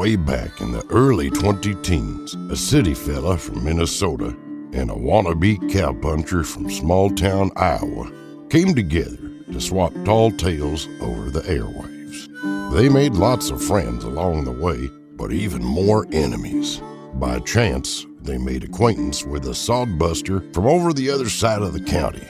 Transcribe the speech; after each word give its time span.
way 0.00 0.16
back 0.16 0.62
in 0.62 0.72
the 0.72 0.86
early 0.88 1.28
20 1.28 1.74
teens, 1.82 2.34
a 2.50 2.56
city 2.56 2.94
fella 2.94 3.36
from 3.36 3.62
Minnesota 3.62 4.34
and 4.72 4.90
a 4.90 4.94
wannabe 4.94 5.58
cowpuncher 5.70 6.42
from 6.42 6.70
small 6.70 7.10
town 7.10 7.50
Iowa 7.56 8.10
came 8.48 8.74
together 8.74 9.18
to 9.52 9.60
swap 9.60 9.92
tall 10.06 10.30
tales 10.30 10.88
over 11.02 11.28
the 11.28 11.42
airwaves. 11.42 12.72
They 12.74 12.88
made 12.88 13.12
lots 13.12 13.50
of 13.50 13.62
friends 13.62 14.04
along 14.04 14.44
the 14.44 14.52
way, 14.52 14.88
but 15.16 15.32
even 15.32 15.62
more 15.62 16.06
enemies. 16.12 16.80
By 17.16 17.38
chance, 17.40 18.06
they 18.22 18.38
made 18.38 18.64
acquaintance 18.64 19.26
with 19.26 19.44
a 19.48 19.50
sodbuster 19.50 20.54
from 20.54 20.64
over 20.64 20.94
the 20.94 21.10
other 21.10 21.28
side 21.28 21.60
of 21.60 21.74
the 21.74 21.84
county 21.84 22.26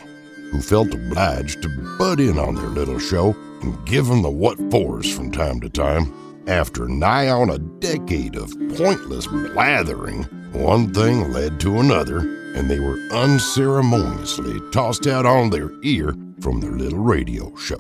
who 0.51 0.61
felt 0.61 0.93
obliged 0.93 1.63
to 1.63 1.97
butt 1.99 2.19
in 2.19 2.37
on 2.37 2.57
their 2.57 2.65
little 2.65 2.99
show 2.99 3.33
and 3.63 3.87
give 3.87 4.07
them 4.07 4.23
the 4.23 4.31
what 4.31 4.59
fors 4.73 5.15
from 5.15 5.31
time 5.31 5.61
to 5.61 5.69
time. 5.69 6.30
After 6.51 6.89
nigh 6.89 7.29
on 7.29 7.49
a 7.49 7.61
decade 7.61 8.35
of 8.35 8.51
pointless 8.77 9.29
blathering, 9.29 10.25
one 10.53 10.93
thing 10.93 11.33
led 11.33 11.61
to 11.61 11.79
another, 11.79 12.19
and 12.57 12.69
they 12.69 12.81
were 12.81 12.99
unceremoniously 13.13 14.61
tossed 14.73 15.07
out 15.07 15.25
on 15.27 15.51
their 15.51 15.71
ear 15.85 16.13
from 16.41 16.61
their 16.61 16.73
little 16.73 16.99
radio 16.99 17.55
show. 17.55 17.79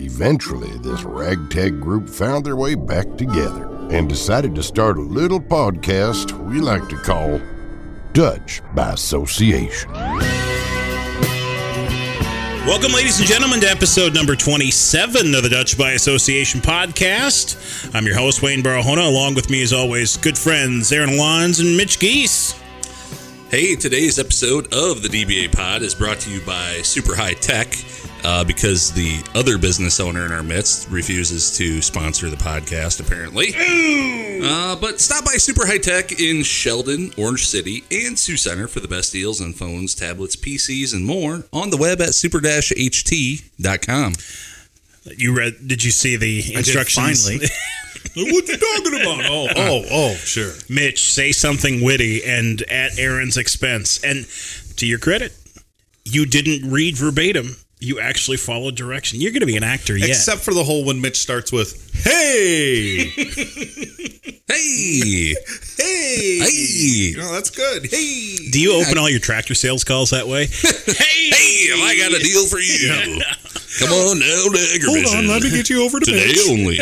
Eventually, 0.00 0.76
this 0.78 1.04
ragtag 1.04 1.80
group 1.80 2.08
found 2.08 2.44
their 2.44 2.56
way 2.56 2.74
back 2.74 3.16
together 3.16 3.68
and 3.92 4.08
decided 4.08 4.52
to 4.56 4.64
start 4.64 4.98
a 4.98 5.00
little 5.00 5.40
podcast 5.40 6.32
we 6.50 6.60
like 6.60 6.88
to 6.88 6.96
call 6.96 7.40
Dutch 8.14 8.62
by 8.74 8.94
Association. 8.94 9.92
Welcome, 12.68 12.92
ladies 12.92 13.18
and 13.18 13.26
gentlemen, 13.26 13.60
to 13.60 13.70
episode 13.70 14.12
number 14.12 14.36
27 14.36 15.34
of 15.34 15.42
the 15.42 15.48
Dutch 15.48 15.78
by 15.78 15.92
Association 15.92 16.60
podcast. 16.60 17.94
I'm 17.94 18.04
your 18.04 18.14
host, 18.14 18.42
Wayne 18.42 18.62
Barahona. 18.62 19.08
Along 19.08 19.34
with 19.34 19.48
me, 19.48 19.62
as 19.62 19.72
always, 19.72 20.18
good 20.18 20.36
friends 20.36 20.92
Aaron 20.92 21.08
Alons 21.08 21.60
and 21.60 21.78
Mitch 21.78 21.98
Geese. 21.98 22.52
Hey, 23.50 23.74
today's 23.74 24.18
episode 24.18 24.66
of 24.74 25.00
the 25.00 25.08
DBA 25.08 25.50
Pod 25.50 25.80
is 25.80 25.94
brought 25.94 26.18
to 26.20 26.30
you 26.30 26.42
by 26.44 26.82
Super 26.82 27.16
High 27.16 27.32
Tech 27.32 27.72
uh, 28.24 28.44
because 28.44 28.92
the 28.92 29.22
other 29.34 29.58
business 29.58 30.00
owner 30.00 30.24
in 30.26 30.32
our 30.32 30.42
midst 30.42 30.88
refuses 30.90 31.56
to 31.58 31.80
sponsor 31.82 32.28
the 32.30 32.36
podcast, 32.36 33.00
apparently. 33.04 33.54
Uh, 34.44 34.76
but 34.76 35.00
stop 35.00 35.24
by 35.24 35.32
Super 35.32 35.66
High 35.66 35.78
Tech 35.78 36.12
in 36.20 36.42
Sheldon, 36.42 37.12
Orange 37.18 37.46
City, 37.46 37.84
and 37.90 38.18
Sioux 38.18 38.36
Center 38.36 38.68
for 38.68 38.80
the 38.80 38.88
best 38.88 39.12
deals 39.12 39.40
on 39.40 39.52
phones, 39.52 39.94
tablets, 39.94 40.36
PCs, 40.36 40.94
and 40.94 41.04
more 41.04 41.44
on 41.52 41.70
the 41.70 41.76
web 41.76 42.00
at 42.00 42.14
super-ht.com. 42.14 44.12
You 45.16 45.36
read? 45.36 45.54
Did 45.66 45.82
you 45.84 45.90
see 45.90 46.16
the 46.16 46.54
instructions? 46.54 47.24
finally. 47.26 47.46
what 48.32 48.48
you 48.48 48.56
talking 48.56 49.00
about? 49.00 49.24
Oh, 49.30 49.48
Oh, 49.56 49.84
oh, 49.90 50.14
sure. 50.14 50.52
Mitch, 50.68 51.10
say 51.12 51.32
something 51.32 51.82
witty 51.82 52.22
and 52.24 52.62
at 52.62 52.98
Aaron's 52.98 53.36
expense. 53.36 54.02
And 54.04 54.26
to 54.76 54.86
your 54.86 54.98
credit, 54.98 55.32
you 56.04 56.26
didn't 56.26 56.70
read 56.70 56.96
verbatim. 56.96 57.56
You 57.80 58.00
actually 58.00 58.36
followed 58.38 58.74
direction. 58.74 59.20
You're 59.20 59.30
going 59.30 59.40
to 59.40 59.46
be 59.46 59.56
an 59.56 59.62
actor 59.64 59.96
yet. 59.96 60.08
Except 60.10 60.40
for 60.40 60.52
the 60.52 60.64
whole 60.64 60.84
when 60.84 61.00
Mitch 61.00 61.18
starts 61.18 61.52
with 61.52 61.90
"Hey, 62.02 63.04
Hey! 64.48 65.34
hey, 65.76 66.38
Hey! 66.40 67.14
Oh, 67.20 67.32
that's 67.34 67.50
good. 67.50 67.86
Hey, 67.90 68.36
Do 68.50 68.60
you 68.60 68.72
open 68.72 68.98
all 68.98 69.08
your 69.08 69.20
tractor 69.20 69.54
sales 69.54 69.84
calls 69.84 70.10
that 70.10 70.26
way? 70.26 70.46
hey, 70.86 71.30
Hey, 71.30 71.68
I 71.74 71.96
got 71.98 72.18
a 72.18 72.22
deal 72.22 72.46
for 72.46 72.58
you? 72.58 73.20
Come 73.78 73.90
on 73.92 74.18
down 74.18 74.52
to 74.52 74.58
Agrivision. 74.58 75.04
hold 75.04 75.16
on, 75.16 75.28
let 75.28 75.42
me 75.42 75.50
get 75.50 75.70
you 75.70 75.84
over 75.84 76.00
to 76.00 76.04
Today 76.06 76.26
Mitch. 76.26 76.48
only. 76.50 76.78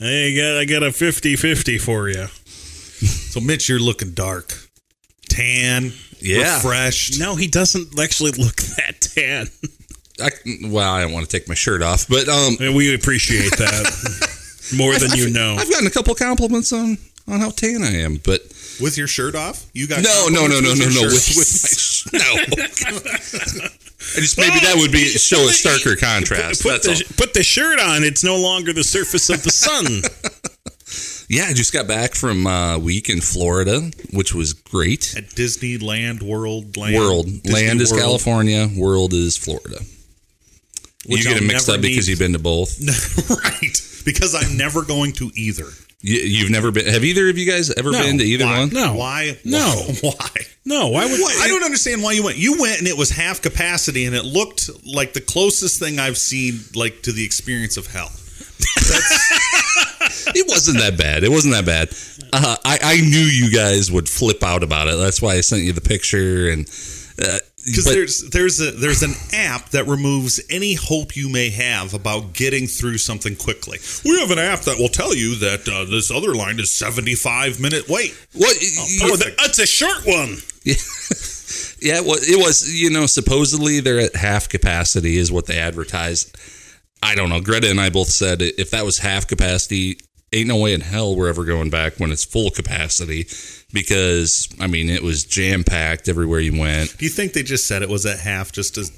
Hey. 0.00 0.32
I 0.32 0.36
got, 0.36 0.56
I 0.60 0.64
got 0.64 0.82
a 0.84 0.92
50 0.92 1.36
50 1.36 1.78
for 1.78 2.08
you. 2.08 2.26
So, 2.26 3.40
Mitch, 3.40 3.68
you're 3.68 3.80
looking 3.80 4.12
dark, 4.12 4.54
tan, 5.38 5.92
Yeah. 6.20 6.56
refreshed. 6.56 7.18
No, 7.18 7.34
he 7.36 7.46
doesn't 7.46 7.98
actually 7.98 8.32
look 8.32 8.56
that 8.76 9.00
tan. 9.00 9.48
I, 10.20 10.30
well, 10.68 10.92
I 10.92 11.00
don't 11.02 11.12
want 11.12 11.28
to 11.28 11.30
take 11.38 11.48
my 11.48 11.54
shirt 11.54 11.80
off, 11.82 12.08
but 12.08 12.28
um, 12.28 12.56
And 12.60 12.74
we 12.74 12.94
appreciate 12.94 13.52
that 13.56 14.72
more 14.76 14.96
than 14.98 15.12
you 15.12 15.30
know. 15.30 15.54
I've 15.56 15.70
gotten 15.70 15.86
a 15.86 15.90
couple 15.90 16.14
compliments 16.14 16.72
on 16.72 16.98
on 17.28 17.40
how 17.40 17.50
tan 17.50 17.82
I 17.84 17.92
am, 18.00 18.16
but 18.24 18.40
with 18.80 18.96
your 18.96 19.06
shirt 19.06 19.34
off. 19.34 19.66
You 19.74 19.86
got 19.86 20.02
no, 20.02 20.28
no, 20.30 20.46
no, 20.46 20.60
no, 20.60 20.72
no, 20.74 20.88
no, 20.88 21.02
with, 21.02 21.34
with 21.36 21.62
my 21.62 21.68
sh- 21.76 22.06
no. 22.12 22.20
I 24.16 24.20
just 24.20 24.38
maybe 24.38 24.58
that 24.60 24.74
would 24.76 24.90
be 24.92 25.04
show 25.08 25.36
a 25.36 25.50
starker 25.52 25.98
contrast. 26.00 26.62
Put 26.62 26.70
That's 26.82 26.88
all. 26.88 26.94
the, 26.94 27.14
put 27.16 27.34
the 27.34 27.42
shirt 27.42 27.78
on. 27.80 28.02
It's 28.02 28.24
no 28.24 28.36
longer 28.36 28.72
the 28.72 28.82
surface 28.84 29.28
of 29.30 29.42
the 29.42 29.50
sun. 29.50 29.84
Yeah, 31.28 31.44
I 31.44 31.52
just 31.52 31.72
got 31.74 31.86
back 31.86 32.14
from 32.14 32.46
uh, 32.46 32.76
a 32.76 32.78
week 32.78 33.10
in 33.10 33.20
Florida, 33.20 33.90
which 34.12 34.34
was 34.34 34.54
great. 34.54 35.14
at 35.16 35.24
Disneyland 35.24 36.22
World 36.22 36.76
Land. 36.76 36.94
World 36.96 37.26
Disney 37.26 37.52
land 37.52 37.80
is 37.82 37.90
World. 37.90 38.02
California, 38.02 38.68
world 38.76 39.12
is 39.12 39.36
Florida. 39.36 39.78
Which 41.06 41.24
you 41.24 41.30
get 41.30 41.36
I'll 41.36 41.42
it 41.42 41.46
mixed 41.46 41.68
never 41.68 41.76
up 41.78 41.82
because 41.82 42.06
need- 42.06 42.10
you've 42.12 42.18
been 42.18 42.32
to 42.32 42.38
both. 42.38 42.78
right? 43.30 43.76
Because 44.04 44.34
I'm 44.34 44.56
never 44.56 44.82
going 44.82 45.12
to 45.14 45.30
either. 45.34 45.66
You, 46.00 46.14
you've 46.20 46.50
never 46.50 46.70
been. 46.70 46.86
Have 46.86 47.04
either 47.04 47.28
of 47.28 47.36
you 47.36 47.50
guys 47.50 47.70
ever 47.72 47.90
No. 47.90 48.00
been 48.02 48.18
to 48.18 48.24
either 48.24 48.44
Why? 48.46 48.58
one? 48.60 48.70
No. 48.70 48.94
Why? 48.94 49.36
No. 49.44 49.82
Why? 50.00 50.28
No, 50.64 50.88
why 50.88 51.04
would 51.06 51.20
What? 51.20 51.36
I 51.42 51.48
don't 51.48 51.64
understand 51.64 52.02
why 52.02 52.12
you 52.12 52.22
went. 52.22 52.36
You 52.38 52.58
went 52.60 52.78
and 52.78 52.86
it 52.86 52.96
was 52.96 53.10
half 53.10 53.42
capacity, 53.42 54.04
and 54.06 54.14
it 54.14 54.24
looked 54.24 54.70
like 54.86 55.12
the 55.12 55.20
closest 55.20 55.78
thing 55.80 55.98
I've 55.98 56.16
seen, 56.18 56.60
like 56.74 57.02
to 57.02 57.12
the 57.12 57.24
experience 57.24 57.76
of 57.76 57.86
hell. 57.88 58.10
It 60.34 60.46
wasn't 60.48 60.78
that 60.78 60.96
bad. 60.98 61.24
It 61.24 61.30
wasn't 61.30 61.54
that 61.54 61.66
bad. 61.66 61.88
Uh, 62.32 62.56
I, 62.64 62.78
I 62.82 63.00
knew 63.00 63.18
you 63.18 63.50
guys 63.54 63.90
would 63.90 64.08
flip 64.08 64.42
out 64.42 64.62
about 64.62 64.88
it. 64.88 64.96
That's 64.96 65.20
why 65.22 65.34
I 65.34 65.40
sent 65.40 65.62
you 65.62 65.72
the 65.72 65.80
picture. 65.80 66.48
And 66.50 66.68
uh, 67.20 67.38
Because 67.64 67.84
there's 67.86 68.30
there's 68.30 68.60
a 68.60 68.70
there's 68.72 69.02
an 69.02 69.14
app 69.32 69.70
that 69.70 69.86
removes 69.86 70.40
any 70.50 70.74
hope 70.74 71.16
you 71.16 71.28
may 71.28 71.50
have 71.50 71.94
about 71.94 72.32
getting 72.32 72.66
through 72.66 72.98
something 72.98 73.36
quickly. 73.36 73.78
We 74.04 74.18
have 74.20 74.30
an 74.30 74.38
app 74.38 74.60
that 74.62 74.78
will 74.78 74.88
tell 74.88 75.14
you 75.14 75.34
that 75.36 75.68
uh, 75.68 75.84
this 75.90 76.10
other 76.10 76.34
line 76.34 76.58
is 76.60 76.72
75 76.72 77.60
minute 77.60 77.88
wait. 77.88 78.14
what? 78.34 78.56
Oh, 79.02 79.16
that- 79.16 79.34
that's 79.38 79.58
a 79.58 79.66
short 79.66 80.04
one. 80.06 80.36
yeah, 81.80 82.00
well, 82.00 82.18
it 82.20 82.38
was. 82.38 82.68
You 82.80 82.90
know, 82.90 83.06
supposedly 83.06 83.80
they're 83.80 84.00
at 84.00 84.16
half 84.16 84.48
capacity, 84.48 85.16
is 85.16 85.32
what 85.32 85.46
they 85.46 85.58
advertised. 85.58 86.36
I 87.02 87.14
don't 87.14 87.28
know. 87.28 87.40
Greta 87.40 87.70
and 87.70 87.80
I 87.80 87.90
both 87.90 88.08
said 88.08 88.42
if 88.42 88.70
that 88.70 88.84
was 88.84 88.98
half 88.98 89.26
capacity, 89.26 89.98
ain't 90.32 90.48
no 90.48 90.56
way 90.56 90.74
in 90.74 90.80
hell 90.80 91.16
we're 91.16 91.28
ever 91.28 91.44
going 91.44 91.70
back 91.70 91.98
when 91.98 92.10
it's 92.10 92.24
full 92.24 92.50
capacity. 92.50 93.26
Because 93.72 94.48
I 94.60 94.66
mean, 94.66 94.88
it 94.88 95.02
was 95.02 95.24
jam 95.24 95.64
packed 95.64 96.08
everywhere 96.08 96.40
you 96.40 96.58
went. 96.58 96.96
Do 96.98 97.04
you 97.04 97.10
think 97.10 97.32
they 97.32 97.42
just 97.42 97.66
said 97.66 97.82
it 97.82 97.88
was 97.88 98.06
at 98.06 98.18
half 98.18 98.52
just 98.52 98.74
to 98.76 98.90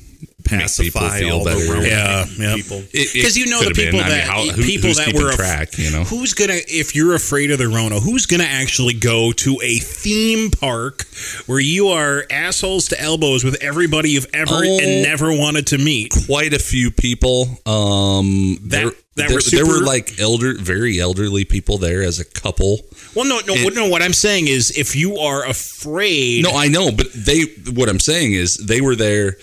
pacify 0.45 1.19
feel 1.21 1.39
all 1.39 1.45
better. 1.45 1.61
the 1.65 1.71
Roman 1.73 1.87
Yeah, 1.87 2.27
yeah. 2.39 2.55
people? 2.57 2.83
Because 2.93 3.37
you 3.37 3.47
know 3.47 3.63
the 3.63 3.71
people 3.75 3.99
that 4.01 4.55
people 4.57 4.93
that 4.95 5.13
were 5.15 5.33
track. 5.33 5.79
You 5.79 5.91
know, 5.91 6.05
who's 6.05 6.35
gonna 6.35 6.59
if 6.67 6.95
you're 6.95 7.15
afraid 7.15 7.51
of 7.51 7.59
the 7.59 7.69
Rona, 7.69 8.01
who's 8.01 8.27
gonna 8.27 8.45
actually 8.45 8.95
go 8.95 9.33
to 9.33 9.59
a 9.63 9.79
theme 9.79 10.51
park 10.51 11.05
where 11.47 11.61
you 11.61 11.89
are 11.89 12.25
assholes 12.31 12.89
to 12.89 13.01
elbows 13.01 13.45
with 13.45 13.63
everybody 13.63 14.11
you've 14.11 14.27
ever 14.35 14.51
Oh. 14.55 14.79
and 14.81 15.03
never 15.03 15.33
wanted 15.33 15.67
to 15.69 15.79
meet? 15.79 16.13
quite 16.27 16.53
a 16.53 16.59
few 16.59 16.91
people. 16.91 17.61
Um, 17.67 18.59
That- 18.65 18.71
there, 18.71 18.91
that 19.17 19.29
there, 19.29 19.35
were 19.35 19.41
there 19.43 19.67
were 19.67 19.85
like 19.85 20.19
elder, 20.19 20.55
very 20.55 20.99
elderly 21.01 21.45
people 21.45 21.79
there 21.79 22.03
as 22.03 22.19
a 22.19 22.25
couple. 22.25 22.81
Well, 23.15 23.25
no, 23.27 23.41
no, 23.47 23.55
It- 23.55 23.75
no. 23.75 23.89
What 23.89 24.03
I'm 24.03 24.13
saying 24.13 24.49
is, 24.49 24.71
if 24.71 24.95
you 24.97 25.19
are 25.19 25.45
afraid, 25.47 26.45
No, 26.45 26.53
I 26.53 26.69
know, 26.69 26.91
but 26.91 27.09
they. 27.13 27.43
What 27.73 27.89
I'm 27.89 28.01
saying 28.01 28.33
is 28.33 28.57
they 28.57 28.81
were 28.81 28.97
there 28.97 29.37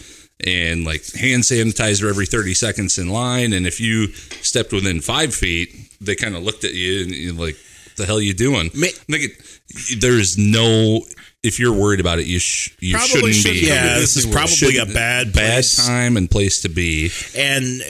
and 0.45 0.85
like 0.85 1.05
hand 1.13 1.43
sanitizer 1.43 2.09
every 2.09 2.25
30 2.25 2.53
seconds 2.53 2.97
in 2.97 3.09
line, 3.09 3.53
and 3.53 3.65
if 3.65 3.79
you 3.79 4.07
stepped 4.41 4.71
within 4.71 5.01
five 5.01 5.33
feet, 5.33 5.69
they 5.99 6.15
kind 6.15 6.35
of 6.35 6.43
looked 6.43 6.63
at 6.63 6.73
you 6.73 7.01
and 7.03 7.11
you're 7.11 7.33
like, 7.33 7.55
What 7.55 7.95
"The 7.97 8.05
hell 8.05 8.21
you 8.21 8.33
doing?" 8.33 8.69
Ma- 8.75 8.87
Like, 9.09 9.41
there's 9.99 10.37
no. 10.37 11.01
If 11.43 11.59
you're 11.59 11.73
worried 11.73 11.99
about 11.99 12.19
it, 12.19 12.25
you 12.27 12.39
sh- 12.39 12.75
you 12.79 12.95
Probably 12.95 13.31
shouldn't 13.31 13.35
shouldn't 13.35 13.61
be. 13.61 13.67
come 13.67 13.75
yeah, 13.75 13.93
this 13.99 14.15
is 14.17 14.25
Disney 14.25 14.31
probably 14.33 14.53
a 14.53 14.57
Shouldn't- 14.71 14.93
bad 14.93 15.33
bad 15.33 15.53
place. 15.63 15.75
time 15.85 16.17
and 16.17 16.29
place 16.29 16.61
to 16.61 16.69
be. 16.69 17.11
And 17.35 17.81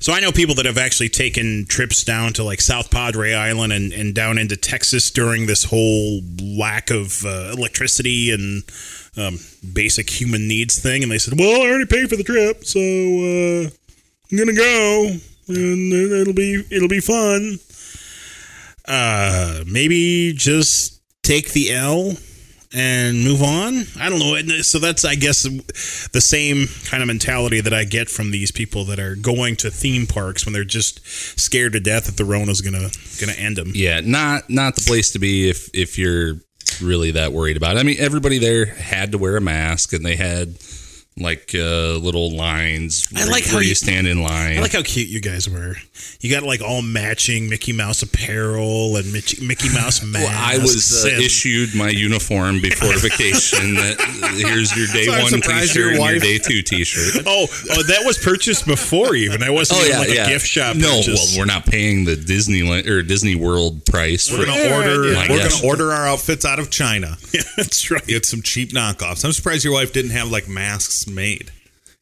so 0.00 0.12
I 0.12 0.20
know 0.20 0.32
people 0.32 0.54
that 0.56 0.66
have 0.66 0.76
actually 0.78 1.08
taken 1.10 1.66
trips 1.68 2.04
down 2.04 2.32
to 2.34 2.44
like 2.44 2.60
South 2.60 2.90
Padre 2.90 3.32
Island 3.32 3.72
and, 3.72 3.92
and 3.92 4.14
down 4.14 4.36
into 4.38 4.56
Texas 4.56 5.10
during 5.10 5.46
this 5.46 5.64
whole 5.64 6.20
lack 6.42 6.90
of 6.90 7.24
uh, 7.24 7.52
electricity 7.56 8.30
and 8.30 8.64
um, 9.16 9.38
basic 9.72 10.10
human 10.10 10.48
needs 10.48 10.78
thing. 10.78 11.02
And 11.02 11.10
they 11.10 11.18
said, 11.18 11.38
well, 11.38 11.62
I 11.62 11.68
already 11.68 11.86
paid 11.86 12.08
for 12.08 12.16
the 12.16 12.24
trip, 12.24 12.64
so 12.64 12.80
uh, 12.80 13.70
I'm 14.30 14.46
to 14.46 14.54
go 14.54 15.16
and 15.48 15.92
it'll 15.92 16.34
be, 16.34 16.64
it'll 16.70 16.88
be 16.88 17.00
fun. 17.00 17.58
Uh, 18.86 19.64
maybe 19.66 20.32
just 20.34 21.00
take 21.22 21.52
the 21.52 21.72
L 21.72 22.16
and 22.74 23.22
move 23.22 23.42
on. 23.42 23.84
I 24.00 24.08
don't 24.10 24.18
know. 24.18 24.36
So 24.62 24.78
that's, 24.78 25.04
I 25.04 25.14
guess, 25.14 25.42
the 26.12 26.20
same 26.20 26.66
kind 26.86 27.02
of 27.02 27.06
mentality 27.06 27.60
that 27.60 27.72
I 27.72 27.84
get 27.84 28.08
from 28.08 28.30
these 28.30 28.50
people 28.50 28.84
that 28.86 28.98
are 28.98 29.14
going 29.14 29.56
to 29.56 29.70
theme 29.70 30.06
parks 30.06 30.44
when 30.44 30.52
they're 30.52 30.64
just 30.64 31.06
scared 31.38 31.72
to 31.74 31.80
death 31.80 32.06
that 32.06 32.16
the 32.16 32.24
Rona's 32.24 32.60
gonna 32.60 32.90
gonna 33.20 33.38
end 33.38 33.56
them. 33.56 33.72
Yeah, 33.74 34.00
not 34.00 34.50
not 34.50 34.74
the 34.74 34.82
place 34.82 35.12
to 35.12 35.18
be 35.18 35.48
if 35.48 35.70
if 35.72 35.98
you're 35.98 36.40
really 36.80 37.12
that 37.12 37.32
worried 37.32 37.56
about 37.56 37.76
it. 37.76 37.80
I 37.80 37.82
mean, 37.82 37.96
everybody 37.98 38.38
there 38.38 38.66
had 38.66 39.12
to 39.12 39.18
wear 39.18 39.36
a 39.36 39.40
mask, 39.40 39.92
and 39.92 40.04
they 40.04 40.16
had 40.16 40.56
like 41.16 41.52
uh, 41.54 41.94
little 41.98 42.34
lines. 42.36 43.08
I 43.14 43.20
where- 43.20 43.30
like 43.30 43.44
how 43.46 43.58
you, 43.60 43.68
you- 43.68 43.74
stand 43.74 44.06
in 44.06 44.22
line. 44.22 44.58
I 44.58 44.60
like 44.60 44.72
how 44.72 44.82
cute 44.82 45.08
you 45.08 45.20
guys 45.20 45.48
were. 45.48 45.76
You 46.20 46.30
got 46.30 46.42
like 46.42 46.60
all 46.60 46.82
matching 46.82 47.48
Mickey 47.48 47.72
Mouse 47.72 48.02
apparel 48.02 48.96
and 48.96 49.12
Mickey, 49.12 49.44
Mickey 49.46 49.68
Mouse 49.68 50.02
masks. 50.02 50.14
Well, 50.24 50.32
I 50.34 50.58
was 50.58 51.04
uh, 51.04 51.08
issued 51.08 51.74
my 51.74 51.88
uniform 51.90 52.60
before 52.60 52.94
vacation. 52.98 53.76
Here's 54.34 54.74
your 54.76 54.86
day 54.88 55.04
So 55.04 55.12
one 55.12 55.40
T-shirt 55.40 55.74
your 55.76 55.90
and 55.90 55.98
your 56.10 56.18
day 56.18 56.38
two 56.38 56.62
T-shirt. 56.62 57.24
Oh, 57.26 57.46
oh, 57.70 57.82
that 57.84 58.02
was 58.04 58.18
purchased 58.18 58.66
before 58.66 59.14
even. 59.14 59.42
I 59.42 59.50
wasn't 59.50 59.80
even 59.86 59.98
like 59.98 60.08
a 60.08 60.26
gift 60.30 60.46
shop. 60.46 60.76
No, 60.76 60.96
purchase. 60.98 61.32
well, 61.36 61.40
we're 61.42 61.52
not 61.52 61.64
paying 61.66 62.04
the 62.04 62.16
Disneyland 62.16 62.86
or 62.88 63.02
Disney 63.02 63.34
World 63.36 63.84
price 63.86 64.30
We're 64.30 64.38
for. 64.40 64.46
gonna 64.46 64.74
order. 64.74 65.14
My 65.14 65.26
We're 65.28 65.48
gonna 65.48 65.66
order 65.66 65.92
our 65.92 66.06
outfits 66.06 66.44
out 66.44 66.58
of 66.58 66.70
China. 66.70 67.16
Yeah, 67.32 67.42
that's 67.56 67.90
right. 67.90 68.04
Get 68.06 68.24
some 68.26 68.42
cheap 68.42 68.70
knockoffs. 68.70 69.24
I'm 69.24 69.32
surprised 69.32 69.64
your 69.64 69.72
wife 69.74 69.92
didn't 69.92 70.12
have 70.12 70.30
like 70.30 70.48
masks 70.48 71.03
made. 71.08 71.50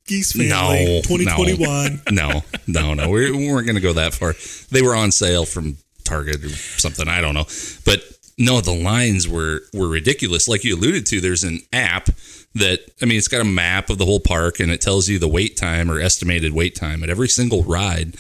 Geese 0.07 0.37
No, 0.37 0.69
family, 0.69 1.03
2021. 1.03 2.03
No, 2.11 2.43
no, 2.67 2.95
no. 2.95 3.09
We, 3.11 3.31
we 3.31 3.51
weren't 3.51 3.67
going 3.67 3.77
to 3.77 3.83
go 3.83 3.93
that 3.93 4.15
far. 4.15 4.35
They 4.71 4.83
were 4.83 4.97
on 4.97 5.13
sale 5.13 5.47
from 5.47 5.77
Target 6.05 6.45
or 6.45 6.49
something. 6.49 7.09
I 7.09 7.21
don't 7.21 7.35
know, 7.35 7.47
but 7.85 8.03
no, 8.39 8.61
the 8.61 8.75
lines 8.75 9.29
were 9.29 9.61
were 9.73 9.89
ridiculous. 9.89 10.49
Like 10.49 10.65
you 10.65 10.77
alluded 10.77 11.07
to, 11.07 11.21
there's 11.21 11.45
an 11.45 11.61
app 11.73 12.09
that 12.55 12.81
I 13.01 13.05
mean, 13.05 13.19
it's 13.19 13.29
got 13.29 13.41
a 13.41 13.45
map 13.45 13.91
of 13.91 13.99
the 13.99 14.05
whole 14.05 14.21
park 14.21 14.61
and 14.61 14.71
it 14.71 14.81
tells 14.81 15.09
you 15.09 15.19
the 15.19 15.29
wait 15.29 15.57
time 15.57 15.91
or 15.91 16.01
estimated 16.01 16.53
wait 16.53 16.75
time 16.75 17.03
at 17.03 17.11
every 17.11 17.29
single 17.29 17.63
ride. 17.63 18.17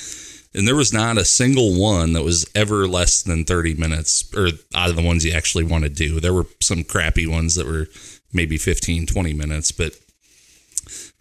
And 0.54 0.68
there 0.68 0.76
was 0.76 0.92
not 0.92 1.16
a 1.16 1.24
single 1.24 1.80
one 1.80 2.12
that 2.12 2.24
was 2.24 2.48
ever 2.54 2.86
less 2.86 3.22
than 3.22 3.44
30 3.44 3.74
minutes 3.74 4.30
or 4.36 4.48
out 4.74 4.90
of 4.90 4.96
the 4.96 5.02
ones 5.02 5.24
you 5.24 5.32
actually 5.32 5.64
want 5.64 5.84
to 5.84 5.90
do. 5.90 6.20
There 6.20 6.34
were 6.34 6.46
some 6.60 6.84
crappy 6.84 7.26
ones 7.26 7.54
that 7.54 7.66
were 7.66 7.86
maybe 8.34 8.58
15, 8.58 9.06
20 9.06 9.32
minutes, 9.32 9.72
but 9.72 9.94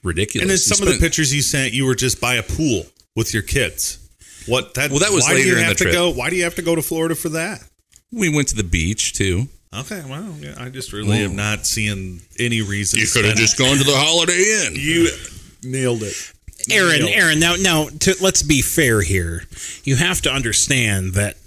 ridiculous. 0.04 0.42
And 0.44 0.50
then 0.50 0.56
You 0.56 0.58
some 0.58 0.88
of 0.88 0.94
the 0.94 1.00
pictures 1.00 1.34
you 1.34 1.42
sent, 1.42 1.74
you 1.74 1.86
were 1.86 1.96
just 1.96 2.20
by 2.22 2.36
a 2.36 2.44
pool 2.44 2.84
with 3.16 3.34
your 3.34 3.44
kids. 3.44 3.98
What 4.48 4.74
that? 4.76 4.90
Well, 4.90 5.00
that 5.00 5.12
was 5.12 5.24
why 5.26 5.34
do 5.36 5.44
you 5.44 5.54
in 5.58 5.60
have 5.64 5.70
the 5.70 5.76
to 5.76 5.84
trip. 5.86 5.94
go? 5.94 6.10
Why 6.12 6.30
do 6.30 6.36
you 6.36 6.44
have 6.46 6.56
to 6.56 6.62
go 6.62 6.76
to 6.76 6.82
Florida 6.82 7.16
for 7.16 7.30
that? 7.30 7.64
We 8.12 8.30
went 8.34 8.48
to 8.50 8.56
the 8.56 8.64
beach 8.64 9.14
too. 9.14 9.48
Okay, 9.74 10.02
well, 10.06 10.36
yeah, 10.40 10.56
I 10.58 10.68
just 10.70 10.92
really 10.92 11.20
am 11.20 11.36
not 11.38 11.66
seeing 11.66 12.22
any 12.38 12.62
reason. 12.62 13.00
You 13.00 13.06
to 13.06 13.12
could 13.14 13.26
have 13.26 13.38
spend- 13.38 13.48
just 13.48 13.58
gone 13.58 13.78
to 13.78 13.84
the 13.84 13.96
Holiday 13.96 14.66
Inn. 14.68 14.74
you 14.76 15.10
nailed 15.64 16.04
it. 16.04 16.14
Aaron, 16.70 17.00
Nailed 17.00 17.10
it. 17.10 17.14
Aaron. 17.16 17.40
Now, 17.40 17.56
now, 17.56 17.88
to, 18.02 18.16
let's 18.22 18.44
be 18.44 18.62
fair 18.62 19.02
here. 19.02 19.44
You 19.86 19.96
have 19.96 20.22
to 20.24 20.32
understand 20.32 21.14
that 21.14 21.38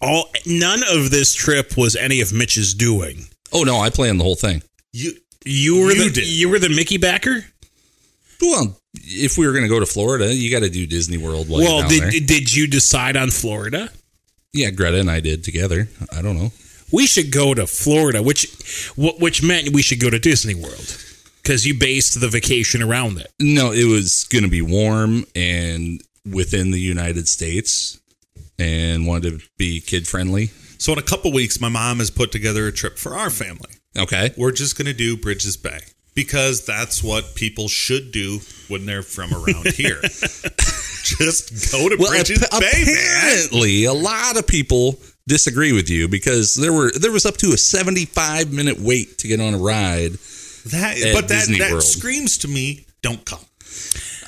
all 0.00 0.30
none 0.46 0.82
of 0.88 1.10
this 1.10 1.34
trip 1.34 1.76
was 1.76 1.96
any 1.96 2.20
of 2.20 2.32
Mitch's 2.32 2.72
doing. 2.72 3.26
Oh 3.52 3.64
no, 3.64 3.78
I 3.80 3.90
planned 3.90 4.20
the 4.20 4.24
whole 4.24 4.36
thing. 4.36 4.62
You 4.92 5.12
You 5.44 5.80
were 5.80 5.90
You 5.92 6.04
the 6.04 6.10
did. 6.20 6.28
you 6.28 6.48
were 6.48 6.58
the 6.60 6.68
Mickey 6.68 6.98
backer. 6.98 7.46
Well, 8.40 8.78
if 8.94 9.36
we 9.38 9.46
were 9.46 9.52
going 9.52 9.64
to 9.64 9.68
go 9.68 9.80
to 9.80 9.86
Florida, 9.86 10.34
you 10.34 10.50
got 10.50 10.64
to 10.64 10.70
do 10.70 10.86
Disney 10.86 11.18
World 11.18 11.48
while 11.48 11.60
well, 11.60 11.88
did 11.88 12.02
there. 12.02 12.10
did 12.10 12.54
you 12.54 12.66
decide 12.66 13.16
on 13.16 13.30
Florida? 13.30 13.90
Yeah, 14.52 14.70
Greta 14.70 14.98
and 14.98 15.10
I 15.10 15.20
did 15.20 15.44
together. 15.44 15.88
I 16.12 16.22
don't 16.22 16.36
know. 16.36 16.52
We 16.92 17.06
should 17.06 17.30
go 17.30 17.54
to 17.54 17.66
Florida, 17.66 18.22
which 18.22 18.46
which 18.96 19.42
meant 19.42 19.72
we 19.72 19.82
should 19.82 20.00
go 20.00 20.10
to 20.10 20.18
Disney 20.18 20.54
World 20.54 20.96
because 21.42 21.64
you 21.64 21.78
based 21.78 22.20
the 22.20 22.28
vacation 22.28 22.82
around 22.82 23.18
it. 23.18 23.32
No, 23.38 23.70
it 23.70 23.84
was 23.84 24.26
going 24.30 24.42
to 24.42 24.50
be 24.50 24.62
warm 24.62 25.24
and 25.36 26.02
within 26.28 26.72
the 26.72 26.80
United 26.80 27.28
States, 27.28 28.00
and 28.58 29.06
wanted 29.06 29.40
to 29.40 29.46
be 29.56 29.80
kid 29.80 30.08
friendly. 30.08 30.50
So 30.78 30.92
in 30.92 30.98
a 30.98 31.02
couple 31.02 31.32
weeks, 31.32 31.60
my 31.60 31.68
mom 31.68 31.98
has 31.98 32.10
put 32.10 32.32
together 32.32 32.66
a 32.66 32.72
trip 32.72 32.98
for 32.98 33.14
our 33.14 33.30
family. 33.30 33.70
Okay. 33.96 34.32
We're 34.36 34.52
just 34.52 34.76
going 34.76 34.86
to 34.86 34.94
do 34.94 35.16
Bridges 35.16 35.56
Bay 35.56 35.80
because 36.24 36.64
that's 36.66 37.02
what 37.02 37.34
people 37.34 37.66
should 37.68 38.12
do 38.12 38.40
when 38.68 38.86
they're 38.86 39.02
from 39.02 39.32
around 39.32 39.66
here. 39.74 40.00
just 41.02 41.72
go 41.72 41.88
to 41.88 41.96
Bridges 41.96 42.42
ap- 42.42 42.60
Bay, 42.60 42.84
man. 42.84 42.96
apparently, 43.16 43.84
a 43.84 43.92
lot 43.92 44.38
of 44.38 44.46
people 44.46 44.98
disagree 45.26 45.72
with 45.72 45.88
you 45.88 46.08
because 46.08 46.54
there 46.54 46.72
were 46.72 46.90
there 46.92 47.12
was 47.12 47.24
up 47.26 47.36
to 47.38 47.52
a 47.52 47.56
75 47.56 48.52
minute 48.52 48.78
wait 48.78 49.18
to 49.18 49.28
get 49.28 49.40
on 49.40 49.54
a 49.54 49.58
ride. 49.58 50.12
That, 50.66 50.98
At 51.02 51.14
but 51.14 51.28
that, 51.28 51.46
that 51.58 51.70
World. 51.70 51.82
screams 51.82 52.36
to 52.38 52.48
me, 52.48 52.84
don't 53.02 53.24
come. 53.24 53.38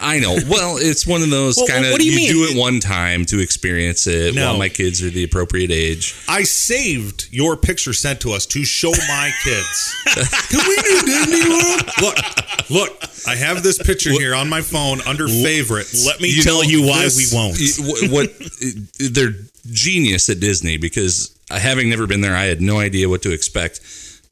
I 0.02 0.18
know. 0.18 0.36
Well, 0.48 0.76
it's 0.78 1.06
one 1.06 1.22
of 1.22 1.30
those 1.30 1.56
Well, 1.56 1.66
kind 1.68 1.84
of 1.86 1.92
what 1.92 2.02
you 2.04 2.12
you, 2.12 2.32
do 2.32 2.44
it 2.44 2.58
one 2.58 2.80
time 2.80 3.24
to 3.26 3.38
experience 3.38 4.06
it 4.06 4.34
No. 4.34 4.46
while 4.48 4.58
my 4.58 4.68
kids 4.68 5.02
are 5.02 5.10
the 5.10 5.24
appropriate 5.24 5.70
age. 5.70 6.14
I 6.28 6.42
saved 6.42 7.28
your 7.30 7.56
picture 7.56 7.92
sent 7.92 8.20
to 8.22 8.32
us 8.32 8.44
to 8.46 8.64
show 8.64 8.90
my 8.90 9.30
kids. 9.44 9.94
Can 10.48 10.60
we 10.68 10.76
do 10.76 11.02
Disney 11.06 11.48
World? 11.48 11.90
Look, 12.00 12.70
look, 12.70 13.02
I 13.26 13.36
have 13.36 13.62
this 13.62 13.78
picture 13.82 14.10
here 14.10 14.34
on 14.34 14.48
my 14.48 14.60
phone 14.60 15.00
under 15.06 15.28
favorites. 15.28 16.04
Let 16.04 16.20
me 16.20 16.28
You 16.34 16.42
tell 16.42 16.64
you 16.64 16.82
why 16.86 17.04
this- 17.04 17.32
we 17.32 17.36
won't. 17.36 18.10
What, 18.10 18.28
what 18.28 19.12
they're 19.14 19.34
genius 19.70 20.28
at 20.28 20.40
Disney 20.40 20.76
because 20.76 21.38
uh, 21.50 21.58
having 21.58 21.88
never 21.88 22.06
been 22.08 22.20
there, 22.20 22.34
I 22.34 22.44
had 22.46 22.60
no 22.60 22.78
idea 22.80 23.08
what 23.08 23.22
to 23.22 23.32
expect. 23.32 23.80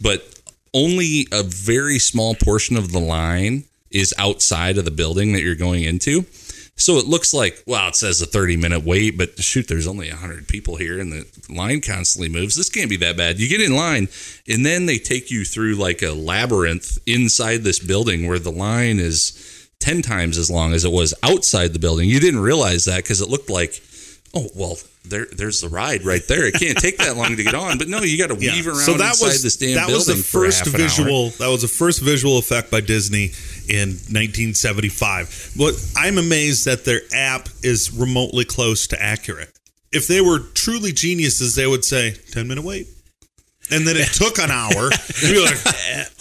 But 0.00 0.26
only 0.74 1.26
a 1.32 1.42
very 1.42 1.98
small 1.98 2.34
portion 2.34 2.76
of 2.76 2.90
the 2.92 2.98
line 3.00 3.64
is 3.90 4.14
outside 4.18 4.78
of 4.78 4.84
the 4.84 4.90
building 4.90 5.32
that 5.32 5.42
you're 5.42 5.54
going 5.54 5.84
into. 5.84 6.24
So 6.76 6.96
it 6.96 7.06
looks 7.06 7.34
like, 7.34 7.62
well, 7.66 7.88
it 7.88 7.96
says 7.96 8.22
a 8.22 8.26
30 8.26 8.56
minute 8.56 8.84
wait, 8.84 9.18
but 9.18 9.38
shoot, 9.38 9.68
there's 9.68 9.86
only 9.86 10.08
100 10.08 10.48
people 10.48 10.76
here 10.76 10.98
and 10.98 11.12
the 11.12 11.26
line 11.50 11.82
constantly 11.82 12.30
moves. 12.30 12.56
This 12.56 12.70
can't 12.70 12.88
be 12.88 12.96
that 12.98 13.18
bad. 13.18 13.38
You 13.38 13.48
get 13.48 13.60
in 13.60 13.76
line 13.76 14.08
and 14.48 14.64
then 14.64 14.86
they 14.86 14.96
take 14.96 15.30
you 15.30 15.44
through 15.44 15.74
like 15.74 16.00
a 16.00 16.12
labyrinth 16.12 16.98
inside 17.06 17.58
this 17.58 17.78
building 17.78 18.26
where 18.26 18.38
the 18.38 18.50
line 18.50 18.98
is 18.98 19.68
10 19.80 20.00
times 20.00 20.38
as 20.38 20.50
long 20.50 20.72
as 20.72 20.84
it 20.84 20.92
was 20.92 21.12
outside 21.22 21.74
the 21.74 21.78
building. 21.78 22.08
You 22.08 22.18
didn't 22.18 22.40
realize 22.40 22.86
that 22.86 23.02
because 23.02 23.20
it 23.20 23.28
looked 23.28 23.50
like, 23.50 23.82
oh, 24.34 24.48
well, 24.54 24.78
there, 25.04 25.26
there's 25.32 25.60
the 25.62 25.68
ride 25.68 26.04
right 26.04 26.22
there. 26.28 26.44
It 26.46 26.54
can't 26.54 26.76
take 26.78 26.98
that 26.98 27.16
long 27.16 27.36
to 27.36 27.42
get 27.42 27.54
on. 27.54 27.78
But 27.78 27.88
no, 27.88 28.02
you 28.02 28.18
got 28.18 28.28
to 28.28 28.42
Yeah. 28.42 28.54
weave 28.54 28.66
around 28.68 28.76
so 28.76 28.94
that 28.94 29.10
inside 29.10 29.26
was 29.26 29.42
this 29.42 29.56
damn 29.56 29.74
that 29.74 29.88
was 29.88 30.06
building 30.06 30.22
the 30.22 30.28
first 30.28 30.58
for 30.64 30.64
half 30.70 30.74
an 30.74 30.80
hour. 30.80 30.88
visual 30.88 31.30
that 31.30 31.48
was 31.48 31.62
the 31.62 31.68
first 31.68 32.00
visual 32.02 32.38
effect 32.38 32.70
by 32.70 32.80
Disney 32.80 33.32
in 33.68 33.98
1975. 34.10 35.52
But 35.56 35.74
I'm 35.96 36.18
amazed 36.18 36.64
that 36.66 36.84
their 36.84 37.00
app 37.14 37.48
is 37.62 37.92
remotely 37.92 38.44
close 38.44 38.86
to 38.88 39.02
accurate. 39.02 39.50
If 39.92 40.06
they 40.06 40.20
were 40.20 40.38
truly 40.38 40.92
geniuses, 40.92 41.54
they 41.56 41.66
would 41.66 41.84
say 41.84 42.14
10 42.32 42.46
minute 42.46 42.62
wait. 42.64 42.86
And 43.72 43.86
then 43.86 43.96
it 43.96 44.08
took 44.12 44.38
an 44.38 44.50
hour. 44.50 44.90
You'd 45.22 45.34
be 45.34 45.44
like, 45.44 45.58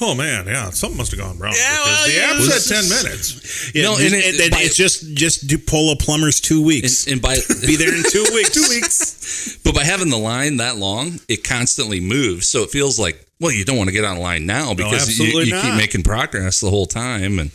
oh 0.01 0.15
man, 0.15 0.45
yeah, 0.47 0.69
something 0.71 0.97
must 0.97 1.11
have 1.11 1.19
gone 1.19 1.37
wrong. 1.39 1.53
Yeah, 1.57 1.77
well, 1.83 2.07
the 2.07 2.13
yeah, 2.13 2.21
app 2.23 2.35
it 2.35 2.37
was 2.39 2.65
said 2.65 2.81
10 2.83 3.03
minutes. 3.03 3.71
Yeah, 3.75 3.83
No, 3.83 3.95
and 3.97 4.13
it- 4.13 4.25
and- 4.33 4.39
and 4.41 4.51
by- 4.51 4.61
it's 4.61 4.75
just 4.77 5.13
just 5.15 5.47
do 5.47 5.57
pull 5.57 5.91
a 5.91 5.95
plumber's 5.95 6.39
two 6.39 6.61
weeks. 6.63 7.05
And, 7.05 7.13
and 7.13 7.21
by 7.21 7.35
Be 7.65 7.75
there 7.75 7.93
in 7.95 8.03
two 8.09 8.25
weeks. 8.33 8.51
Two 8.51 8.67
weeks. 8.69 9.57
But 9.63 9.73
by 9.75 9.83
having 9.83 10.09
the 10.09 10.17
line 10.17 10.57
that 10.57 10.77
long, 10.77 11.19
it 11.27 11.43
constantly 11.43 11.99
moves. 11.99 12.47
So 12.47 12.63
it 12.63 12.69
feels 12.69 12.99
like, 12.99 13.25
well, 13.39 13.51
you 13.51 13.63
don't 13.65 13.77
want 13.77 13.87
to 13.89 13.93
get 13.93 14.05
on 14.05 14.17
line 14.17 14.45
now 14.45 14.73
because 14.73 15.17
you, 15.17 15.25
you 15.41 15.59
keep 15.61 15.75
making 15.75 16.03
progress 16.03 16.59
the 16.59 16.69
whole 16.69 16.85
time. 16.85 17.39
And 17.39 17.51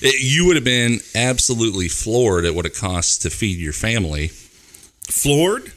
it, 0.00 0.22
you 0.22 0.46
would 0.46 0.56
have 0.56 0.64
been 0.64 1.00
absolutely 1.14 1.88
floored 1.88 2.44
at 2.44 2.54
what 2.54 2.64
it 2.66 2.74
costs 2.74 3.18
to 3.18 3.30
feed 3.30 3.58
your 3.58 3.72
family. 3.72 4.28
Floored? 5.08 5.72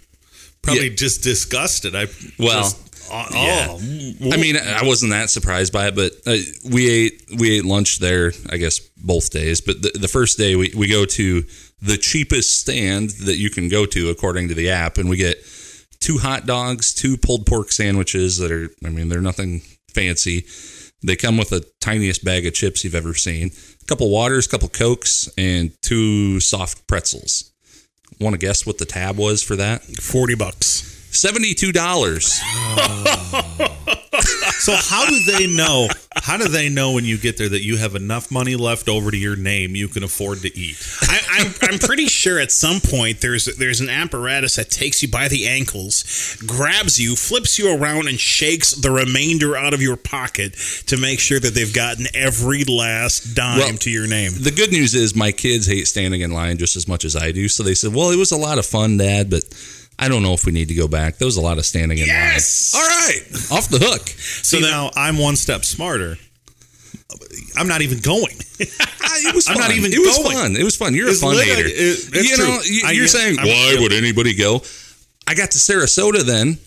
Probably 0.62 0.90
Yeah. 0.90 0.96
just 0.96 1.24
disgusted. 1.24 1.96
I 1.96 2.08
Well, 2.38 2.64
just, 2.64 2.89
oh, 3.12 3.26
yeah. 3.34 4.34
I 4.34 4.38
mean, 4.38 4.58
I 4.58 4.86
wasn't 4.86 5.12
that 5.12 5.30
surprised 5.30 5.74
by 5.74 5.88
it, 5.88 5.96
but 5.96 6.14
uh, 6.26 6.38
we 6.70 6.90
ate 6.90 7.22
we 7.38 7.58
ate 7.58 7.66
lunch 7.66 8.00
there. 8.00 8.34
I 8.50 8.58
guess 8.58 8.80
both 8.80 9.32
days, 9.32 9.62
but 9.62 9.82
the, 9.82 9.92
the 9.98 10.08
first 10.08 10.38
day 10.38 10.56
we, 10.56 10.74
we 10.76 10.88
go 10.88 11.06
to 11.06 11.44
the 11.82 11.98
cheapest 11.98 12.60
stand 12.60 13.12
that 13.26 13.38
you 13.38 13.50
can 13.50 13.70
go 13.70 13.86
to 13.86 14.10
according 14.10 14.50
to 14.50 14.54
the 14.54 14.70
app, 14.70 14.98
and 14.98 15.10
we 15.10 15.18
get 15.18 15.38
two 16.00 16.18
hot 16.18 16.46
dogs, 16.46 16.94
two 16.94 17.18
pulled 17.18 17.46
pork 17.46 17.72
sandwiches 17.72 18.38
that 18.38 18.52
are. 18.52 18.70
I 18.86 18.90
mean, 18.90 19.10
they're 19.10 19.22
nothing 19.22 19.62
fancy. 19.94 20.46
They 21.02 21.16
come 21.16 21.38
with 21.38 21.50
the 21.50 21.66
tiniest 21.80 22.26
bag 22.26 22.46
of 22.46 22.54
chips 22.54 22.84
you've 22.84 22.96
ever 22.96 23.14
seen, 23.14 23.52
a 23.82 23.86
couple 23.86 24.10
waters, 24.10 24.48
a 24.48 24.50
couple 24.50 24.68
cokes, 24.68 25.30
and 25.38 25.72
two 25.82 26.42
soft 26.42 26.88
pretzels. 26.88 27.54
Want 28.20 28.34
to 28.34 28.38
guess 28.38 28.66
what 28.66 28.80
the 28.80 28.86
tab 28.86 29.18
was 29.18 29.42
for 29.42 29.56
that? 29.56 29.82
Forty 29.84 30.36
bucks. 30.36 30.99
Seventy-two 31.12 31.72
dollars. 31.72 32.40
So 34.60 34.76
how 34.76 35.06
do 35.10 35.20
they 35.24 35.48
know? 35.48 35.88
How 36.16 36.36
do 36.36 36.48
they 36.50 36.68
know 36.68 36.92
when 36.92 37.06
you 37.06 37.18
get 37.18 37.38
there 37.38 37.48
that 37.48 37.64
you 37.64 37.78
have 37.78 37.96
enough 37.96 38.30
money 38.30 38.58
left 38.58 38.90
over 38.90 39.10
to 39.10 39.18
your 39.18 39.38
name 39.38 39.76
you 39.76 39.88
can 39.88 40.04
afford 40.04 40.40
to 40.40 40.56
eat? 40.56 40.76
I, 41.02 41.20
I'm, 41.30 41.54
I'm 41.62 41.80
pretty 41.80 42.08
sure 42.08 42.40
at 42.40 42.52
some 42.52 42.82
point 42.82 43.22
there's 43.22 43.46
there's 43.58 43.80
an 43.80 43.90
apparatus 43.90 44.58
that 44.58 44.70
takes 44.70 45.02
you 45.02 45.10
by 45.10 45.30
the 45.30 45.48
ankles, 45.48 46.38
grabs 46.46 47.00
you, 47.00 47.16
flips 47.16 47.58
you 47.58 47.74
around, 47.74 48.10
and 48.10 48.20
shakes 48.20 48.72
the 48.72 48.92
remainder 48.92 49.56
out 49.56 49.74
of 49.74 49.82
your 49.82 49.96
pocket 49.96 50.54
to 50.88 50.98
make 50.98 51.20
sure 51.20 51.40
that 51.40 51.56
they've 51.56 51.74
gotten 51.74 52.08
every 52.14 52.66
last 52.66 53.34
dime 53.34 53.60
Well, 53.60 53.78
to 53.78 53.90
your 53.90 54.08
name. 54.08 54.34
The 54.36 54.52
good 54.52 54.72
news 54.72 54.94
is 54.94 55.16
my 55.16 55.32
kids 55.32 55.68
hate 55.68 55.88
standing 55.88 56.22
in 56.22 56.32
line 56.32 56.58
just 56.58 56.76
as 56.76 56.88
much 56.88 57.06
as 57.06 57.16
I 57.16 57.32
do. 57.32 57.48
So 57.48 57.64
they 57.64 57.76
said, 57.76 57.94
"Well, 57.94 58.12
it 58.12 58.18
was 58.18 58.34
a 58.34 58.38
lot 58.38 58.60
of 58.60 58.66
fun, 58.66 58.98
Dad, 58.98 59.30
but 59.30 59.46
I 60.02 60.08
don't 60.08 60.24
know 60.24 60.34
if 60.34 60.46
we 60.46 60.52
need 60.54 60.70
to 60.70 60.74
go 60.76 60.88
back. 60.88 61.18
There 61.18 61.26
was 61.26 61.36
a 61.38 61.42
lot 61.42 61.58
of 61.58 61.66
standing 61.66 61.98
in 61.98 62.08
Yes! 62.08 62.74
line." 62.74 62.82
All 62.84 62.90
right, 62.90 63.22
off 63.52 63.68
the 63.70 63.80
hook. 63.80 64.08
So 64.08 64.60
now 64.60 64.92
I'm 64.96 65.18
one 65.18 65.36
step 65.36 65.66
smarter. 65.66 66.18
I'm 67.58 67.68
not 67.68 67.82
even 67.82 68.00
going. 68.00 68.36
Ah, 68.62 69.16
it 69.28 69.36
was 69.36 69.46
fun. 69.48 69.56
I'm 69.58 69.62
not 69.62 69.72
even 69.76 69.92
It 69.92 70.00
was 70.00 70.18
going. 70.20 70.38
fun. 70.38 70.56
It 70.56 70.64
was 70.64 70.76
fun. 70.78 70.94
You're 70.94 71.10
It's 71.10 71.20
a 71.20 71.26
fun 71.26 71.36
lit- 71.36 71.48
hater. 71.48 71.68
it- 71.68 71.74
it's 72.14 72.30
you 72.30 72.36
true. 72.36 72.46
know, 72.48 72.62
you- 72.64 72.82
I 72.86 72.92
you're 72.92 73.06
get- 73.06 73.12
saying 73.12 73.40
I'm- 73.40 73.48
why 73.48 73.72
yeah. 73.74 73.80
would 73.82 73.94
anybody 73.94 74.34
go? 74.36 74.64
I 75.28 75.34
got 75.36 75.52
to 75.52 75.58
Sarasota 75.58 76.22
then, 76.24 76.58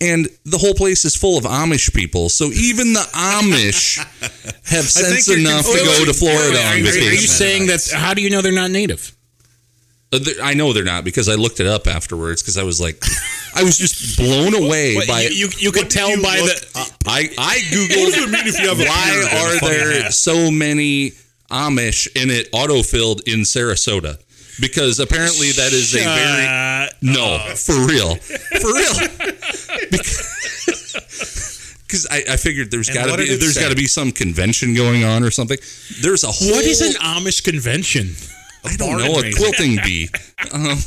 and 0.00 0.28
the 0.44 0.58
whole 0.58 0.74
place 0.74 1.04
is 1.04 1.14
full 1.16 1.36
of 1.36 1.44
Amish 1.44 1.92
people. 1.94 2.28
So 2.30 2.46
even 2.52 2.92
the 2.94 3.00
Amish 3.12 3.98
have 4.64 4.84
sense 4.88 5.28
enough 5.28 5.66
to 5.66 5.72
go 5.84 6.04
to 6.04 6.14
Florida 6.14 6.50
wait, 6.54 6.64
on 6.64 6.72
are 6.72 6.76
you- 6.78 6.86
are 6.88 7.08
Are 7.10 7.12
you 7.12 7.26
saying 7.26 7.66
that? 7.66 7.86
How 7.92 8.14
do 8.14 8.22
you 8.22 8.30
know 8.30 8.40
they're 8.40 8.52
not 8.52 8.70
native? 8.70 9.12
Uh, 10.10 10.20
I 10.42 10.54
know 10.54 10.72
they're 10.72 10.84
not 10.84 11.04
because 11.04 11.28
I 11.28 11.34
looked 11.34 11.60
it 11.60 11.66
up 11.66 11.86
afterwards 11.86 12.42
because 12.42 12.56
I 12.56 12.62
was 12.62 12.80
like, 12.80 13.02
I 13.54 13.62
was 13.62 13.76
just 13.76 14.16
blown 14.16 14.54
away 14.54 14.94
What, 14.94 15.06
by 15.06 15.22
you, 15.22 15.28
you, 15.28 15.48
you 15.58 15.72
could 15.72 15.90
tell 15.90 16.10
you 16.10 16.22
by 16.22 16.36
the. 16.36 16.92
I 17.06 17.28
I 17.38 17.58
googled 17.70 18.30
mean 18.32 18.46
if 18.46 18.58
you 18.60 18.68
have 18.68 18.78
why 18.78 19.60
are 19.62 19.68
there 19.68 20.10
so 20.10 20.50
many 20.50 21.12
Amish 21.50 22.08
and 22.20 22.30
it 22.30 22.50
autofilled 22.52 23.22
in 23.28 23.40
Sarasota? 23.40 24.18
Because 24.60 24.98
apparently 24.98 25.52
that 25.52 25.72
is 25.72 25.94
a 25.94 25.98
very 25.98 26.90
no 27.02 27.38
for 27.54 27.86
real. 27.86 28.16
For 28.16 28.72
real. 28.74 28.94
Because 31.88 32.06
I, 32.10 32.22
I 32.28 32.36
figured 32.36 32.70
there's 32.70 32.90
got 32.90 33.06
to 33.06 33.16
be 33.16 33.34
there's 33.36 33.56
got 33.56 33.70
to 33.70 33.74
be 33.74 33.86
some 33.86 34.12
convention 34.12 34.74
going 34.74 35.04
on 35.04 35.24
or 35.24 35.30
something. 35.30 35.56
There's 36.02 36.22
a 36.22 36.26
whole 36.26 36.50
what 36.50 36.66
is 36.66 36.82
an 36.82 36.92
Amish 37.00 37.42
convention? 37.42 38.14
I 38.64 38.76
don't 38.76 38.98
know 38.98 39.18
a 39.20 39.32
quilting 39.32 39.78
bee. 39.84 40.08
Um, 40.52 40.78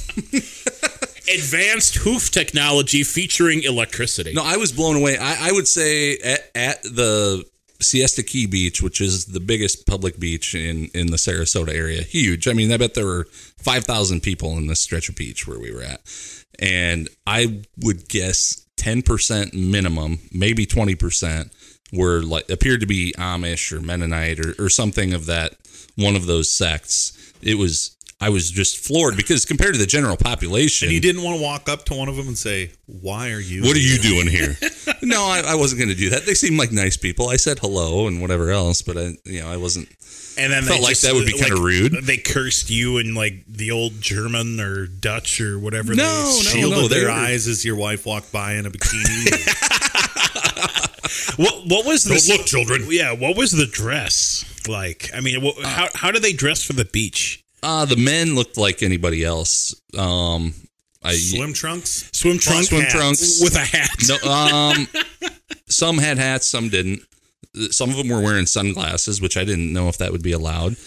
Advanced 1.34 1.96
hoof 1.98 2.32
technology 2.32 3.04
featuring 3.04 3.64
electricity. 3.64 4.34
No, 4.34 4.44
I 4.44 4.58
was 4.58 4.72
blown 4.72 4.96
away. 4.96 5.18
I, 5.18 5.50
I 5.50 5.52
would 5.52 5.68
say 5.68 6.18
at, 6.18 6.50
at 6.56 6.84
the 6.84 7.46
Siesta 7.82 8.24
Key 8.24 8.48
Beach, 8.48 8.82
which 8.82 9.02
is 9.02 9.26
the 9.26 9.40
biggest 9.40 9.86
public 9.86 10.20
beach 10.20 10.56
in, 10.56 10.90
in 10.94 11.08
the 11.08 11.18
Sarasota 11.18 11.74
area, 11.74 12.02
huge. 12.02 12.48
I 12.48 12.54
mean, 12.54 12.72
I 12.72 12.78
bet 12.78 12.94
there 12.94 13.06
were 13.06 13.26
5,000 13.58 14.22
people 14.22 14.58
in 14.58 14.68
this 14.68 14.82
stretch 14.82 15.10
of 15.10 15.16
beach 15.16 15.48
where 15.48 15.60
we 15.60 15.74
were 15.74 15.84
at. 15.84 16.02
And 16.60 17.10
I 17.28 17.62
would 17.78 18.08
guess 18.08 18.66
10% 18.78 19.54
minimum, 19.54 20.20
maybe 20.32 20.66
20% 20.66 21.52
were 21.94 22.22
like 22.22 22.50
appeared 22.50 22.82
to 22.82 22.88
be 22.88 23.14
Amish 23.18 23.72
or 23.72 23.82
Mennonite 23.82 24.40
or, 24.40 24.56
or 24.58 24.70
something 24.70 25.14
of 25.14 25.26
that, 25.26 25.56
one 25.96 26.16
of 26.16 26.26
those 26.26 26.56
sects. 26.56 27.18
It 27.42 27.58
was, 27.58 27.96
I 28.20 28.30
was 28.30 28.50
just 28.52 28.78
floored 28.86 29.18
because 29.18 29.46
compared 29.46 29.74
to 29.74 29.80
the 29.80 29.86
general 29.88 30.18
population. 30.18 30.88
And 30.88 30.94
you 30.94 31.02
didn't 31.02 31.24
want 31.24 31.38
to 31.38 31.44
walk 31.44 31.68
up 31.70 31.86
to 31.86 31.94
one 31.96 32.08
of 32.08 32.16
them 32.16 32.28
and 32.28 32.38
say, 32.38 32.72
"Why 32.86 33.32
are 33.32 33.40
you? 33.40 33.64
What 33.64 33.76
are 33.76 33.80
you 33.80 33.98
doing 33.98 34.28
here? 34.28 34.56
no, 35.02 35.24
I, 35.24 35.42
I 35.48 35.56
wasn't 35.56 35.80
going 35.80 35.90
to 35.90 35.96
do 35.96 36.10
that. 36.12 36.26
They 36.26 36.34
seemed 36.36 36.58
like 36.60 36.72
nice 36.72 36.98
people. 36.98 37.30
I 37.30 37.38
said 37.38 37.60
hello 37.60 38.08
and 38.08 38.22
whatever 38.22 38.52
else, 38.52 38.82
but 38.82 38.98
I, 38.98 39.16
you 39.26 39.42
know, 39.42 39.50
I 39.52 39.58
wasn't. 39.58 39.90
and 40.38 40.54
then 40.54 40.64
Felt 40.64 40.78
they 40.78 40.84
like 40.84 40.92
just, 40.92 41.02
that 41.04 41.14
would 41.16 41.26
be 41.26 41.34
uh, 41.34 41.38
kinda 41.46 41.60
rude. 41.62 41.94
They 42.04 42.18
cursed 42.18 42.70
you 42.70 42.98
in 43.00 43.16
like 43.16 43.44
the 43.48 43.72
old 43.72 44.00
German 44.02 44.60
or 44.60 44.86
Dutch 44.86 45.42
or 45.42 45.58
whatever. 45.58 45.96
No, 45.96 46.04
they 46.04 46.24
no, 46.24 46.32
Shielded 46.44 46.78
no, 46.80 46.88
their 46.90 47.06
were- 47.06 47.12
eyes 47.12 47.48
as 47.48 47.66
your 47.66 47.76
wife 47.76 48.06
walked 48.06 48.32
by 48.32 48.54
in 48.54 48.66
a 48.66 48.72
bikini. 48.72 49.58
What 51.38 51.68
what 51.68 51.86
was 51.86 52.04
this? 52.04 52.30
look, 52.30 52.46
children. 52.46 52.86
Yeah, 52.90 53.14
what 53.14 53.36
was 53.36 53.52
the 53.52 53.66
dress 53.66 54.46
like? 54.68 55.10
I 55.14 55.22
mean, 55.22 55.42
how 55.64 55.88
how 55.94 56.12
do 56.12 56.20
they 56.20 56.34
dress 56.34 56.64
for 56.64 56.74
the 56.74 56.86
beach? 56.86 57.44
Uh, 57.64 57.86
the 57.86 57.96
men 57.98 58.36
looked 58.36 58.58
like 58.58 58.82
anybody 58.82 59.24
else. 59.24 59.76
Um, 59.98 60.54
I 61.04 61.14
Swim 61.14 61.54
trunks. 61.54 62.10
Swim 62.12 62.38
trunks, 62.38 62.70
swim 62.70 62.82
hats 62.82 62.94
trunks. 62.94 63.42
with 63.42 63.56
a 63.56 63.60
hat. 63.60 63.90
no, 64.08 64.32
um, 64.32 64.88
some 65.68 65.98
had 65.98 66.18
hats, 66.18 66.48
some 66.48 66.70
didn't. 66.70 67.02
Some 67.72 67.90
of 67.90 67.98
them 67.98 68.10
were 68.10 68.22
wearing 68.22 68.46
sunglasses, 68.46 69.22
which 69.22 69.36
I 69.36 69.44
didn't 69.44 69.74
know 69.74 69.90
if 69.90 69.98
that 69.98 70.12
would 70.12 70.24
be 70.24 70.32
allowed. 70.32 70.78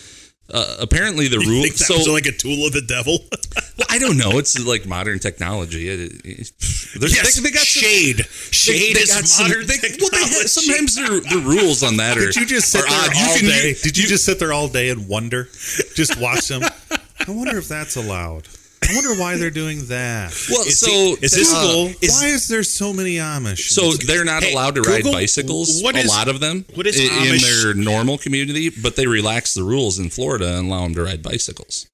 Uh, 0.52 0.76
apparently, 0.78 1.26
the 1.26 1.38
You 1.40 1.48
rule. 1.50 1.62
think 1.62 1.76
So 1.78 2.12
like 2.12 2.26
a 2.26 2.32
tool 2.32 2.66
of 2.66 2.72
the 2.72 2.82
devil? 2.82 3.18
Well, 3.76 3.88
I 3.90 3.98
don't 3.98 4.16
know. 4.16 4.38
It's 4.38 4.56
like 4.64 4.86
modern 4.86 5.18
technology. 5.18 5.88
It, 5.88 6.00
it, 6.24 6.52
there's- 6.94 7.12
yes, 7.16 7.34
they, 7.34 7.42
they 7.42 7.50
got 7.50 7.62
some- 7.66 7.82
shade. 7.82 8.18
they- 8.18 8.22
Shade 8.52 8.94
they 8.94 9.00
is 9.00 9.12
got 9.12 9.24
some- 9.26 9.48
modern 9.48 9.66
they- 9.66 9.78
well, 10.00 10.10
they 10.10 10.18
had- 10.18 10.48
sometimes 10.48 10.94
the, 10.94 11.26
the 11.28 11.40
rules 11.44 11.82
on 11.82 11.96
that 11.96 12.16
are. 12.16 12.26
Did 12.26 12.36
you 12.36 12.46
just 12.46 12.70
sit 12.70 12.82
there 12.84 12.88
odd. 12.88 13.16
all 13.16 13.34
You 13.34 13.40
can- 13.40 13.48
day? 13.48 13.68
you- 13.70 13.74
Did 13.74 13.98
you 13.98 14.06
just 14.06 14.24
sit 14.24 14.38
there 14.38 14.52
all 14.52 14.68
day 14.68 14.90
and 14.90 15.08
wonder? 15.08 15.48
Just 15.96 16.20
watch 16.20 16.46
them. 16.46 16.62
I 17.26 17.30
wonder 17.30 17.58
if 17.58 17.66
that's 17.66 17.96
allowed. 17.96 18.46
I 18.88 18.94
wonder 18.94 19.14
why 19.20 19.36
they're 19.36 19.50
doing 19.50 19.86
that. 19.86 20.32
Well, 20.50 20.62
Is 20.66 20.78
so 20.80 20.90
he- 20.90 21.16
is 21.22 21.32
this- 21.32 21.52
uh, 21.52 21.60
Google, 21.60 21.94
is- 22.00 22.10
why 22.12 22.26
is 22.28 22.48
there 22.48 22.62
so 22.62 22.92
many 22.92 23.16
Amish? 23.16 23.68
So 23.70 23.92
they're 23.94 24.24
not 24.24 24.42
Hey, 24.42 24.52
allowed 24.52 24.74
to 24.76 24.82
ride 24.82 25.04
bicycles. 25.04 25.80
what 25.82 25.96
a 25.96 26.06
lot 26.06 26.28
of 26.28 26.40
them. 26.40 26.64
what 26.74 26.86
is 26.86 26.98
i- 26.98 27.02
in, 27.02 27.10
Amish- 27.10 27.42
their 27.62 27.74
normal 27.74 28.18
community, 28.18 28.68
but 28.68 28.96
they 28.96 29.06
relax 29.06 29.54
the 29.54 29.62
rules 29.62 29.98
in 29.98 30.10
Florida 30.10 30.56
and 30.58 30.66
allow 30.68 30.82
them 30.84 30.94
to 30.94 31.02
ride 31.02 31.22
bicycles. 31.22 31.86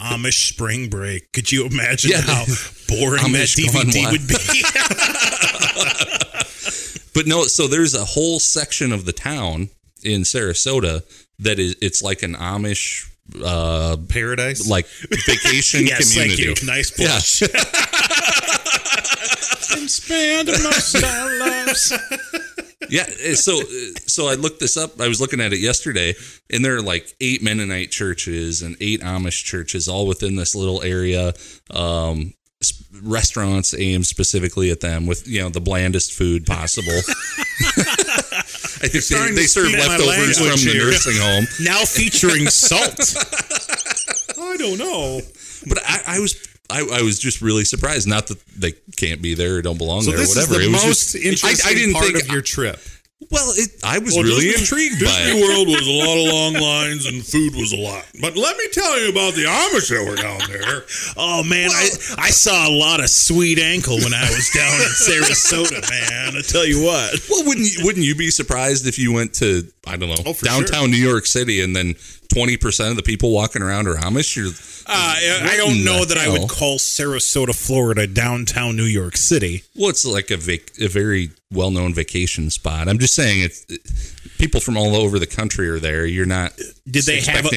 Amish 0.00 0.48
spring 0.48 0.88
break. 0.88 1.30
Could 1.32 1.52
you 1.52 1.66
imagine 1.66 2.12
Yeah. 2.12 2.22
how 2.22 2.44
boring 2.88 3.22
Amish 3.22 3.56
that 3.56 3.86
DVD 3.86 4.10
would 4.10 4.26
be? 4.26 4.64
But 7.12 7.26
no, 7.26 7.44
so 7.44 7.66
there's 7.66 7.92
a 7.94 8.04
whole 8.04 8.38
section 8.38 8.92
of 8.92 9.04
the 9.04 9.12
town 9.12 9.68
in 10.02 10.22
Sarasota 10.22 11.02
that 11.40 11.58
is 11.58 11.74
it's 11.82 12.02
like 12.02 12.22
an 12.22 12.34
Amish 12.36 13.04
uh 13.44 13.96
paradise. 14.08 14.68
like 14.68 14.86
vacation 15.26 15.86
yes, 15.86 16.12
community. 16.12 16.44
thank 16.46 16.60
you. 16.60 16.66
Nice 16.66 16.98
Yeah. 16.98 17.14
push. 17.16 17.42
and 19.78 19.90
spend 19.90 20.48
most 20.48 20.94
of 20.94 21.04
our 21.04 21.38
lives. 21.38 21.92
Yeah, 22.88 23.04
eh, 23.22 23.34
so 23.34 23.60
so 24.06 24.26
I 24.26 24.34
looked 24.34 24.58
this 24.58 24.76
up. 24.76 25.00
I 25.00 25.06
was 25.06 25.20
looking 25.20 25.40
at 25.40 25.52
it 25.52 25.60
yesterday, 25.60 26.14
and 26.52 26.64
there 26.64 26.74
are 26.74 26.82
like 26.82 27.14
eight 27.20 27.40
Mennonite 27.40 27.92
churches 27.92 28.62
and 28.62 28.74
eight 28.80 29.00
Amish 29.02 29.44
churches, 29.44 29.86
all 29.86 30.08
within 30.08 30.34
this 30.34 30.56
little 30.56 30.82
area. 30.82 31.32
Um, 31.70 32.34
restaurants 33.00 33.74
aimed 33.74 34.06
specifically 34.06 34.72
at 34.72 34.80
them 34.80 35.06
with 35.06 35.28
you 35.28 35.40
know 35.40 35.50
the 35.50 35.60
blandest 35.60 36.14
food 36.14 36.46
possible. 36.46 36.98
I 38.82 38.88
think 38.88 39.04
they, 39.04 39.34
they 39.42 39.46
serve 39.46 39.72
leftovers 39.72 40.38
from 40.38 40.48
the 40.48 40.72
here. 40.72 40.86
nursing 40.86 41.16
home. 41.20 41.46
Now 41.60 41.84
featuring 41.84 42.46
salt. 42.46 42.96
I 44.38 44.56
don't 44.56 44.78
know. 44.78 45.20
But 45.68 45.78
I, 45.84 46.16
I 46.16 46.20
was 46.20 46.34
I, 46.70 46.80
I 46.80 47.02
was 47.02 47.18
just 47.18 47.42
really 47.42 47.64
surprised. 47.64 48.08
Not 48.08 48.28
that 48.28 48.42
they 48.56 48.72
can't 48.96 49.20
be 49.20 49.34
there 49.34 49.56
or 49.56 49.62
don't 49.62 49.76
belong 49.78 50.02
So 50.02 50.12
there 50.12 50.24
or 50.24 50.28
whatever. 50.28 50.54
it 50.60 50.70
was 50.70 50.84
most 50.84 51.12
just, 51.12 51.14
interesting 51.16 51.66
I, 51.66 51.70
I 51.70 51.74
didn't 51.74 51.94
part 51.94 52.06
think 52.06 52.22
of 52.22 52.28
your 52.28 52.42
trip. 52.42 52.78
Well, 53.30 53.52
it, 53.54 53.70
I 53.84 53.98
was 53.98 54.16
really 54.16 54.48
intrigued 54.48 55.04
by 55.04 55.12
it. 55.28 55.34
World 55.36 55.68
was 55.68 55.86
a 55.86 55.92
lot 55.92 56.16
of 56.16 56.32
long 56.32 56.54
lines 56.54 57.06
and 57.06 57.24
food 57.24 57.54
was 57.54 57.72
a 57.72 57.76
lot. 57.76 58.04
But 58.20 58.34
let 58.36 58.56
me 58.56 58.64
tell 58.72 58.98
you 58.98 59.10
about 59.10 59.34
the 59.34 59.44
Amish 59.44 59.90
that 59.90 60.04
were 60.08 60.16
down 60.16 60.40
there. 60.48 60.84
Oh 61.16 61.42
man, 61.42 61.70
I 61.70 61.88
I 62.18 62.30
saw 62.30 62.68
a 62.68 62.72
lot 62.72 63.00
of 63.00 63.08
sweet 63.10 63.58
ankle 63.58 63.96
when 63.98 64.14
I 64.14 64.22
was 64.30 64.48
down 64.54 64.74
in 64.80 64.88
Sarasota, 64.88 65.80
man. 65.90 66.36
I 66.36 66.40
tell 66.40 66.64
you 66.64 66.82
what. 66.82 67.14
Well, 67.28 67.44
wouldn't 67.46 67.66
you, 67.66 67.84
wouldn't 67.84 68.04
you 68.04 68.14
be 68.14 68.30
surprised 68.30 68.86
if 68.86 68.98
you 68.98 69.12
went 69.12 69.34
to 69.34 69.64
I 69.86 69.96
don't 69.96 70.08
know 70.08 70.22
Oh, 70.26 70.34
downtown 70.42 70.90
New 70.90 70.96
York 70.96 71.26
City 71.26 71.60
and 71.60 71.74
then 71.76 71.94
twenty 72.32 72.56
percent 72.56 72.90
of 72.90 72.96
the 72.96 73.02
people 73.02 73.32
walking 73.32 73.62
around 73.62 73.86
are 73.88 73.96
Amish? 73.96 74.36
You're, 74.36 74.52
Uh, 74.86 74.92
I 74.92 75.54
don't 75.56 75.84
know 75.84 76.04
that 76.04 76.18
I 76.18 76.28
would 76.28 76.48
call 76.48 76.78
Sarasota, 76.78 77.54
Florida, 77.54 78.06
downtown 78.06 78.76
New 78.76 78.84
York 78.84 79.16
City. 79.16 79.62
well, 79.76 79.90
it's 79.90 80.04
like 80.04 80.30
a 80.30 80.36
vac, 80.36 80.72
a 80.80 80.88
very 80.88 81.30
well 81.52 81.70
known 81.70 81.94
vacation 81.94 82.50
spot. 82.50 82.88
I'm 82.88 82.98
just 82.98 83.14
saying 83.14 83.42
it's 83.42 83.64
people 84.38 84.60
from 84.60 84.76
all 84.76 84.96
over 84.96 85.18
the 85.18 85.26
country 85.26 85.68
are 85.68 85.78
there. 85.78 86.06
You're 86.06 86.26
not. 86.26 86.52
Did 86.90 87.04
they 87.04 87.20
have 87.20 87.46
a, 87.46 87.50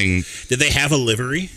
Did 0.48 0.58
they 0.58 0.70
have 0.70 0.92
a 0.92 0.96
livery? 0.96 1.50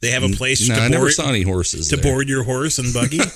They 0.00 0.10
have 0.10 0.22
a 0.22 0.28
place 0.28 0.68
no, 0.68 0.74
to 0.74 0.98
board 0.98 1.44
horses. 1.44 1.88
to 1.88 1.96
board 1.96 2.28
your 2.28 2.44
horse 2.44 2.78
and 2.78 2.92
buggy. 2.92 3.20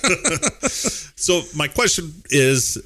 So 1.19 1.41
my 1.53 1.67
question 1.67 2.13
is, 2.29 2.81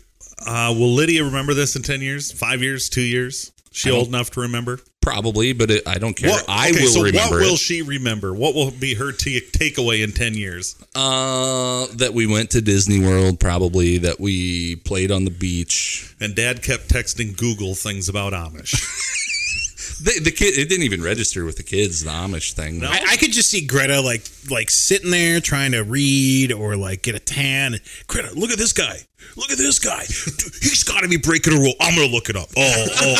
uh, 0.45 0.73
will 0.75 0.93
Lydia 0.95 1.23
remember 1.23 1.53
this 1.53 1.75
in 1.75 1.83
ten 1.83 2.01
years, 2.01 2.31
five 2.31 2.63
years, 2.63 2.89
two 2.89 3.01
years? 3.01 3.51
She 3.73 3.91
old 3.91 4.07
enough 4.07 4.31
to 4.31 4.41
remember? 4.41 4.79
probably, 5.03 5.53
but 5.53 5.69
it, 5.69 5.87
I 5.87 5.99
don't 5.99 6.15
care. 6.15 6.31
What, 6.31 6.45
I 6.47 6.69
okay, 6.69 6.81
will 6.81 6.89
so 6.89 7.03
remember 7.03 7.35
what 7.35 7.45
will 7.45 7.53
it. 7.53 7.59
she 7.59 7.81
remember? 7.81 8.33
What 8.33 8.55
will 8.55 8.71
be 8.71 8.95
her 8.95 9.11
t- 9.11 9.41
takeaway 9.41 10.03
in 10.03 10.13
10 10.13 10.33
years? 10.33 10.75
Uh, 10.95 11.87
that 11.95 12.13
we 12.13 12.25
went 12.25 12.51
to 12.51 12.61
Disney 12.61 13.05
World, 13.05 13.39
probably 13.39 13.97
that 13.99 14.19
we 14.19 14.77
played 14.77 15.11
on 15.11 15.25
the 15.25 15.31
beach. 15.31 16.15
And 16.19 16.33
dad 16.35 16.63
kept 16.63 16.89
texting 16.89 17.37
Google 17.37 17.75
things 17.75 18.09
about 18.09 18.33
Amish. 18.33 18.73
The, 20.03 20.19
the 20.19 20.31
kid, 20.31 20.57
it 20.57 20.67
didn't 20.67 20.83
even 20.83 21.01
register 21.01 21.45
with 21.45 21.55
the 21.55 21.63
kids. 21.63 22.03
The 22.03 22.09
Amish 22.09 22.51
thing. 22.53 22.83
I, 22.83 23.05
I 23.11 23.15
could 23.15 23.31
just 23.31 23.49
see 23.49 23.65
Greta 23.65 24.01
like 24.01 24.23
like 24.51 24.69
sitting 24.69 25.11
there 25.11 25.39
trying 25.39 25.71
to 25.71 25.81
read 25.83 26.51
or 26.51 26.75
like 26.75 27.03
get 27.03 27.15
a 27.15 27.19
tan. 27.19 27.77
Greta, 28.07 28.33
look 28.37 28.51
at 28.51 28.57
this 28.57 28.73
guy. 28.73 28.97
Look 29.37 29.49
at 29.49 29.57
this 29.57 29.79
guy. 29.79 30.03
Dude, 30.05 30.53
He's 30.61 30.83
got 30.83 31.01
to 31.01 31.07
be 31.07 31.15
breaking 31.15 31.53
a 31.53 31.55
rule. 31.57 31.73
I'm 31.79 31.95
gonna 31.95 32.11
look 32.11 32.29
it 32.29 32.35
up. 32.35 32.49
Oh, 32.57 32.85
oh, 33.01 33.15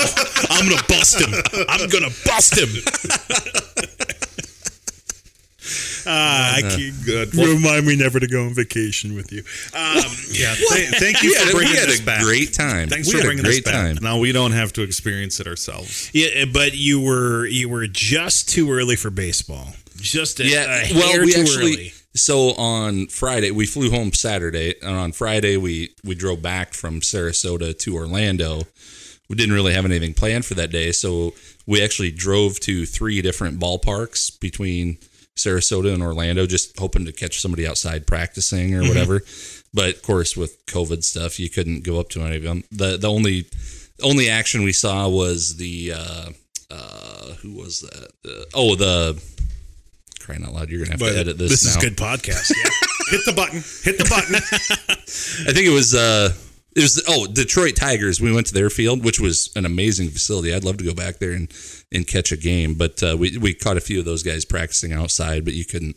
I'm 0.50 0.68
gonna 0.68 0.84
bust 0.90 1.22
him. 1.22 1.34
I'm 1.70 1.90
gonna 1.90 2.12
bust 2.26 2.60
him. 2.60 2.68
Ah, 6.06 6.56
I 6.58 6.62
can't, 6.62 7.06
Good. 7.06 7.34
Remind 7.34 7.86
me 7.86 7.96
never 7.96 8.20
to 8.20 8.28
go 8.28 8.44
on 8.46 8.54
vacation 8.54 9.16
with 9.16 9.32
you. 9.32 9.40
Um, 9.74 10.04
Yeah, 10.32 10.54
th- 10.56 10.90
thank 11.00 11.24
you 11.24 11.30
We 11.30 11.36
had, 11.36 11.44
for 11.50 11.58
a- 11.58 11.60
we 11.60 11.64
bringing 11.64 11.76
had 11.80 11.90
this 11.90 12.02
a 12.02 12.04
back. 12.06 12.24
great 12.24 12.54
time. 12.54 12.90
Thanks 12.90 13.08
we 13.08 13.20
for 13.20 13.26
bringing 13.26 13.46
a 13.46 13.48
this 13.48 13.62
back. 13.62 13.74
time. 13.74 13.98
Now 14.02 14.20
we 14.20 14.32
don't 14.34 14.52
have 14.52 14.74
to 14.74 14.82
experience 14.82 15.40
it 15.40 15.48
ourselves. 15.48 16.10
yeah, 16.14 16.46
but 16.52 16.74
you 16.76 17.00
were 17.00 17.46
you 17.46 17.70
were 17.70 17.88
just 17.88 18.50
too 18.50 18.70
early 18.72 18.96
for 18.98 19.10
baseball. 19.10 19.68
Just 19.98 20.40
a, 20.42 20.46
Yeah, 20.46 20.84
a 20.90 20.94
well, 20.94 21.22
we 21.22 21.32
too 21.32 21.42
actually. 21.42 21.72
early. 21.74 21.94
So 22.16 22.54
on 22.56 23.08
Friday, 23.08 23.52
we 23.52 23.66
flew 23.66 23.90
home 23.90 24.12
Saturday, 24.14 24.76
and 24.82 24.92
on 24.96 25.12
Friday 25.14 25.56
we 25.58 25.92
we 26.04 26.16
drove 26.16 26.42
back 26.42 26.74
from 26.74 27.00
Sarasota 27.00 27.78
to 27.80 27.96
Orlando. 27.96 28.64
We 29.30 29.36
didn't 29.38 29.56
really 29.56 29.74
have 29.74 29.86
anything 29.86 30.14
planned 30.14 30.46
for 30.46 30.54
that 30.56 30.70
day, 30.70 30.92
so 30.92 31.34
we 31.66 31.82
actually 31.82 32.12
drove 32.12 32.60
to 32.62 32.86
three 32.86 33.22
different 33.22 33.58
ballparks 33.60 34.38
between 34.40 34.98
Sarasota 35.36 35.94
and 35.94 36.04
Orlando, 36.04 36.46
just 36.46 36.78
hoping 36.78 37.06
to 37.06 37.12
catch 37.12 37.40
somebody 37.42 37.68
outside 37.68 38.06
practicing 38.06 38.76
or 38.76 38.84
whatever. 38.84 39.22
But 39.74 39.96
of 39.96 40.02
course, 40.04 40.38
with 40.38 40.64
COVID 40.68 41.04
stuff, 41.04 41.40
you 41.40 41.50
couldn't 41.50 41.84
go 41.84 42.00
up 42.00 42.10
to 42.10 42.22
any 42.22 42.36
of 42.38 42.44
them. 42.44 42.64
the 42.72 42.98
The 42.98 43.10
only 43.10 43.46
only 44.04 44.30
action 44.30 44.64
we 44.64 44.74
saw 44.74 45.08
was 45.10 45.58
the 45.58 45.94
uh, 45.96 46.26
uh, 46.70 47.34
who 47.42 47.54
was 47.54 47.82
that? 47.82 48.10
Uh, 48.26 48.46
oh, 48.54 48.76
the 48.76 49.22
crying 50.20 50.46
out 50.46 50.54
loud! 50.54 50.70
You're 50.70 50.80
gonna 50.86 50.92
have 50.92 51.00
to 51.00 51.20
edit 51.20 51.38
this. 51.38 51.50
this 51.50 51.66
is 51.66 51.76
now. 51.76 51.82
good 51.82 51.98
podcast. 51.98 52.52
Yeah. 52.56 52.70
Hit 53.10 53.26
the 53.26 53.34
button. 53.34 53.64
Hit 53.84 53.98
the 53.98 54.08
button. 54.10 54.36
I 55.48 55.54
think 55.54 55.68
it 55.68 55.74
was 55.74 55.94
uh 55.94 56.34
it 56.76 56.82
was 56.82 57.04
oh 57.08 57.28
Detroit 57.28 57.76
Tigers. 57.76 58.22
We 58.22 58.32
went 58.34 58.48
to 58.48 58.54
their 58.54 58.70
field, 58.70 59.04
which 59.04 59.20
was 59.20 59.52
an 59.56 59.66
amazing 59.66 60.10
facility. 60.10 60.54
I'd 60.54 60.64
love 60.64 60.78
to 60.78 60.84
go 60.84 60.94
back 60.94 61.18
there 61.18 61.32
and 61.32 61.52
and 61.94 62.08
catch 62.08 62.32
a 62.32 62.38
game, 62.38 62.74
but 62.76 63.02
uh, 63.04 63.16
we 63.18 63.38
we 63.38 63.54
caught 63.54 63.78
a 63.78 63.82
few 63.82 64.00
of 64.00 64.06
those 64.06 64.24
guys 64.24 64.46
practicing 64.46 64.92
outside, 64.94 65.46
but 65.46 65.54
you 65.54 65.66
couldn't 65.66 65.96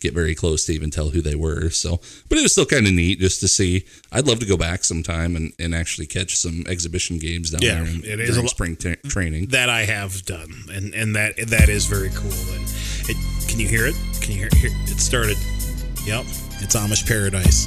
get 0.00 0.12
very 0.14 0.34
close 0.34 0.64
to 0.66 0.72
even 0.72 0.90
tell 0.90 1.10
who 1.10 1.20
they 1.20 1.34
were. 1.36 1.70
So, 1.70 2.00
but 2.28 2.36
it 2.38 2.42
was 2.42 2.52
still 2.52 2.66
kind 2.66 2.86
of 2.86 2.92
neat 2.92 3.20
just 3.20 3.40
to 3.40 3.48
see. 3.48 3.84
I'd 4.10 4.26
love 4.26 4.40
to 4.40 4.46
go 4.46 4.56
back 4.56 4.84
sometime 4.84 5.36
and, 5.36 5.52
and 5.60 5.74
actually 5.74 6.06
catch 6.06 6.36
some 6.36 6.64
exhibition 6.68 7.18
games 7.18 7.50
down 7.50 7.62
Yeah, 7.62 7.84
there 7.84 7.92
in, 7.94 8.04
it 8.04 8.20
is 8.20 8.30
during 8.30 8.46
a 8.46 8.48
spring 8.48 8.76
ta 8.76 8.94
training. 9.08 9.46
that 9.48 9.68
I 9.68 9.84
have 9.84 10.24
done, 10.24 10.52
and 10.72 10.94
and 10.94 11.14
that 11.16 11.36
that 11.48 11.68
is 11.68 11.86
very 11.86 12.10
cool. 12.10 12.32
And 12.54 12.64
it, 13.08 13.16
can 13.48 13.60
you 13.60 13.68
hear 13.68 13.86
it? 13.86 13.94
Can 14.20 14.32
you 14.32 14.38
hear, 14.38 14.48
hear 14.56 14.70
it? 14.72 15.00
Started. 15.00 15.36
Yep, 16.04 16.24
it's 16.60 16.74
Amish 16.76 17.06
paradise. 17.06 17.66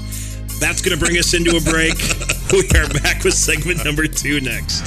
That's 0.59 0.81
going 0.81 0.97
to 0.97 1.03
bring 1.03 1.17
us 1.17 1.33
into 1.33 1.55
a 1.57 1.61
break. 1.61 1.95
we 2.51 2.63
are 2.79 2.87
back 3.01 3.23
with 3.25 3.33
segment 3.33 3.83
number 3.83 4.07
two 4.07 4.39
next. 4.39 4.83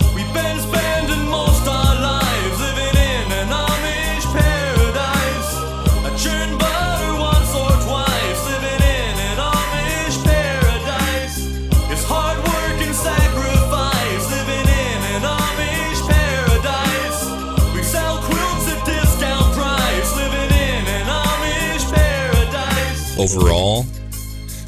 Overall, 23.19 23.85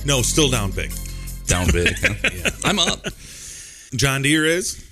no, 0.04 0.23
still 0.23 0.50
down 0.50 0.73
big. 0.73 0.92
down 1.47 1.69
big. 1.71 1.95
huh? 2.00 2.50
I'm 2.64 2.78
up. 2.78 3.07
John 3.95 4.23
Deere 4.23 4.45
is. 4.45 4.87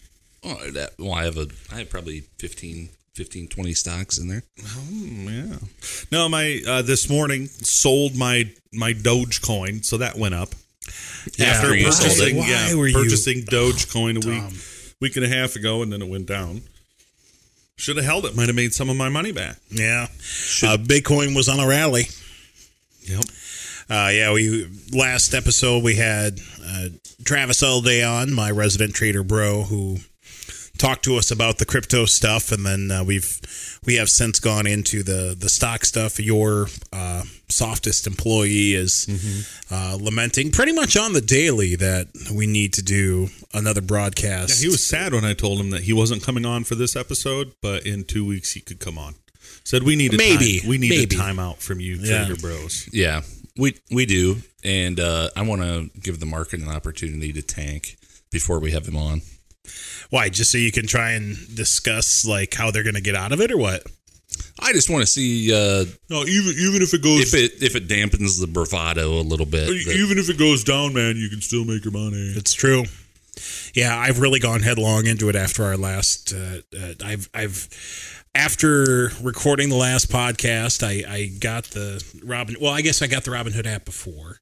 Oh, 0.45 0.71
that, 0.71 0.93
well, 0.99 1.13
I 1.13 1.25
have 1.25 1.37
a 1.37 1.49
I 1.73 1.79
have 1.79 1.91
probably 1.91 2.21
15, 2.39 2.91
15 3.15 3.49
20 3.49 3.73
stocks 3.73 4.19
in 4.19 4.29
there. 4.29 4.43
Oh 4.65 4.91
Yeah. 4.91 5.57
No, 6.13 6.29
my 6.29 6.61
uh, 6.67 6.83
this 6.83 7.11
morning 7.11 7.47
sold 7.47 8.17
my 8.17 8.51
my 8.73 8.93
Dogecoin, 8.93 9.85
so 9.85 9.97
that 9.99 10.17
went 10.17 10.35
up. 10.35 10.51
After 11.41 11.75
you 11.77 11.91
sold 11.93 12.29
it. 12.29 12.37
purchasing, 12.37 12.37
yeah, 12.37 12.75
were 12.75 12.87
you 12.87 12.95
purchasing 12.95 13.43
Dogecoin 13.43 14.25
a 14.25 14.29
week 14.29 14.95
week 15.01 15.17
and 15.17 15.25
a 15.25 15.29
half 15.29 15.57
ago, 15.57 15.83
and 15.83 15.93
then 15.93 16.03
it 16.03 16.09
went 16.09 16.27
down. 16.27 16.63
Should 17.77 17.97
have 17.97 18.07
held 18.07 18.25
it. 18.25 18.37
Might 18.37 18.47
have 18.47 18.57
made 18.57 18.73
some 18.73 18.91
of 18.91 18.97
my 18.97 19.09
money 19.09 19.33
back. 19.33 19.57
Yeah, 19.71 20.05
uh, 20.05 20.77
Bitcoin 20.77 21.37
was 21.37 21.49
on 21.49 21.61
a 21.61 21.67
rally. 21.67 22.09
Yep. 23.09 23.25
Uh, 23.91 24.11
yeah, 24.13 24.33
we 24.33 24.69
last 24.93 25.35
episode 25.35 25.83
we 25.83 25.95
had 25.95 26.41
uh, 26.63 26.89
Travis 27.25 27.63
Elday 27.63 28.07
on, 28.07 28.33
my 28.33 28.51
resident 28.51 28.95
trader 28.95 29.23
bro, 29.23 29.63
who 29.63 29.99
talked 30.77 31.05
to 31.05 31.17
us 31.17 31.31
about 31.31 31.59
the 31.59 31.65
crypto 31.65 32.05
stuff, 32.05 32.53
and 32.53 32.67
then 32.67 32.91
uh, 32.91 33.03
we've 33.03 33.41
we 33.85 33.97
have 33.97 34.11
since 34.11 34.41
gone 34.41 34.67
into 34.67 35.03
the 35.03 35.35
the 35.39 35.49
stock 35.49 35.85
stuff. 35.85 36.21
Your 36.21 36.69
uh, 36.93 37.23
softest 37.49 38.07
employee 38.07 38.75
is 38.75 39.07
uh, 39.71 39.97
lamenting 40.01 40.51
pretty 40.51 40.73
much 40.73 40.97
on 40.97 41.15
the 41.15 41.21
daily 41.21 41.75
that 41.77 42.09
we 42.33 42.47
need 42.47 42.73
to 42.75 42.83
do 42.83 43.29
another 43.55 43.81
broadcast. 43.81 44.61
Yeah, 44.61 44.67
he 44.67 44.69
was 44.69 44.87
sad 44.87 45.15
when 45.15 45.25
I 45.25 45.33
told 45.33 45.59
him 45.59 45.71
that 45.71 45.83
he 45.83 45.93
wasn't 45.93 46.23
coming 46.23 46.45
on 46.45 46.65
for 46.65 46.75
this 46.75 46.95
episode, 46.95 47.53
but 47.63 47.87
in 47.87 48.05
two 48.05 48.27
weeks 48.27 48.53
he 48.53 48.61
could 48.61 48.81
come 48.81 48.99
on. 48.99 49.15
Said 49.69 49.83
we 49.83 49.97
need 49.97 50.15
a 50.15 50.17
Maybe. 50.17 50.61
time, 50.61 50.69
we 50.71 50.79
need 50.79 50.89
Maybe. 50.89 51.15
a 51.15 51.19
timeout 51.19 51.59
from 51.59 51.79
you, 51.79 51.97
Yeah. 51.97 52.25
Trader 52.25 52.41
Bros. 52.41 52.89
Yeah, 52.91 53.21
we 53.59 53.75
we 53.91 54.07
do, 54.07 54.39
and 54.65 54.99
uh, 54.99 55.29
I 55.37 55.43
want 55.43 55.61
to 55.61 55.91
give 56.01 56.21
the 56.21 56.25
market 56.27 56.61
an 56.61 56.69
opportunity 56.69 57.35
to 57.35 57.43
tank 57.43 57.99
before 58.31 58.61
we 58.61 58.71
have 58.71 58.89
him 58.89 58.97
on. 58.97 59.21
Why? 60.09 60.31
Just 60.31 60.53
so 60.53 60.57
you 60.57 60.73
can 60.73 60.87
try 60.87 61.11
and 61.11 61.37
discuss 61.55 62.25
like 62.25 62.55
how 62.55 62.71
they're 62.71 62.83
going 62.83 62.95
to 62.95 63.03
get 63.03 63.15
out 63.15 63.31
of 63.33 63.43
it, 63.43 63.53
or 63.53 63.59
what? 63.59 63.83
I 64.59 64.73
just 64.73 64.89
want 64.89 65.03
to 65.03 65.07
see 65.07 65.53
uh, 65.53 65.85
No, 66.09 66.25
even 66.25 66.55
even 66.59 66.81
if 66.81 66.95
it 66.95 67.03
goes 67.03 67.21
if 67.21 67.35
it 67.35 67.63
if 67.63 67.77
it 67.77 67.89
dampens 67.89 68.41
the 68.41 68.47
bravado 68.47 69.21
a 69.21 69.27
little 69.33 69.45
bit. 69.45 69.67
that- 69.67 69.97
even 69.97 70.17
if 70.17 70.31
it 70.31 70.39
goes 70.39 70.65
down, 70.65 70.95
man, 70.95 71.19
you 71.19 71.29
can 71.29 71.43
still 71.43 71.67
make 71.67 71.85
your 71.85 71.93
money. 71.93 72.33
It's 72.37 72.55
true. 72.55 72.85
Yeah, 73.75 73.97
I've 73.97 74.19
really 74.19 74.41
gone 74.41 74.63
headlong 74.63 75.07
into 75.07 75.29
it 75.29 75.37
after 75.37 75.63
our 75.65 75.77
last. 75.77 76.33
Uh, 76.33 76.63
uh, 76.75 76.95
I've 77.05 77.29
I've 77.35 77.69
after 78.39 79.11
recording 79.21 79.69
the 79.69 79.77
last 79.77 80.09
podcast, 80.11 80.83
I 80.87 81.05
I 81.13 81.27
got 81.39 81.65
the 81.65 82.03
Robin. 82.25 82.57
Well, 82.61 82.73
I 82.73 82.83
guess 82.83 83.03
I 83.03 83.07
got 83.09 83.25
the 83.25 83.31
Robinhood 83.33 83.67
app 83.67 83.85
before, 83.85 84.39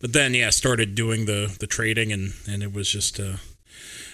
but 0.00 0.12
then 0.12 0.34
yeah, 0.34 0.50
started 0.50 0.94
doing 0.94 1.26
the 1.26 1.54
the 1.58 1.66
trading 1.66 2.12
and 2.12 2.32
and 2.48 2.62
it 2.62 2.72
was 2.72 2.88
just 2.90 3.18
a 3.18 3.40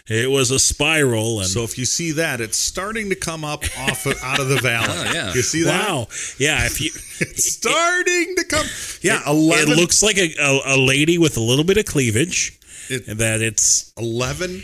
it 0.08 0.30
was 0.30 0.50
a 0.52 0.58
spiral 0.58 1.40
and 1.40 1.48
So 1.48 1.64
if 1.64 1.76
you 1.76 1.84
see 1.84 2.12
that, 2.12 2.40
it's 2.40 2.56
starting 2.56 3.10
to 3.10 3.16
come 3.16 3.44
up 3.44 3.64
off 3.78 4.06
of, 4.06 4.16
out 4.22 4.38
of 4.38 4.48
the 4.48 4.60
valley. 4.60 4.86
Oh, 5.08 5.12
yeah. 5.12 5.34
You 5.34 5.42
see 5.42 5.64
that? 5.64 5.88
wow, 5.88 6.06
yeah. 6.38 6.64
If 6.64 6.80
you 6.80 6.90
It's 7.20 7.52
starting 7.52 8.34
to 8.36 8.44
come. 8.44 8.66
Yeah, 9.02 9.20
it, 9.20 9.26
eleven. 9.26 9.72
it 9.72 9.76
looks 9.76 10.02
like 10.02 10.16
a, 10.16 10.32
a 10.40 10.76
a 10.76 10.78
lady 10.78 11.18
with 11.18 11.36
a 11.36 11.40
little 11.40 11.64
bit 11.64 11.76
of 11.76 11.84
cleavage. 11.84 12.58
It- 12.88 13.18
that 13.18 13.42
it's 13.42 13.92
eleven. 13.98 14.62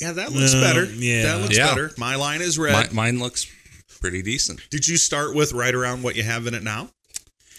Yeah, 0.00 0.12
that 0.12 0.32
looks 0.32 0.54
Uh, 0.54 0.60
better. 0.60 0.84
yeah. 0.86 1.22
that 1.22 1.40
looks 1.42 1.56
Yeah. 1.56 1.68
better. 1.68 1.92
My 1.96 2.16
line 2.16 2.42
is 2.42 2.58
red. 2.58 2.90
Mi- 2.90 2.94
mine 2.96 3.20
looks 3.20 3.46
pretty 4.04 4.20
decent. 4.20 4.60
Did 4.68 4.86
you 4.86 4.98
start 4.98 5.34
with 5.34 5.54
right 5.54 5.74
around 5.74 6.02
what 6.02 6.14
you 6.14 6.22
have 6.24 6.46
in 6.46 6.52
it 6.52 6.62
now? 6.62 6.90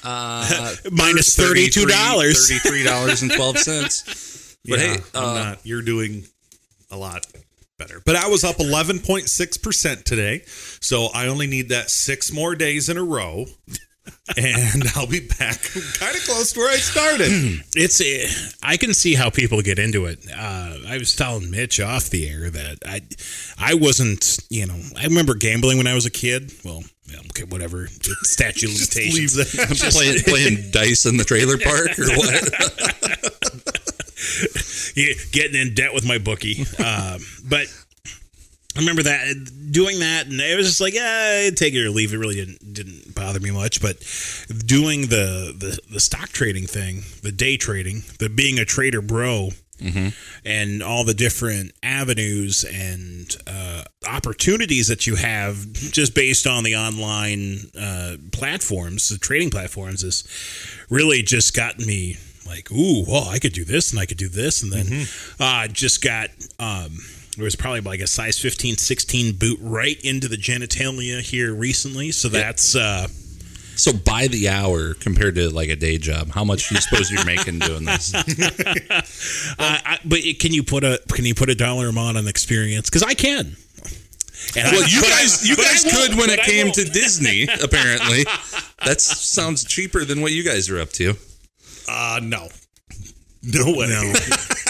Uh, 0.04 0.76
minus 0.92 1.36
thirty 1.36 1.72
two 1.72 1.88
dollars. 1.88 2.48
Thirty-three 2.48 2.84
dollars 2.84 3.24
and 3.24 3.32
twelve 3.32 3.58
cents. 3.58 4.44
But 4.68 4.80
Yeah, 4.80 4.96
hey, 4.96 5.02
I'm 5.14 5.24
uh, 5.24 5.34
not. 5.44 5.60
You're 5.64 5.84
doing 5.84 6.26
a 6.90 6.98
lot 6.98 7.28
better. 7.78 8.02
But 8.04 8.16
I 8.16 8.28
was 8.30 8.44
up 8.44 8.56
11.6% 8.56 10.04
today. 10.04 10.42
So 10.48 11.10
I 11.14 11.28
only 11.28 11.46
need 11.46 11.70
that 11.70 11.92
six 11.92 12.34
more 12.34 12.56
days 12.56 12.90
in 12.90 12.98
a 12.98 13.04
row. 13.04 13.46
And 14.38 14.84
I'll 14.96 15.08
be 15.08 15.20
back 15.20 15.62
kind 15.62 16.16
of 16.16 16.24
close 16.26 16.54
to 16.54 16.60
where 16.60 16.72
I 16.72 16.78
started. 16.78 17.28
it's 17.76 18.02
uh, 18.02 18.56
I 18.64 18.78
can 18.78 18.94
see 18.94 19.14
how 19.14 19.30
people 19.30 19.62
get 19.62 19.80
into 19.80 20.06
it. 20.06 20.26
Uh, 20.30 20.78
I 20.88 20.98
was 20.98 21.16
telling 21.16 21.52
Mitch 21.52 21.80
off 21.80 22.10
the 22.10 22.28
air 22.30 22.50
that 22.50 22.78
I 22.86 23.02
I 23.60 23.76
wasn't 23.76 24.40
you 24.50 24.66
know 24.66 24.80
I 24.98 25.04
remember 25.06 25.36
gambling 25.36 25.78
when 25.78 25.88
I 25.88 25.94
was 25.94 26.06
a 26.06 26.12
kid. 26.12 26.52
Well, 26.64 26.84
yeah, 27.08 27.20
okay, 27.30 27.44
whatever. 27.44 27.88
Statute 27.88 28.70
of 28.70 28.76
limitations. 28.76 29.38
leave 29.38 29.80
that. 29.80 29.92
playing 29.92 30.24
playing 30.24 30.72
dice 30.72 31.06
in 31.06 31.18
the 31.18 31.24
trailer 31.24 31.58
park 31.58 32.00
or 32.00 32.10
what? 32.18 33.36
Yeah, 34.96 35.14
getting 35.34 35.60
in 35.60 35.74
debt 35.74 35.94
with 35.94 36.06
my 36.06 36.18
bookie. 36.18 36.62
Um, 36.84 37.20
but 37.44 37.68
I 38.76 38.80
remember 38.80 39.04
that 39.04 39.72
doing 39.72 40.00
that, 40.00 40.28
and 40.28 40.40
it 40.42 40.58
was 40.58 40.68
just 40.68 40.82
like, 40.82 40.94
yeah, 40.94 41.50
take 41.56 41.74
it 41.74 41.86
or 41.86 41.90
leave. 41.90 42.14
It 42.14 42.18
really 42.18 42.36
didn't 42.36 42.74
didn't 42.74 43.16
bother 43.16 43.40
me 43.40 43.52
much. 43.52 43.82
But 43.82 44.00
doing 44.66 45.02
the 45.04 45.56
the, 45.58 45.80
the 45.92 46.00
stock 46.00 46.30
trading 46.30 46.68
thing, 46.68 47.04
the 47.24 47.32
day 47.32 47.56
trading, 47.58 48.04
the 48.20 48.28
being 48.30 48.60
a 48.60 48.66
trader 48.66 49.02
bro, 49.02 49.50
and 50.46 50.82
all 50.84 51.04
the 51.06 51.14
different 51.14 51.72
avenues 51.84 52.64
and 52.64 53.36
uh, 53.48 53.84
opportunities 54.08 54.88
that 54.88 55.06
you 55.08 55.16
have 55.16 55.72
just 55.74 56.14
based 56.16 56.48
on 56.48 56.64
the 56.64 56.76
online 56.76 57.58
uh, 57.80 58.16
platforms, 58.32 59.10
the 59.10 59.18
trading 59.18 59.50
platforms, 59.50 60.04
is 60.04 60.24
really 60.90 61.22
just 61.22 61.56
gotten 61.56 61.86
me 61.86 62.18
like, 62.46 62.72
ooh, 62.72 63.04
well, 63.08 63.28
I 63.28 63.40
could 63.40 63.54
do 63.54 63.66
this 63.66 63.92
and 63.92 64.00
I 64.00 64.06
could 64.06 64.18
do 64.18 64.30
this, 64.30 64.64
and 64.64 64.72
then 64.72 65.08
uh, 65.40 65.68
just 65.70 66.04
got. 66.04 66.30
Um, 66.60 66.98
there 67.36 67.44
was 67.44 67.56
probably 67.56 67.82
like 67.82 68.00
a 68.00 68.08
size 68.08 68.40
15, 68.40 68.78
16 68.78 69.36
boot 69.36 69.60
right 69.62 70.00
into 70.02 70.28
the 70.28 70.38
genitalia 70.38 71.20
here 71.22 71.54
recently. 71.54 72.12
So 72.12 72.30
that's 72.30 72.76
uh, 72.76 73.08
So 73.76 73.92
by 73.94 74.28
the 74.28 74.48
hour 74.50 74.94
compared 74.94 75.36
to 75.36 75.50
like 75.50 75.70
a 75.70 75.76
day 75.76 75.98
job, 75.98 76.30
how 76.32 76.44
much 76.46 76.70
do 76.70 76.76
you 76.76 76.82
suppose 76.82 77.12
you're 77.12 77.26
making 77.26 77.60
doing 77.60 77.86
this? 77.86 78.14
Uh, 79.58 79.78
I, 79.86 80.00
but 80.06 80.20
it, 80.20 80.40
can 80.40 80.54
you 80.54 80.64
put 80.64 80.84
a 80.84 81.00
can 81.10 81.26
you 81.26 81.34
put 81.36 81.50
a 81.50 81.56
dollar 81.56 81.88
amount 81.88 82.18
on 82.18 82.28
experience? 82.28 82.90
Because 82.90 83.04
I 83.04 83.14
can. 83.14 83.56
And 84.56 84.72
Well, 84.72 84.84
I- 84.84 84.88
you 84.90 85.00
I- 85.00 85.10
guys, 85.10 85.48
you 85.48 85.56
guys 85.56 85.84
could 85.84 86.16
when 86.18 86.30
it 86.30 86.40
came 86.42 86.72
to 86.74 86.84
Disney. 86.84 87.44
Apparently, 87.64 88.24
that 88.86 89.00
sounds 89.02 89.64
cheaper 89.64 90.04
than 90.06 90.22
what 90.22 90.32
you 90.32 90.44
guys 90.44 90.70
are 90.70 90.80
up 90.80 90.90
to. 90.94 91.14
Uh 91.88 92.20
no. 92.24 92.50
No 93.44 93.66
way. 93.78 93.88
No. 93.88 94.14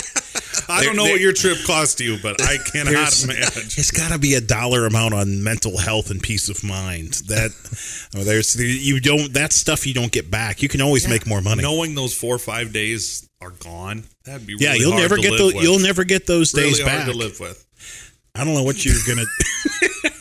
I 0.70 0.84
don't 0.84 0.96
know 0.96 1.04
what 1.04 1.20
your 1.22 1.34
trip 1.34 1.58
cost 1.66 2.00
you, 2.00 2.18
but 2.22 2.42
I 2.42 2.58
cannot 2.72 2.92
There's- 2.92 3.24
imagine. 3.24 3.64
It's 3.78 3.92
got 3.92 4.12
to 4.12 4.20
be 4.20 4.34
a 4.36 4.42
dollar 4.42 4.86
amount 4.86 5.14
on 5.14 5.44
mental 5.44 5.78
health 5.78 6.12
and 6.12 6.22
peace 6.22 6.50
of 6.50 6.64
mind. 6.64 7.14
That 7.28 7.52
oh, 8.16 8.24
there's 8.24 8.56
you 8.60 9.00
don't 9.00 9.34
that 9.34 9.54
stuff 9.54 9.86
you 9.88 9.94
don't 9.94 10.12
get 10.12 10.30
back. 10.32 10.62
You 10.62 10.70
can 10.70 10.82
always 10.82 11.08
make 11.08 11.26
more 11.28 11.42
money. 11.42 11.62
Knowing 11.62 11.96
those 11.96 12.14
four 12.14 12.36
or 12.36 12.40
five 12.40 12.74
days 12.74 13.28
are 13.42 13.52
gone, 13.52 14.04
that'd 14.24 14.46
be 14.48 14.54
really 14.56 14.66
yeah, 14.66 14.74
you'll 14.74 14.92
hard 14.92 15.02
never 15.04 15.16
to 15.18 15.22
get 15.22 15.38
those. 15.38 15.54
with. 15.54 15.64
You'll 15.64 15.80
never 15.80 16.04
get 16.04 16.28
those 16.28 16.54
really 16.54 16.70
days 16.70 16.82
hard 16.82 17.00
back. 17.00 17.06
to 17.12 17.14
live 17.18 17.40
with. 17.40 17.66
I 18.36 18.44
don't 18.44 18.54
know 18.54 18.64
what 18.64 18.84
you're 18.84 18.96
gonna. 19.08 19.26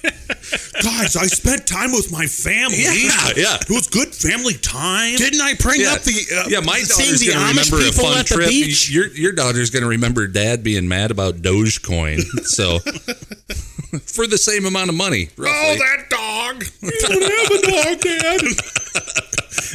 Guys, 0.82 1.16
I 1.16 1.26
spent 1.26 1.66
time 1.66 1.92
with 1.92 2.10
my 2.10 2.26
family. 2.26 2.82
Yeah, 2.82 3.30
yeah. 3.37 3.56
It 3.56 3.70
was 3.70 3.87
good 3.88 4.08
family 4.14 4.54
time. 4.54 5.16
Didn't 5.16 5.40
I 5.40 5.54
bring 5.54 5.80
Yeah, 5.80 5.94
up 5.94 6.02
the 6.02 6.12
uh, 6.37 6.48
yeah. 6.48 6.60
My 6.60 6.78
seeing 6.78 7.06
daughter's 7.08 7.20
the 7.20 7.26
going 7.32 7.38
to 7.38 7.44
Amish 7.60 7.70
remember 7.72 7.76
a 7.76 7.90
people 7.92 8.04
fun 8.10 8.18
at 8.18 8.26
the 8.26 8.34
trip. 8.34 8.48
beach? 8.48 8.90
Your 8.90 9.06
your 9.08 9.32
daughter's 9.32 9.70
going 9.70 9.82
to 9.84 9.88
remember 9.88 10.26
Dad 10.26 10.62
being 10.64 10.88
mad 10.88 11.10
about 11.10 11.37
Dogecoin. 11.37 12.20
So 12.44 12.78
for 14.00 14.26
the 14.26 14.37
same 14.38 14.66
amount 14.66 14.90
of 14.90 14.96
money, 14.96 15.28
roughly. 15.37 15.54
Oh, 15.54 15.76
that 15.76 16.10
dog. 16.10 16.64
You 16.82 16.90
don't 17.00 17.22
have 17.22 17.50
a 17.50 17.94
dog, 17.94 18.00
Dad. 18.00 18.40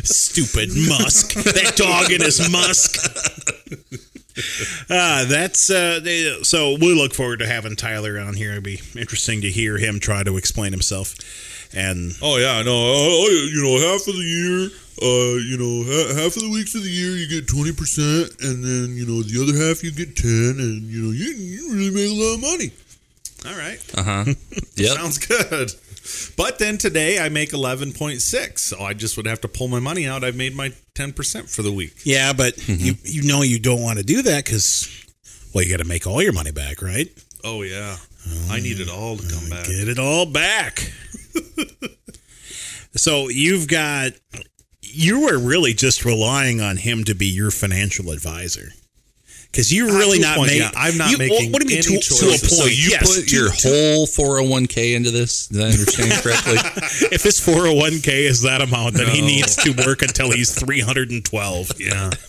Stupid 0.05 0.69
Musk. 0.87 1.33
that 1.33 1.73
dog 1.75 2.11
in 2.11 2.21
his 2.21 2.49
musk. 2.51 2.99
Uh, 4.89 5.25
that's 5.25 5.69
uh, 5.69 5.99
they- 6.03 6.39
so 6.43 6.73
we 6.79 6.93
look 6.95 7.13
forward 7.13 7.39
to 7.39 7.45
having 7.47 7.75
Tyler 7.75 8.19
on 8.19 8.33
here. 8.33 8.51
It'd 8.51 8.63
be 8.63 8.81
interesting 8.95 9.41
to 9.41 9.49
hear 9.51 9.77
him 9.77 9.99
try 9.99 10.23
to 10.23 10.35
explain 10.37 10.71
himself. 10.71 11.15
And 11.75 12.13
Oh 12.21 12.37
yeah, 12.37 12.63
no, 12.63 12.73
uh, 12.73 13.29
you 13.29 13.61
know, 13.61 13.77
half 13.91 14.07
of 14.07 14.15
the 14.15 14.25
year, 14.25 14.69
uh, 15.01 15.37
you 15.37 15.57
know, 15.57 15.83
ha- 15.85 16.15
half 16.23 16.35
of 16.35 16.41
the 16.41 16.49
weeks 16.49 16.73
of 16.73 16.81
the 16.81 16.89
year 16.89 17.11
you 17.11 17.27
get 17.27 17.47
twenty 17.47 17.71
percent, 17.71 18.31
and 18.41 18.63
then 18.63 18.97
you 18.97 19.05
know 19.05 19.21
the 19.21 19.37
other 19.43 19.55
half 19.67 19.83
you 19.83 19.91
get 19.91 20.15
ten, 20.15 20.55
and 20.57 20.81
you 20.89 21.01
know 21.03 21.11
you 21.11 21.31
you 21.33 21.73
really 21.75 21.91
make 21.91 22.09
a 22.09 22.13
lot 22.23 22.33
of 22.35 22.41
money. 22.41 22.71
All 23.45 23.57
right. 23.57 23.79
Uh 23.95 24.03
huh. 24.03 24.25
yeah. 24.75 24.93
Sounds 24.95 25.19
good. 25.19 25.71
But 26.35 26.59
then 26.59 26.77
today 26.77 27.19
I 27.19 27.29
make 27.29 27.51
11.6. 27.51 28.59
So 28.59 28.79
I 28.81 28.93
just 28.93 29.17
would 29.17 29.25
have 29.25 29.41
to 29.41 29.47
pull 29.47 29.67
my 29.67 29.79
money 29.79 30.07
out. 30.07 30.23
I've 30.23 30.35
made 30.35 30.55
my 30.55 30.73
10% 30.95 31.49
for 31.53 31.61
the 31.61 31.71
week. 31.71 31.93
yeah, 32.03 32.33
but 32.33 32.55
Mm-hmm. 32.55 32.85
you 32.85 32.93
you 33.03 33.23
know 33.27 33.41
you 33.41 33.59
don't 33.59 33.81
want 33.81 33.97
to 33.99 34.03
do 34.05 34.21
that 34.23 34.43
because 34.45 34.87
well 35.53 35.63
you 35.63 35.69
got 35.71 35.81
to 35.81 35.87
make 35.87 36.05
all 36.07 36.21
your 36.21 36.33
money 36.33 36.51
back, 36.51 36.81
right? 36.81 37.07
Oh, 37.43 37.61
yeah. 37.61 37.95
I 38.49 38.59
need 38.59 38.79
it 38.79 38.89
all 38.89 39.15
to 39.17 39.27
come 39.33 39.49
back. 39.49 39.65
Get 39.65 39.87
it 39.87 39.97
all 39.97 40.25
back. 40.25 40.91
so 42.95 43.29
you've 43.29 43.67
got 43.67 44.11
you 44.81 45.21
were 45.21 45.37
really 45.37 45.73
just 45.73 46.03
relying 46.05 46.61
on 46.61 46.77
him 46.77 47.03
to 47.05 47.13
be 47.15 47.27
your 47.27 47.51
financial 47.51 48.11
adviser. 48.11 48.69
Because 49.51 49.73
you're 49.73 49.87
really 49.87 50.19
not 50.19 50.37
making. 50.37 50.57
yeah. 50.59 50.69
I'm 50.75 50.95
not 50.97 51.17
making 51.17 51.51
what 51.51 51.61
do 51.61 51.67
you 51.73 51.77
mean 51.79 51.85
any 51.87 51.97
to, 51.99 52.13
to 52.15 52.25
a 52.25 52.29
point? 52.29 52.39
So 52.39 52.65
you 52.65 52.91
yes, 52.91 53.15
put 53.17 53.27
to- 53.27 53.35
your 53.35 53.49
to- 53.51 53.67
whole 53.67 54.05
401k 54.05 54.95
into 54.95 55.09
this? 55.11 55.47
Did 55.47 55.61
I 55.61 55.65
understand 55.71 56.11
correctly? 56.23 56.53
if 57.11 57.23
his 57.23 57.39
401k 57.39 58.07
is 58.29 58.43
that 58.43 58.61
amount, 58.61 58.95
then 58.95 59.07
he 59.07 59.21
needs 59.21 59.55
to 59.57 59.71
work 59.85 60.01
until 60.03 60.31
he's 60.31 60.53
312. 60.53 61.71
Yeah. 61.79 62.11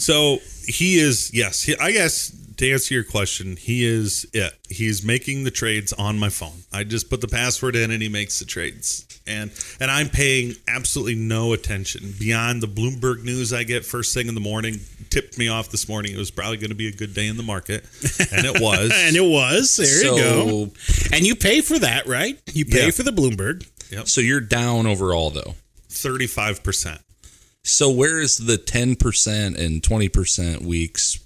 So 0.00 0.38
he 0.64 1.00
is, 1.00 1.32
yes, 1.34 1.62
he, 1.62 1.76
I 1.76 1.90
guess 1.90 2.30
to 2.58 2.70
answer 2.72 2.94
your 2.94 3.02
question, 3.02 3.56
he 3.56 3.84
is 3.84 4.24
it. 4.32 4.52
He's 4.68 5.02
making 5.04 5.42
the 5.42 5.50
trades 5.50 5.92
on 5.92 6.20
my 6.20 6.28
phone. 6.28 6.62
I 6.72 6.84
just 6.84 7.10
put 7.10 7.20
the 7.20 7.26
password 7.26 7.74
in 7.74 7.90
and 7.90 8.00
he 8.00 8.08
makes 8.08 8.38
the 8.38 8.44
trades. 8.44 9.07
And 9.28 9.50
and 9.78 9.90
I'm 9.90 10.08
paying 10.08 10.54
absolutely 10.66 11.14
no 11.16 11.52
attention 11.52 12.14
beyond 12.18 12.62
the 12.62 12.66
Bloomberg 12.66 13.22
news 13.24 13.52
I 13.52 13.62
get 13.64 13.84
first 13.84 14.14
thing 14.14 14.26
in 14.28 14.34
the 14.34 14.40
morning. 14.40 14.80
Tipped 15.10 15.38
me 15.38 15.48
off 15.48 15.70
this 15.70 15.88
morning. 15.88 16.14
It 16.14 16.18
was 16.18 16.30
probably 16.30 16.56
going 16.56 16.70
to 16.70 16.74
be 16.76 16.88
a 16.88 16.92
good 16.92 17.14
day 17.14 17.26
in 17.28 17.36
the 17.36 17.42
market, 17.42 17.84
and 18.32 18.44
it 18.46 18.60
was. 18.60 18.90
And 18.94 19.14
it 19.16 19.20
was. 19.24 19.76
There 19.76 19.86
So- 19.86 20.16
you 20.16 20.22
go. 20.22 20.70
And 21.12 21.26
you 21.26 21.34
pay 21.36 21.60
for 21.60 21.78
that, 21.78 22.06
right? 22.06 22.38
You 22.52 22.64
pay 22.64 22.86
Yeah. 22.86 22.90
for 22.90 23.02
the 23.02 23.12
Bloomberg. 23.12 23.66
so 24.08 24.20
you're 24.20 24.40
down 24.40 24.86
overall, 24.86 25.30
though. 25.30 25.54
Thirty-five 25.90 26.62
percent. 26.62 27.00
So 27.64 27.90
where 27.90 28.18
is 28.20 28.38
the 28.38 28.56
10% 28.56 29.58
and 29.58 29.82
20% 29.82 30.62
weeks? 30.62 31.18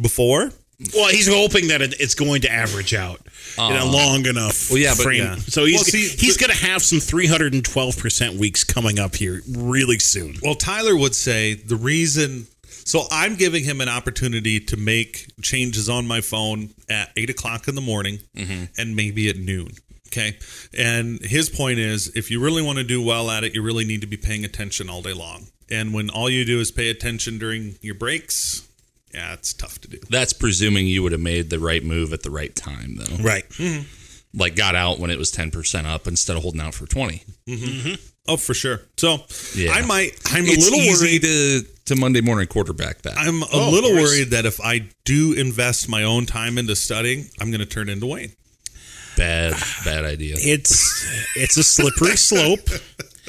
Before 0.00 0.52
Well, 0.94 1.08
he's 1.08 1.28
hoping 1.28 1.68
that 1.68 1.82
it, 1.82 1.94
it's 2.00 2.14
going 2.14 2.42
to 2.42 2.50
average 2.50 2.94
out 2.94 3.20
in 3.58 3.64
a 3.64 3.66
uh-huh. 3.66 3.86
long 3.86 4.26
enough 4.26 4.70
Well, 4.70 4.78
yeah, 4.78 4.94
but- 4.96 5.02
frame. 5.02 5.22
yeah. 5.24 5.36
So 5.36 5.64
he's 5.64 5.76
Well, 5.76 5.84
see, 5.84 6.08
he's 6.08 6.36
going 6.36 6.50
to 6.50 6.66
have 6.66 6.82
some 6.82 6.98
312% 6.98 8.38
weeks 8.38 8.64
coming 8.64 8.98
up 8.98 9.14
here 9.16 9.42
really 9.48 9.98
soon. 9.98 10.36
Well, 10.42 10.54
Tyler 10.54 10.96
would 10.96 11.14
say 11.14 11.54
the 11.54 11.76
reason. 11.76 12.46
So 12.84 13.02
I'm 13.10 13.36
giving 13.36 13.62
him 13.62 13.80
an 13.80 13.88
opportunity 13.88 14.58
to 14.60 14.76
make 14.76 15.26
changes 15.42 15.88
on 15.88 16.06
my 16.06 16.22
phone 16.22 16.70
at 16.88 17.10
eight 17.16 17.30
o'clock 17.30 17.68
in 17.68 17.74
the 17.74 17.80
morning 17.80 18.20
mm-hmm. 18.34 18.64
and 18.78 18.96
maybe 18.96 19.28
at 19.28 19.36
noon. 19.36 19.72
Okay. 20.08 20.38
And 20.76 21.20
his 21.20 21.48
point 21.48 21.78
is 21.78 22.08
if 22.16 22.30
you 22.30 22.40
really 22.40 22.62
want 22.62 22.78
to 22.78 22.84
do 22.84 23.00
well 23.02 23.30
at 23.30 23.44
it, 23.44 23.54
you 23.54 23.62
really 23.62 23.84
need 23.84 24.00
to 24.00 24.08
be 24.08 24.16
paying 24.16 24.44
attention 24.44 24.90
all 24.90 25.02
day 25.02 25.12
long. 25.12 25.48
And 25.70 25.94
when 25.94 26.10
all 26.10 26.28
you 26.28 26.44
do 26.44 26.58
is 26.58 26.72
pay 26.72 26.90
attention 26.90 27.38
during 27.38 27.76
your 27.80 27.94
breaks, 27.94 28.66
yeah, 29.14 29.32
it's 29.34 29.52
tough 29.52 29.80
to 29.82 29.88
do. 29.88 29.98
That's 30.08 30.32
presuming 30.32 30.86
you 30.86 31.02
would 31.02 31.12
have 31.12 31.20
made 31.20 31.50
the 31.50 31.58
right 31.58 31.82
move 31.84 32.12
at 32.12 32.22
the 32.22 32.30
right 32.30 32.54
time, 32.54 32.96
though. 32.96 33.16
Right. 33.22 33.48
Mm-hmm. 33.50 33.82
Like 34.38 34.54
got 34.56 34.74
out 34.76 34.98
when 35.00 35.10
it 35.10 35.18
was 35.18 35.32
10% 35.32 35.84
up 35.86 36.06
instead 36.06 36.36
of 36.36 36.42
holding 36.42 36.60
out 36.60 36.74
for 36.74 36.86
20. 36.86 37.22
Mm-hmm. 37.48 37.94
Oh, 38.28 38.36
for 38.36 38.54
sure. 38.54 38.80
So 38.96 39.18
Yeah. 39.56 39.72
I 39.72 39.82
might, 39.82 40.12
I'm 40.26 40.44
it's 40.46 40.68
a 40.68 40.70
little 40.70 40.78
easy 40.78 41.04
worried. 41.04 41.22
to, 41.22 41.62
to 41.86 41.96
Monday 41.96 42.20
morning 42.20 42.46
quarterback 42.46 43.02
that. 43.02 43.14
I'm 43.16 43.42
a 43.42 43.46
Oh, 43.52 43.70
little 43.70 43.92
worried 43.92 44.30
that 44.30 44.46
if 44.46 44.60
I 44.60 44.86
do 45.04 45.32
invest 45.32 45.88
my 45.88 46.04
own 46.04 46.26
time 46.26 46.58
into 46.58 46.76
studying, 46.76 47.26
I'm 47.40 47.50
going 47.50 47.58
to 47.60 47.66
turn 47.66 47.88
into 47.88 48.06
Wayne. 48.06 48.32
bad, 49.16 49.54
bad 49.84 50.04
idea. 50.04 50.36
It's 50.38 51.34
it's 51.36 51.56
a 51.56 51.64
slippery 51.64 52.16
slope. 52.16 52.60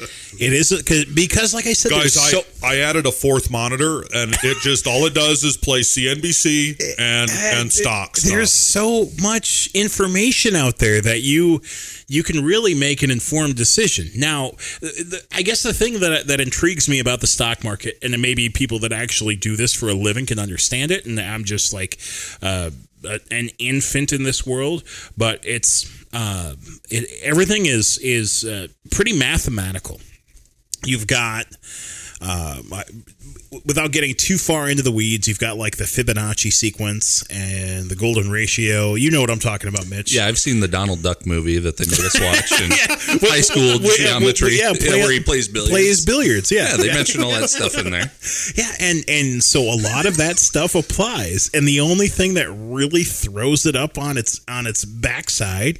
It 0.38 0.52
is 0.52 0.72
a, 0.72 0.82
'cause- 0.82 1.04
because, 1.04 1.52
like 1.54 1.66
I 1.66 1.74
said, 1.74 1.90
Guys, 1.90 2.16
I, 2.16 2.30
so, 2.30 2.42
I 2.62 2.78
added 2.78 3.06
a 3.06 3.12
fourth 3.12 3.50
monitor, 3.50 4.00
and 4.14 4.34
it 4.42 4.56
just 4.62 4.86
all 4.86 5.04
it 5.06 5.14
does 5.14 5.44
is 5.44 5.56
play 5.56 5.80
CNBC 5.80 6.80
eh, 6.80 6.94
and 6.98 7.30
eh, 7.30 7.60
and 7.60 7.66
eh, 7.66 7.70
stocks. 7.70 8.22
there's 8.22 8.52
so 8.52 9.08
much 9.20 9.68
information 9.74 10.56
out 10.56 10.78
there 10.78 11.00
that 11.02 11.20
you 11.20 11.60
you 12.08 12.22
can 12.22 12.44
really 12.44 12.74
make 12.74 13.02
an 13.02 13.10
informed 13.10 13.56
decision. 13.56 14.10
Now, 14.16 14.52
the, 14.80 15.22
I 15.32 15.42
guess 15.42 15.62
the 15.62 15.72
thing 15.74 16.00
that 16.00 16.26
that 16.26 16.40
intrigues 16.40 16.88
me 16.88 16.98
about 16.98 17.20
the 17.20 17.26
stock 17.26 17.62
market, 17.62 17.98
and 18.02 18.20
maybe 18.20 18.48
people 18.48 18.78
that 18.80 18.92
actually 18.92 19.36
do 19.36 19.56
this 19.56 19.72
for 19.74 19.88
a 19.88 19.94
living 19.94 20.26
can 20.26 20.38
understand 20.38 20.90
it, 20.90 21.04
and 21.06 21.20
I'm 21.20 21.44
just 21.44 21.72
like 21.72 21.98
uh, 22.40 22.70
a- 23.04 23.20
an 23.30 23.50
infant 23.58 24.12
in 24.12 24.22
this 24.22 24.46
world, 24.46 24.84
but 25.16 25.40
it's 25.44 25.86
uh, 26.12 26.54
it, 26.90 27.08
everything 27.22 27.66
is 27.66 27.98
is 27.98 28.44
uh, 28.44 28.68
pretty 28.90 29.12
mathematical. 29.16 30.00
You've 30.84 31.06
got 31.06 31.46
uh, 32.22 32.62
without 33.66 33.90
getting 33.92 34.14
too 34.14 34.38
far 34.38 34.68
into 34.70 34.82
the 34.82 34.92
weeds, 34.92 35.26
you've 35.28 35.38
got 35.38 35.56
like 35.56 35.76
the 35.76 35.84
Fibonacci 35.84 36.52
sequence 36.52 37.22
and 37.30 37.90
the 37.90 37.96
golden 37.96 38.30
ratio. 38.30 38.94
You 38.94 39.10
know 39.10 39.20
what 39.20 39.30
I'm 39.30 39.38
talking 39.40 39.68
about, 39.68 39.88
Mitch. 39.88 40.14
Yeah, 40.14 40.26
I've 40.26 40.38
seen 40.38 40.60
the 40.60 40.68
Donald 40.68 41.02
Duck 41.02 41.26
movie 41.26 41.58
that 41.58 41.76
they 41.76 41.84
made 41.84 42.00
us 42.00 42.20
watch 42.20 42.52
in 42.62 42.70
Yeah. 42.70 43.28
high 43.28 43.40
school 43.40 43.78
Well, 43.80 43.98
yeah, 44.00 44.18
geometry, 44.18 44.56
yeah, 44.58 44.72
play- 44.72 45.00
where 45.00 45.10
he 45.12 45.20
plays 45.20 45.48
billiards. 45.48 45.70
Plays 45.70 46.04
billiards, 46.06 46.50
yeah. 46.52 46.70
yeah, 46.70 46.76
they 46.76 46.88
mention 46.94 47.22
all 47.22 47.30
that 47.32 47.50
stuff 47.50 47.76
in 47.76 47.90
there. 47.90 48.10
Yeah, 48.54 48.70
and 48.80 49.04
and 49.08 49.42
so 49.42 49.62
a 49.62 49.76
lot 49.80 50.06
of 50.06 50.16
that 50.18 50.38
stuff 50.38 50.74
applies, 50.74 51.50
and 51.54 51.66
the 51.66 51.80
only 51.80 52.06
thing 52.08 52.34
that 52.34 52.48
really 52.50 53.04
throws 53.04 53.66
it 53.66 53.76
up 53.76 53.98
on 53.98 54.16
its 54.16 54.40
on 54.48 54.66
its 54.66 54.84
backside 54.84 55.78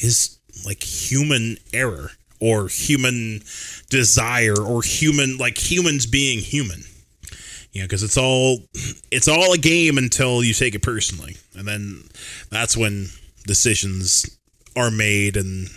is 0.00 0.38
like 0.66 0.82
human 0.82 1.56
error 1.72 2.10
or 2.40 2.68
human 2.68 3.42
desire 3.90 4.60
or 4.60 4.82
human 4.82 5.36
like 5.38 5.58
humans 5.58 6.06
being 6.06 6.38
human. 6.38 6.82
You 7.72 7.82
know, 7.82 7.86
because 7.86 8.02
it's 8.02 8.16
all 8.16 8.60
it's 9.10 9.28
all 9.28 9.52
a 9.52 9.58
game 9.58 9.98
until 9.98 10.42
you 10.42 10.54
take 10.54 10.74
it 10.74 10.82
personally, 10.82 11.36
and 11.54 11.66
then 11.66 12.04
that's 12.50 12.76
when 12.76 13.08
decisions 13.46 14.38
are 14.76 14.90
made 14.90 15.36
and 15.36 15.68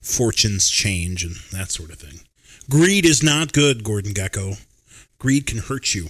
fortunes 0.00 0.68
change 0.70 1.24
and 1.24 1.36
that 1.52 1.70
sort 1.70 1.90
of 1.90 1.98
thing. 1.98 2.20
Greed 2.70 3.04
is 3.04 3.22
not 3.22 3.52
good, 3.52 3.82
Gordon 3.82 4.12
Gekko. 4.12 4.62
Greed 5.18 5.46
can 5.46 5.58
hurt 5.58 5.94
you 5.94 6.08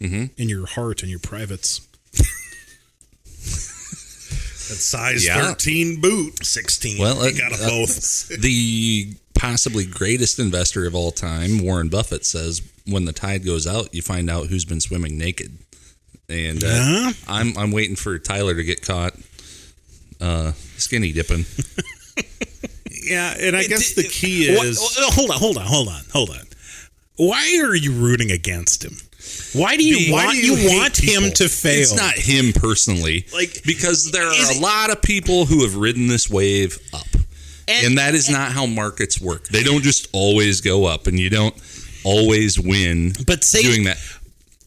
mm-hmm. 0.00 0.24
in 0.36 0.48
your 0.48 0.66
heart 0.66 1.02
and 1.02 1.10
your 1.10 1.20
privates. 1.20 1.80
That 4.68 4.76
size 4.76 5.26
Yeah. 5.26 5.48
13 5.52 6.00
boot. 6.00 6.44
16. 6.44 6.98
Well, 6.98 7.16
you 7.28 7.36
uh, 7.36 7.48
got 7.48 7.58
them 7.58 7.66
uh, 7.66 7.68
both. 7.70 8.28
The 8.40 9.14
possibly 9.34 9.84
greatest 9.84 10.38
investor 10.38 10.86
of 10.86 10.94
all 10.94 11.10
time, 11.10 11.58
Warren 11.62 11.88
Buffett, 11.88 12.24
says 12.24 12.62
when 12.86 13.04
the 13.04 13.12
tide 13.12 13.44
goes 13.44 13.66
out, 13.66 13.94
you 13.94 14.00
find 14.02 14.30
out 14.30 14.46
who's 14.46 14.64
been 14.64 14.80
swimming 14.80 15.18
naked. 15.18 15.58
And 16.28 16.62
uh, 16.64 16.68
Huh? 16.70 17.12
I'm 17.28 17.56
I'm 17.58 17.70
waiting 17.72 17.96
for 17.96 18.18
Tyler 18.18 18.54
to 18.54 18.62
get 18.64 18.80
caught 18.82 19.14
uh, 20.20 20.52
skinny 20.76 21.12
dipping. 21.12 21.44
Yeah, 23.06 23.34
and 23.38 23.54
I 23.54 23.64
guess 23.64 23.94
the 23.94 24.02
key 24.04 24.44
is 24.48 24.78
hold 24.98 25.30
on, 25.30 25.36
hold 25.38 25.58
on, 25.58 25.66
hold 25.66 25.88
on, 25.88 26.02
hold 26.10 26.30
on. 26.30 26.46
Why 27.16 27.60
are 27.62 27.74
you 27.74 27.92
rooting 27.92 28.30
against 28.30 28.82
him? 28.82 28.96
Why 29.52 29.76
do 29.76 29.84
you 29.84 30.12
Why 30.12 30.24
want 30.26 30.36
do 30.36 30.46
you, 30.46 30.54
you 30.56 30.78
want 30.78 30.96
him 30.96 31.30
to 31.32 31.48
fail? 31.48 31.80
It's 31.80 31.94
not 31.94 32.14
him 32.14 32.52
personally, 32.52 33.26
Like, 33.32 33.62
because 33.64 34.10
there 34.10 34.26
are 34.26 34.52
a 34.52 34.58
lot 34.60 34.90
of 34.90 35.00
people 35.02 35.46
who 35.46 35.62
have 35.62 35.76
ridden 35.76 36.08
this 36.08 36.28
wave 36.28 36.78
up, 36.92 37.06
And- 37.68 37.86
and, 37.86 37.98
that 37.98 38.14
is 38.14 38.28
not 38.28 38.52
how 38.52 38.66
markets 38.66 39.20
work. 39.20 39.48
They 39.48 39.62
don't 39.62 39.82
just 39.82 40.08
always 40.12 40.60
go 40.60 40.84
up, 40.86 41.06
and 41.06 41.18
you 41.18 41.30
don't 41.30 41.54
always 42.04 42.58
win. 42.58 43.14
But 43.26 43.44
say- 43.44 43.62
doing 43.62 43.84
that, 43.84 43.98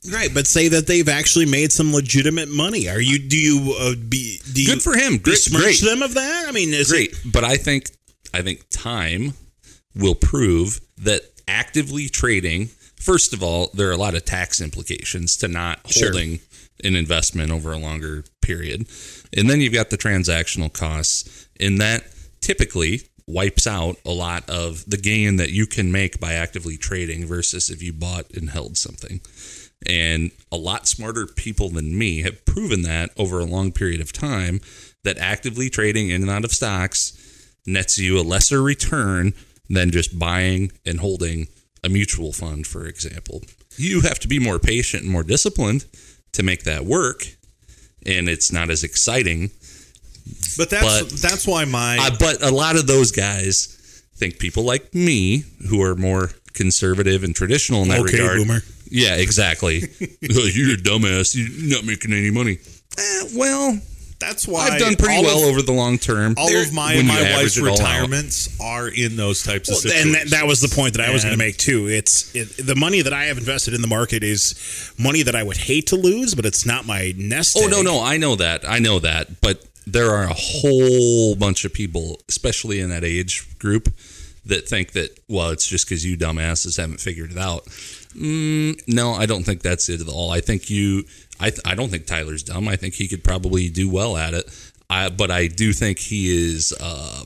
right, 0.09 0.33
but 0.33 0.47
say 0.47 0.69
that 0.69 0.87
they've 0.87 1.09
actually 1.09 1.45
made 1.45 1.71
some 1.71 1.93
legitimate 1.93 2.49
money. 2.49 2.87
Are 2.89 3.01
you? 3.01 3.19
Do 3.19 3.37
you? 3.37 3.75
Uh, 3.77 3.93
be? 4.07 4.39
Do 4.53 4.61
you 4.61 4.67
good 4.67 4.81
for 4.81 4.95
him. 4.97 5.17
Great, 5.17 5.47
great, 5.51 5.81
them 5.81 6.01
of 6.01 6.13
that? 6.15 6.45
I 6.47 6.51
mean, 6.51 6.71
great. 6.87 7.11
It, 7.11 7.17
But 7.25 7.43
I 7.43 7.57
think 7.57 7.91
I 8.33 8.41
think 8.41 8.63
time 8.69 9.33
will 9.95 10.15
prove 10.15 10.79
that 10.99 11.21
actively 11.47 12.09
trading. 12.09 12.69
First 13.07 13.31
of 13.31 13.41
all, 13.41 13.69
there 13.73 13.87
are 13.87 13.93
a 13.93 13.97
lot 13.97 14.15
of 14.15 14.25
tax 14.25 14.59
implications 14.59 15.37
to 15.37 15.47
not 15.47 15.79
Sure. 15.89 16.11
holding 16.11 16.41
an 16.83 16.93
investment 16.93 17.51
over 17.51 17.71
a 17.71 17.77
longer 17.77 18.25
period. 18.41 18.85
And 19.31 19.49
then 19.49 19.61
you've 19.61 19.71
got 19.71 19.91
the 19.91 19.97
transactional 19.97 20.73
costs, 20.73 21.47
and 21.57 21.79
that 21.79 22.03
typically 22.41 23.03
wipes 23.25 23.65
out 23.65 23.97
a 24.03 24.11
lot 24.11 24.49
of 24.49 24.83
the 24.87 24.97
gain 24.97 25.37
that 25.37 25.51
you 25.51 25.65
can 25.65 25.89
make 25.89 26.19
by 26.19 26.33
actively 26.33 26.75
trading 26.75 27.25
versus 27.25 27.69
if 27.69 27.81
you 27.81 27.93
bought 27.93 28.29
and 28.31 28.49
held 28.49 28.75
something. 28.75 29.21
And 29.85 30.31
a 30.51 30.57
lot 30.57 30.85
smarter 30.85 31.25
people 31.27 31.69
than 31.69 31.97
me 31.97 32.23
have 32.23 32.43
proven 32.43 32.81
that 32.81 33.11
over 33.15 33.39
a 33.39 33.45
long 33.45 33.71
period 33.71 34.01
of 34.01 34.11
time 34.11 34.59
that 35.05 35.17
actively 35.17 35.69
trading 35.69 36.09
in 36.09 36.23
and 36.23 36.29
out 36.29 36.43
of 36.43 36.51
stocks 36.51 37.13
nets 37.65 37.97
you 37.97 38.19
a 38.19 38.21
lesser 38.21 38.61
return 38.61 39.33
than 39.69 39.91
just 39.91 40.19
buying 40.19 40.73
and 40.85 40.99
holding 40.99 41.47
a 41.83 41.89
mutual 41.89 42.33
fund, 42.33 42.65
for 42.67 42.85
example. 42.85 43.41
You 43.77 44.01
have 44.01 44.19
to 44.19 44.27
be 44.27 44.39
more 44.39 44.59
patient 44.59 45.03
and 45.03 45.11
more 45.11 45.23
disciplined 45.23 45.85
to 46.33 46.43
make 46.43 46.63
that 46.63 46.85
work. 46.85 47.27
And 48.05 48.27
it's 48.29 48.51
not 48.51 48.69
as 48.69 48.83
exciting. 48.83 49.51
but 50.57 50.69
that's 50.69 51.01
but- 51.03 51.09
that's 51.21 51.45
why 51.47 51.65
my 51.65 51.97
Uh, 51.97 52.15
but 52.19 52.41
a 52.43 52.51
lot 52.51 52.75
of 52.75 52.87
those 52.87 53.11
guys 53.11 53.73
think 54.15 54.39
people 54.39 54.63
like 54.63 54.93
me, 54.95 55.43
who 55.69 55.81
are 55.81 55.95
more 55.95 56.31
conservative 56.53 57.23
and 57.23 57.35
traditional 57.35 57.83
in 57.83 57.89
that 57.89 58.01
regard. 58.01 58.13
Okay, 58.13 58.21
regard. 58.23 58.37
boomer. 58.39 58.63
Yeah, 58.89 59.15
exactly. 59.15 59.79
You're 60.21 60.73
a 60.73 60.77
dumbass. 60.77 61.35
You're 61.35 61.75
not 61.77 61.85
making 61.85 62.13
any 62.13 62.31
money. 62.31 62.57
Eh, 62.97 63.23
well, 63.35 63.79
that's 64.19 64.47
why 64.47 64.67
I've 64.69 64.79
done 64.79 64.95
pretty 64.95 65.21
well 65.21 65.43
of, 65.43 65.49
over 65.49 65.61
the 65.61 65.71
long 65.73 65.97
term. 65.97 66.33
all 66.37 66.47
There- 66.47 66.61
of 66.63 66.73
my 66.73 67.01
my 67.03 67.21
wife's 67.35 67.57
it 67.57 67.61
all 67.61 67.69
out. 67.73 67.77
retirements 67.79 68.49
are 68.59 68.87
in 68.87 69.15
those 69.15 69.43
types 69.43 69.69
of 69.69 69.73
Well, 69.73 69.81
situations. 69.81 70.05
and 70.05 70.15
that, 70.15 70.29
that 70.31 70.47
was 70.47 70.59
the 70.61 70.73
point 70.75 70.95
that 70.95 71.07
I 71.07 71.11
was 71.13 71.23
going 71.23 71.33
to 71.33 71.37
make 71.37 71.57
too. 71.57 71.87
It's 71.87 72.33
it, 72.35 72.65
the 72.65 72.75
money 72.75 73.01
that 73.01 73.13
I 73.13 73.25
have 73.25 73.37
invested 73.37 73.73
in 73.73 73.81
the 73.81 73.87
market 73.87 74.23
is 74.23 74.55
money 74.97 75.21
that 75.23 75.35
I 75.35 75.43
would 75.43 75.57
hate 75.57 75.87
to 75.87 75.95
lose, 75.95 76.33
but 76.35 76.45
it's 76.45 76.65
not 76.65 76.85
my 76.87 77.13
nest. 77.17 77.57
Oh 77.59 77.67
no, 77.67 77.81
no, 77.81 78.01
I 78.01 78.17
know 78.17 78.35
that. 78.35 78.67
I 78.67 78.79
know 78.79 78.99
that. 78.99 79.39
But 79.41 79.63
there 79.85 80.09
are 80.11 80.23
a 80.23 80.33
whole 80.35 81.35
bunch 81.35 81.63
of 81.63 81.73
people, 81.73 82.19
especially 82.27 82.79
in 82.79 82.89
that 82.89 83.03
age 83.03 83.47
group, 83.59 83.93
that 84.45 84.67
think 84.67 84.93
that 84.93 85.17
well, 85.29 85.49
it's 85.51 85.67
just 85.67 85.87
because 85.87 86.03
you 86.05 86.17
dumbasses 86.17 86.77
haven't 86.77 86.99
figured 86.99 87.31
it 87.31 87.37
out. 87.37 87.65
Mm, 88.15 88.81
no, 88.87 89.13
I 89.13 89.25
don't 89.27 89.43
think 89.43 89.61
that's 89.61 89.89
it 89.89 90.01
at 90.01 90.07
all. 90.07 90.31
I 90.31 90.41
think 90.41 90.69
you. 90.69 91.03
I 91.39 91.51
I 91.65 91.75
don't 91.75 91.89
think 91.89 92.05
Tyler's 92.05 92.43
dumb. 92.43 92.67
I 92.67 92.75
think 92.75 92.95
he 92.95 93.07
could 93.07 93.23
probably 93.23 93.69
do 93.69 93.89
well 93.89 94.17
at 94.17 94.33
it. 94.33 94.49
I, 94.89 95.09
but 95.09 95.31
I 95.31 95.47
do 95.47 95.73
think 95.73 95.99
he 95.99 96.29
is. 96.29 96.73
Uh, 96.79 97.25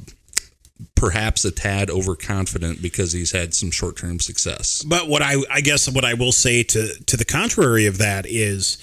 Perhaps 0.95 1.45
a 1.45 1.52
tad 1.52 1.91
overconfident 1.91 2.82
because 2.82 3.13
he's 3.13 3.32
had 3.32 3.54
some 3.54 3.69
short-term 3.69 4.19
success. 4.19 4.84
But 4.84 5.08
what 5.08 5.21
I 5.21 5.36
I 5.50 5.62
guess 5.62 5.88
what 5.88 6.04
I 6.04 6.15
will 6.15 6.32
say 6.32 6.63
to 6.63 6.93
to 7.06 7.17
the 7.17 7.26
contrary 7.26 7.86
of 7.86 8.00
that 8.00 8.26
is 8.28 8.80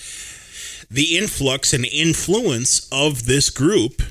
the 0.90 1.16
influx 1.16 1.72
and 1.72 1.84
influence 1.84 2.88
of 2.92 3.26
this 3.26 3.50
group 3.50 4.02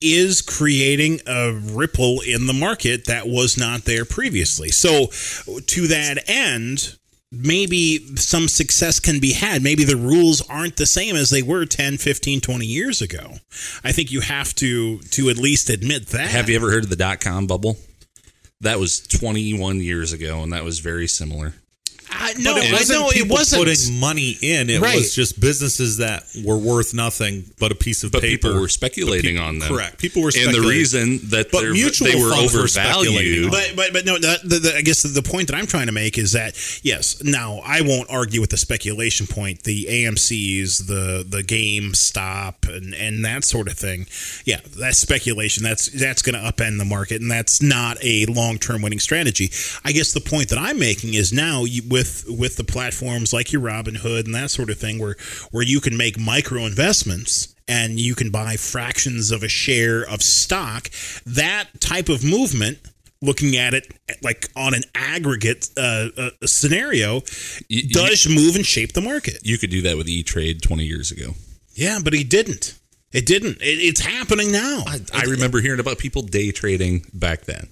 is 0.00 0.42
creating 0.42 1.20
a 1.26 1.52
ripple 1.52 2.20
in 2.20 2.46
the 2.46 2.52
market 2.52 3.06
that 3.06 3.26
was 3.26 3.56
not 3.58 3.84
there 3.84 4.04
previously. 4.04 4.68
So 4.70 5.06
to 5.60 5.86
that 5.88 6.24
end, 6.26 6.96
maybe 7.36 8.16
some 8.16 8.48
success 8.48 9.00
can 9.00 9.20
be 9.20 9.32
had. 9.32 9.62
Maybe 9.62 9.84
the 9.84 9.96
rules 9.96 10.40
aren't 10.48 10.76
the 10.76 10.86
same 10.86 11.16
as 11.16 11.30
they 11.30 11.42
were 11.42 11.64
10, 11.66 11.98
15, 11.98 12.40
20 12.40 12.66
years 12.66 13.02
ago. 13.02 13.34
I 13.82 13.92
think 13.92 14.12
you 14.12 14.20
have 14.20 14.54
to 14.56 14.98
to 14.98 15.28
at 15.28 15.36
least 15.38 15.70
admit 15.70 16.08
that. 16.08 16.28
Have 16.30 16.48
you 16.48 16.56
ever 16.56 16.70
heard 16.70 16.84
of 16.84 16.90
the 16.90 16.96
dot 16.96 17.20
com 17.20 17.46
bubble? 17.46 17.76
That 18.60 18.78
was 18.78 19.00
21 19.00 19.80
years 19.80 20.12
ago, 20.12 20.42
and 20.42 20.52
that 20.52 20.64
was 20.64 20.78
very 20.78 21.06
similar. 21.06 21.54
I, 22.16 22.32
no, 22.38 22.54
But 22.54 22.64
it 22.64 22.72
wasn't 22.72 23.00
know 23.00 23.10
it 23.10 23.28
wasn't. 23.28 23.64
putting 23.64 23.98
money 24.00 24.38
in. 24.40 24.70
It 24.70 24.80
Right. 24.80 24.96
was 24.96 25.14
just 25.14 25.40
businesses 25.40 25.96
that 25.98 26.24
were 26.44 26.56
worth 26.56 26.94
nothing 26.94 27.44
but 27.58 27.72
a 27.72 27.74
piece 27.74 28.04
of 28.04 28.12
But 28.12 28.22
paper. 28.22 28.48
people 28.48 28.60
were 28.60 28.68
speculating 28.68 29.34
But 29.36 29.40
peop- 29.40 29.48
on 29.48 29.58
them. 29.58 29.68
Correct. 29.68 29.98
People 29.98 30.22
were 30.22 30.32
and 30.36 30.54
the 30.54 30.60
reason 30.62 31.20
that 31.30 31.50
But 31.50 31.60
they're- 31.62 31.72
mutual 31.72 32.06
they 32.08 32.14
were 32.14 32.30
funds 32.30 32.52
were 32.54 32.60
overvalued. 32.60 33.50
But 33.50 33.72
but 33.76 33.92
but 33.92 34.04
no, 34.06 34.18
that, 34.18 34.48
the, 34.48 34.58
the, 34.58 34.76
I 34.76 34.82
guess 34.82 35.02
the 35.02 35.22
point 35.22 35.48
that 35.48 35.56
I'm 35.56 35.66
trying 35.66 35.86
to 35.86 35.92
make 35.92 36.16
is 36.16 36.32
that 36.32 36.54
yes, 36.82 37.16
now 37.22 37.60
I 37.64 37.80
won't 37.80 38.08
argue 38.10 38.40
with 38.40 38.50
the 38.50 38.56
speculation 38.58 39.26
point, 39.26 39.64
the 39.64 39.86
AMC's, 39.90 40.86
the 40.86 41.24
the 41.28 41.42
GameStop, 41.42 42.68
and 42.74 42.94
and 42.94 43.24
that 43.24 43.44
sort 43.44 43.68
of 43.68 43.74
thing. 43.78 44.06
Yeah, 44.44 44.60
that's 44.76 44.98
speculation. 44.98 45.62
That's 45.62 45.88
that's 45.88 46.22
going 46.22 46.34
to 46.34 46.40
upend 46.52 46.78
the 46.78 46.84
market, 46.84 47.20
and 47.20 47.30
that's 47.30 47.60
not 47.62 47.98
a 48.02 48.26
long 48.26 48.58
term 48.58 48.82
winning 48.82 49.00
strategy. 49.00 49.50
I 49.84 49.92
guess 49.92 50.12
the 50.12 50.20
point 50.20 50.48
that 50.50 50.58
I'm 50.58 50.78
making 50.78 51.14
is 51.14 51.32
now 51.32 51.64
you, 51.64 51.82
with 51.88 52.03
with 52.28 52.56
the 52.56 52.64
platforms 52.64 53.32
like 53.32 53.52
your 53.52 53.62
Robinhood 53.62 54.24
and 54.26 54.34
that 54.34 54.50
sort 54.50 54.70
of 54.70 54.78
thing, 54.78 54.98
where 54.98 55.16
where 55.50 55.64
you 55.64 55.80
can 55.80 55.96
make 55.96 56.18
micro 56.18 56.64
investments 56.64 57.54
and 57.66 57.98
you 57.98 58.14
can 58.14 58.30
buy 58.30 58.56
fractions 58.56 59.30
of 59.30 59.42
a 59.42 59.48
share 59.48 60.02
of 60.02 60.22
stock. 60.22 60.90
That 61.24 61.68
type 61.80 62.08
of 62.08 62.22
movement 62.24 62.78
looking 63.22 63.56
at 63.56 63.72
it 63.72 63.86
like 64.22 64.50
on 64.54 64.74
an 64.74 64.82
aggregate 64.94 65.70
uh, 65.78 66.08
uh, 66.16 66.30
scenario 66.44 67.22
You- 67.68 67.82
you- 67.84 67.88
does 67.88 68.28
move 68.28 68.54
and 68.54 68.66
shape 68.66 68.92
the 68.92 69.00
market. 69.00 69.38
you 69.42 69.56
could 69.56 69.70
do 69.70 69.80
that 69.82 69.96
with 69.96 70.08
E 70.08 70.22
Trade 70.22 70.60
20 70.60 70.84
years 70.84 71.10
ago. 71.10 71.34
Yeah, 71.74 72.00
but 72.04 72.12
he 72.12 72.22
didn't. 72.22 72.74
It 73.12 73.24
didn't. 73.26 73.62
It, 73.62 73.78
it's 73.80 74.00
happening 74.00 74.52
now. 74.52 74.84
I 75.14 75.22
remember 75.22 75.60
hearing 75.60 75.80
about 75.80 75.98
people 75.98 76.20
day 76.22 76.50
trading 76.50 77.06
back 77.14 77.42
then. 77.46 77.68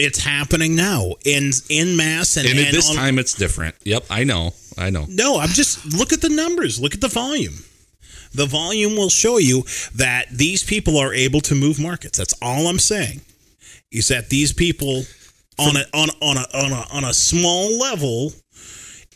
It's 0.00 0.18
happening 0.18 0.74
now 0.74 1.12
in 1.24 1.52
in 1.68 1.96
mass 1.96 2.36
and, 2.36 2.46
And, 2.48 2.58
at 2.58 2.66
and 2.68 2.76
this 2.76 2.90
on- 2.90 2.96
time, 2.96 3.18
it's 3.18 3.34
different. 3.34 3.74
Yep, 3.84 4.04
I 4.10 4.24
know. 4.24 4.52
I 4.78 4.90
know. 4.90 5.06
No, 5.08 5.38
I'm 5.38 5.50
just 5.50 5.84
look 5.94 6.12
at 6.12 6.20
the 6.22 6.28
numbers. 6.28 6.80
Look 6.80 6.94
at 6.94 7.00
the 7.00 7.08
volume. 7.08 7.64
The 8.32 8.46
volume 8.46 8.96
will 8.96 9.10
show 9.10 9.38
you 9.38 9.64
that 9.96 10.26
these 10.30 10.62
people 10.62 10.96
are 10.98 11.12
able 11.12 11.40
to 11.42 11.54
move 11.54 11.80
markets. 11.80 12.16
That's 12.18 12.34
all 12.40 12.68
I'm 12.68 12.78
saying. 12.78 13.20
Is 13.90 14.08
that 14.08 14.28
these 14.30 14.52
people 14.52 15.02
on 15.58 15.76
a 15.76 15.84
on 15.92 16.08
on 16.22 16.36
a 16.38 16.46
on 16.54 16.72
a 16.72 16.86
on 16.92 17.04
a 17.04 17.12
small 17.12 17.76
level 17.78 18.32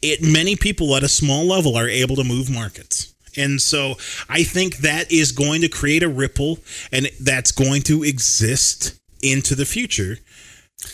it 0.03 0.21
many 0.23 0.55
people 0.57 0.95
at 0.97 1.03
a 1.03 1.09
small 1.09 1.47
level 1.47 1.77
are 1.77 1.89
able 1.89 2.17
to 2.17 2.25
move 2.25 2.51
markets. 2.51 3.15
And 3.37 3.61
so 3.61 3.95
I 4.29 4.43
think 4.45 4.79
that 4.79 5.11
is 5.11 5.33
going 5.33 5.63
to 5.63 5.69
create 5.69 6.03
a 6.03 6.09
ripple 6.09 6.59
and 6.93 7.09
that's 7.21 7.53
going 7.53 7.83
to 7.83 8.03
exist 8.05 9.01
into 9.23 9.55
the 9.55 9.65
future. 9.65 10.19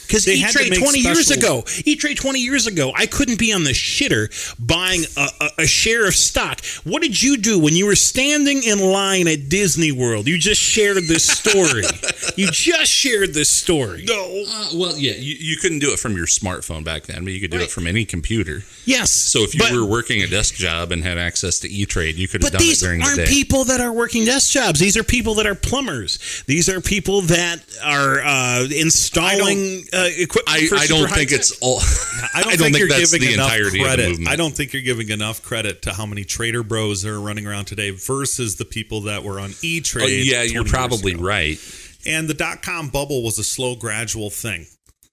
Because 0.07 0.27
E-Trade 0.27 0.71
make 0.71 0.81
20 0.81 0.99
years 0.99 1.31
ago, 1.31 1.65
E-Trade 1.85 2.17
20 2.17 2.41
years 2.41 2.67
ago, 2.67 2.93
I 2.97 3.07
couldn't 3.07 3.39
be 3.39 3.53
on 3.53 3.63
the 3.65 3.71
shitter 3.71 4.29
buying 4.59 5.05
a, 5.17 5.29
a, 5.41 5.51
a 5.63 5.67
share 5.67 6.07
of 6.09 6.15
stock. 6.15 6.65
What 6.83 7.01
did 7.03 7.23
you 7.23 7.37
do 7.37 7.59
when 7.61 7.77
you 7.77 7.87
were 7.87 7.95
standing 7.95 8.63
in 8.65 8.81
line 8.81 9.29
at 9.29 9.49
Disney 9.49 9.93
World? 9.93 10.27
You 10.27 10.37
just 10.39 10.61
shared 10.61 11.05
this 11.05 11.25
story. 11.25 11.83
you 12.37 12.49
just 12.51 12.91
shared 12.91 13.35
this 13.35 13.51
story. 13.51 14.05
No. 14.07 14.45
Uh, 14.49 14.69
well, 14.75 14.97
yeah, 14.97 15.13
you, 15.13 15.37
you 15.39 15.57
couldn't 15.59 15.79
do 15.79 15.93
it 15.93 15.99
from 16.01 16.17
your 16.17 16.27
smartphone 16.27 16.83
back 16.85 17.05
then, 17.05 17.23
but 17.25 17.33
you 17.33 17.41
could 17.41 17.53
do 17.53 17.61
it 17.61 17.71
from 17.71 17.87
any 17.87 18.05
computer. 18.05 18.63
Yes. 18.85 19.11
So 19.13 19.41
if 19.41 19.55
you 19.55 19.61
but- 19.61 19.73
were 19.73 19.87
working 19.87 20.23
a 20.23 20.27
desk 20.27 20.55
job 20.57 20.91
and 20.91 21.05
had 21.05 21.19
access 21.19 21.61
to 21.61 21.69
E 21.69 21.87
Trade, 21.87 22.17
you 22.17 22.27
could 22.27 22.43
have 22.43 22.51
But 22.53 22.59
done 22.59 22.67
it 22.67 22.69
these 22.69 22.81
during 22.81 22.99
the 23.01 23.07
aren't 23.07 23.17
day. 23.19 23.27
people 23.27 23.65
that 23.65 23.81
are 23.81 23.93
working 23.93 24.25
desk 24.25 24.51
jobs. 24.51 24.81
These 24.81 24.97
are 24.97 25.05
people 25.05 25.35
that 25.35 25.47
are 25.47 25.55
plumbers. 25.55 26.43
These 26.47 26.69
are 26.69 26.81
people 26.81 27.21
that 27.23 27.61
are 27.85 28.21
uh, 28.21 28.67
installing 28.75 29.80
uh, 29.93 30.09
equipment. 30.17 30.49
I, 30.57 30.67
for 30.67 30.77
I 30.77 30.87
don't 30.87 31.01
super 31.09 31.15
think 31.15 31.31
high 31.31 31.37
it's 31.37 31.59
all. 31.61 31.79
I 32.35 32.43
don't, 32.43 32.57
think, 32.59 32.79
you're 32.79 32.89
that's 32.89 33.11
giving 33.13 33.27
the 33.29 33.35
enough 33.35 33.53
entirety 33.53 33.67
of 33.67 33.73
the 33.73 33.81
credit. 33.85 34.09
movement. 34.11 34.29
I 34.31 34.37
don't 34.37 34.55
think 34.55 34.73
you're 34.73 34.83
giving 34.83 35.09
enough 35.11 35.43
credit 35.43 35.83
to 35.83 35.93
how 35.93 36.07
many 36.07 36.25
trader 36.25 36.63
bros 36.63 37.05
are 37.07 37.21
running 37.21 37.47
around 37.47 37.67
today 37.67 37.91
versus 37.91 38.57
the 38.57 38.65
people 38.65 39.03
that 39.03 39.23
were 39.25 39.41
on 39.41 39.51
E 39.63 39.79
Oh, 39.81 39.83
Trade. 39.85 40.27
yeah, 40.27 40.43
you're 40.43 40.65
probably 40.65 41.15
right. 41.15 41.59
And 42.07 42.29
the 42.29 42.35
dot 42.35 42.63
com 42.63 42.89
bubble 42.89 43.23
was 43.23 43.39
a 43.39 43.45
slow, 43.45 43.75
gradual 43.77 44.31
thing. 44.31 44.67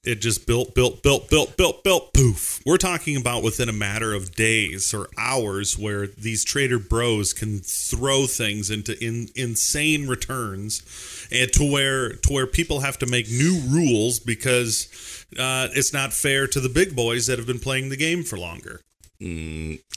It 0.03 0.21
just 0.21 0.47
built, 0.47 0.73
built, 0.73 1.03
built, 1.03 1.29
built, 1.29 1.57
built, 1.57 1.83
built, 1.83 2.13
poof. 2.13 2.61
We're 2.65 2.77
talking 2.77 3.17
about 3.17 3.43
within 3.43 3.67
a 3.67 3.73
matter 3.73 4.13
of 4.13 4.31
days 4.35 4.93
or 4.93 5.09
hours 5.17 5.77
where 5.77 6.07
these 6.07 6.45
trader 6.45 6.79
bros 6.79 7.33
can 7.33 7.59
throw 7.59 8.25
things 8.25 8.69
into 8.69 8.97
in, 9.03 9.27
insane 9.35 10.07
returns 10.07 11.16
and 11.31 11.51
to 11.53 11.69
where 11.71 12.13
to 12.13 12.33
where 12.33 12.47
people 12.47 12.79
have 12.81 12.97
to 12.99 13.05
make 13.05 13.29
new 13.29 13.59
rules 13.67 14.19
because 14.19 15.25
uh, 15.39 15.67
it's 15.73 15.93
not 15.93 16.13
fair 16.13 16.47
to 16.47 16.59
the 16.59 16.69
big 16.69 16.95
boys 16.95 17.27
that 17.27 17.37
have 17.37 17.47
been 17.47 17.59
playing 17.59 17.89
the 17.89 17.97
game 17.97 18.23
for 18.23 18.37
longer. 18.37 18.81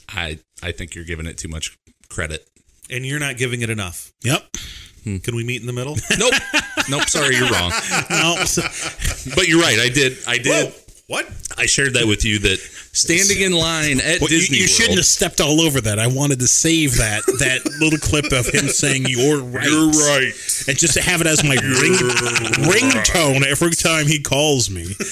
I 0.09 0.39
I 0.63 0.71
think 0.71 0.95
you're 0.95 1.05
giving 1.05 1.25
it 1.25 1.37
too 1.37 1.47
much 1.47 1.77
credit. 2.09 2.47
And 2.89 3.05
you're 3.05 3.19
not 3.19 3.37
giving 3.37 3.61
it 3.61 3.69
enough. 3.69 4.11
Yep. 4.23 4.43
Can 5.23 5.35
we 5.35 5.43
meet 5.45 5.61
in 5.61 5.67
the 5.67 5.73
middle? 5.73 5.95
Nope, 6.19 6.33
nope. 6.89 7.09
Sorry, 7.09 7.35
you're 7.35 7.49
wrong. 7.49 7.71
No, 8.09 8.43
so- 8.45 8.61
But 9.35 9.47
you're 9.47 9.61
right. 9.61 9.79
I 9.79 9.89
did. 9.89 10.17
I 10.27 10.37
did. 10.37 10.67
Whoa, 10.69 10.73
what? 11.07 11.27
I 11.57 11.65
shared 11.65 11.93
that 11.93 12.05
with 12.07 12.25
you. 12.25 12.39
That 12.39 12.59
standing 12.93 13.41
in 13.41 13.51
line 13.53 13.99
at 14.01 14.19
Well, 14.19 14.27
Disney 14.27 14.57
you 14.57 14.63
World. 14.63 14.69
shouldn't 14.71 14.97
have 14.97 15.05
stepped 15.05 15.39
all 15.41 15.61
over 15.61 15.79
that. 15.81 15.99
I 15.99 16.07
wanted 16.07 16.39
to 16.39 16.47
save 16.47 16.97
that 16.97 17.23
that 17.39 17.65
little 17.79 17.99
clip 17.99 18.31
of 18.31 18.47
him 18.47 18.67
saying 18.67 19.05
"You're 19.07 19.41
right." 19.41 19.65
You're 19.67 19.89
right. 19.89 20.33
and 20.67 20.77
just 20.77 20.93
to 20.95 21.01
have 21.01 21.21
it 21.21 21.27
as 21.27 21.43
my 21.43 21.55
ring, 21.55 21.93
ringtone 22.67 23.45
every 23.45 23.71
time 23.71 24.07
he 24.07 24.19
calls 24.21 24.69
me. 24.69 24.95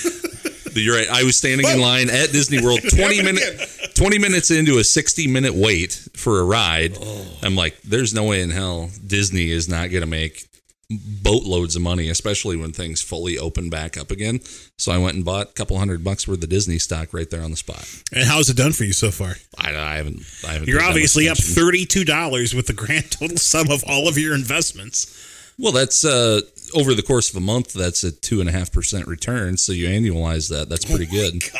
You're 0.75 0.95
right. 0.95 1.09
I 1.09 1.23
was 1.23 1.37
standing 1.37 1.67
in 1.67 1.81
line 1.81 2.09
at 2.09 2.31
Disney 2.31 2.61
World 2.63 2.79
20 2.89 3.21
minutes 3.23 3.89
20 3.95 4.17
minutes 4.19 4.49
into 4.51 4.77
a 4.77 4.83
60 4.83 5.27
minute 5.27 5.53
wait 5.53 5.91
for 6.15 6.39
a 6.39 6.43
ride. 6.45 6.95
Oh. 7.01 7.25
I'm 7.43 7.55
like 7.55 7.81
there's 7.81 8.13
no 8.13 8.23
way 8.23 8.41
in 8.41 8.49
hell 8.49 8.89
Disney 9.05 9.49
is 9.51 9.67
not 9.67 9.89
going 9.89 10.01
to 10.01 10.07
make 10.07 10.45
boatloads 10.89 11.75
of 11.75 11.84
money 11.84 12.10
especially 12.10 12.58
when 12.58 12.71
things 12.71 12.99
fully 13.02 13.38
open 13.38 13.69
back 13.69 13.95
up 13.95 14.10
again. 14.10 14.39
So 14.78 14.91
I 14.91 14.97
went 14.97 15.15
and 15.15 15.23
bought 15.23 15.49
a 15.49 15.54
couple 15.54 15.78
hundred 15.78 16.04
bucks 16.04 16.28
worth 16.28 16.43
of 16.43 16.49
Disney 16.49 16.80
stock 16.80 17.13
right 17.13 17.30
there 17.30 17.43
on 17.43 17.52
the 17.52 17.58
spot. 17.58 17.88
And 18.12 18.28
how's 18.28 18.49
it 18.49 18.58
done 18.58 18.71
for 18.71 18.86
you 18.86 18.93
so 18.93 19.12
far? 19.12 19.36
I, 19.58 19.75
I 19.75 19.95
haven't 19.97 20.23
I 20.47 20.54
haven't 20.54 20.67
You're 20.67 20.80
paid 20.80 20.86
that 20.86 20.88
much 20.88 20.95
obviously 20.95 21.30
up 21.30 21.38
thirty-two 21.38 22.06
dollars 22.06 22.56
with 22.56 22.67
the 22.67 22.73
grand 22.73 23.12
total 23.12 23.38
sum 23.38 23.69
of 23.69 23.84
all 23.88 24.08
of 24.08 24.17
your 24.17 24.34
investments. 24.34 25.25
Well, 25.60 25.73
that's 25.73 26.06
uh, 26.06 26.41
over 26.73 26.93
the 26.93 27.04
course 27.04 27.30
of 27.30 27.36
a 27.36 27.41
month. 27.41 27.73
That's 27.73 28.04
a 28.04 28.12
two 28.12 28.39
and 28.39 28.49
a 28.49 28.52
half 28.52 28.71
percent 28.71 29.08
return. 29.08 29.58
So 29.58 29.73
you 29.73 29.89
annualize 29.89 30.49
that. 30.49 30.69
That's 30.69 30.86
pretty 30.86 31.06
good. 31.06 31.36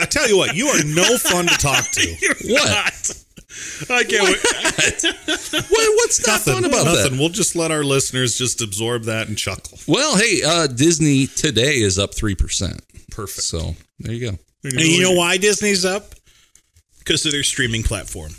I 0.00 0.06
tell 0.06 0.28
you 0.28 0.38
what, 0.38 0.54
you 0.54 0.68
are 0.68 0.82
no 0.84 1.18
fun 1.18 1.46
to 1.46 1.54
talk 1.58 1.84
to. 1.92 2.16
What? 2.52 3.18
I 3.90 4.04
can't 4.04 4.24
wait. 4.24 4.42
what? 5.70 5.96
What's 5.96 6.26
not 6.26 6.40
fun 6.40 6.64
about 6.64 6.84
Nothing. 6.86 7.12
that? 7.12 7.18
We'll 7.18 7.28
just 7.28 7.54
let 7.56 7.70
our 7.70 7.84
listeners 7.84 8.36
just 8.38 8.60
absorb 8.60 9.04
that 9.04 9.28
and 9.28 9.36
chuckle. 9.36 9.78
Well, 9.86 10.16
hey, 10.16 10.42
uh, 10.44 10.66
Disney 10.66 11.26
today 11.26 11.76
is 11.76 11.98
up 11.98 12.14
three 12.14 12.34
percent. 12.34 12.80
Perfect. 13.10 13.42
So 13.42 13.74
there 13.98 14.14
you 14.14 14.30
go. 14.30 14.38
And 14.64 14.80
you 14.80 15.02
know 15.02 15.12
why 15.12 15.36
Disney's 15.38 15.84
up? 15.84 16.14
Because 16.98 17.26
of 17.26 17.32
their 17.32 17.42
streaming 17.42 17.82
platform. 17.82 18.32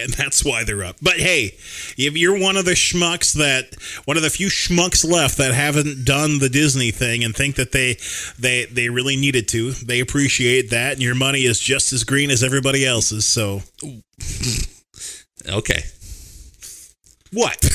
And 0.00 0.12
that's 0.14 0.44
why 0.44 0.64
they're 0.64 0.84
up. 0.84 0.96
But 1.02 1.14
hey, 1.18 1.54
if 1.98 2.16
you're 2.16 2.38
one 2.38 2.56
of 2.56 2.64
the 2.64 2.72
schmucks 2.72 3.32
that 3.34 3.74
one 4.06 4.16
of 4.16 4.22
the 4.22 4.30
few 4.30 4.48
schmucks 4.48 5.04
left 5.08 5.38
that 5.38 5.52
haven't 5.54 6.04
done 6.04 6.38
the 6.38 6.48
Disney 6.48 6.90
thing 6.90 7.22
and 7.24 7.34
think 7.34 7.56
that 7.56 7.72
they 7.72 7.96
they 8.38 8.64
they 8.66 8.88
really 8.88 9.16
needed 9.16 9.48
to, 9.48 9.72
they 9.72 10.00
appreciate 10.00 10.70
that 10.70 10.92
and 10.94 11.02
your 11.02 11.14
money 11.14 11.44
is 11.44 11.58
just 11.60 11.92
as 11.92 12.04
green 12.04 12.30
as 12.30 12.42
everybody 12.42 12.84
else's. 12.86 13.26
So 13.26 13.62
Okay. 15.48 15.82
what? 17.32 17.68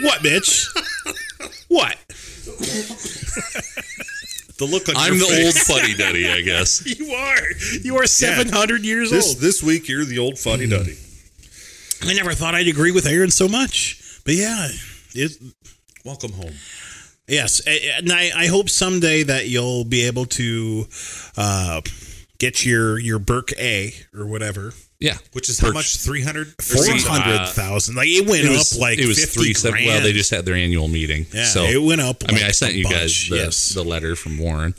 what, 0.00 0.22
Mitch? 0.22 0.66
what? 1.68 1.96
The 4.58 4.66
look 4.66 4.90
on 4.90 4.94
I'm 4.98 5.14
your 5.14 5.26
the 5.26 5.44
old 5.46 5.54
face. 5.54 5.66
fuddy 5.66 5.94
duddy, 5.94 6.28
I 6.28 6.42
guess. 6.42 6.84
You 6.98 7.14
are. 7.14 7.38
You 7.82 7.96
are 7.96 8.06
seven 8.06 8.50
hundred 8.50 8.84
years 8.84 9.10
This 9.10 9.28
old. 9.30 9.38
this 9.38 9.62
week 9.62 9.88
you're 9.88 10.04
the 10.04 10.18
old 10.18 10.38
fuddy 10.38 10.66
duddy. 10.68 10.98
I 12.02 12.14
never 12.14 12.32
thought 12.32 12.54
I'd 12.54 12.68
agree 12.68 12.92
with 12.92 13.06
Aaron 13.06 13.30
so 13.30 13.48
much. 13.48 14.20
But 14.24 14.34
yeah, 14.34 14.68
it 15.14 15.32
Welcome 16.04 16.32
home. 16.32 16.54
Yes, 17.28 17.60
and 17.66 18.10
I, 18.10 18.30
I 18.34 18.46
hope 18.46 18.70
someday 18.70 19.22
that 19.22 19.48
you'll 19.48 19.84
be 19.84 20.06
able 20.06 20.24
to 20.26 20.86
uh, 21.36 21.80
get 22.38 22.64
your 22.64 22.98
your 22.98 23.18
Burke 23.18 23.52
A 23.58 23.92
or 24.14 24.26
whatever 24.26 24.72
Yeah. 24.98 25.18
Which 25.32 25.48
is 25.48 25.60
how 25.60 25.72
much? 25.72 25.98
Three 25.98 26.22
hundred. 26.22 26.48
four 26.60 26.82
hundred 26.86 27.46
thousand. 27.48 27.96
Like 27.96 28.08
it 28.08 28.26
went 28.26 28.44
It 28.44 28.50
was 28.50 28.74
up 28.74 28.80
like 28.80 28.98
it 28.98 29.06
was 29.06 29.20
50 29.20 29.40
three 29.40 29.54
seven. 29.54 29.84
Well, 29.84 30.00
they 30.00 30.12
just 30.12 30.30
had 30.30 30.44
their 30.44 30.56
annual 30.56 30.88
meeting. 30.88 31.26
yeah, 31.32 31.44
so 31.44 31.64
it 31.64 31.80
went 31.80 32.00
up. 32.00 32.24
I 32.28 32.32
mean, 32.32 32.44
I 32.44 32.50
sent 32.50 32.74
you 32.74 32.84
bunch, 32.84 32.96
guys 32.96 33.28
the, 33.28 33.36
yes. 33.36 33.74
the 33.74 33.84
letter 33.84 34.16
from 34.16 34.38
Warren, 34.38 34.74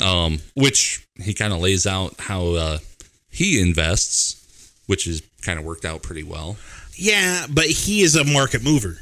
um, 0.00 0.38
which 0.54 1.06
he 1.16 1.34
kind 1.34 1.52
of 1.52 1.60
lays 1.60 1.86
out 1.86 2.14
how 2.20 2.46
uh, 2.54 2.78
he 3.28 3.60
invests, 3.60 4.41
which 4.86 5.04
has 5.04 5.22
kind 5.42 5.58
of 5.58 5.64
worked 5.64 5.84
out 5.84 6.02
pretty 6.02 6.22
well. 6.22 6.56
yeah, 6.94 7.46
but 7.50 7.66
he 7.66 8.02
is 8.02 8.16
a 8.16 8.24
market 8.24 8.62
mover. 8.62 8.98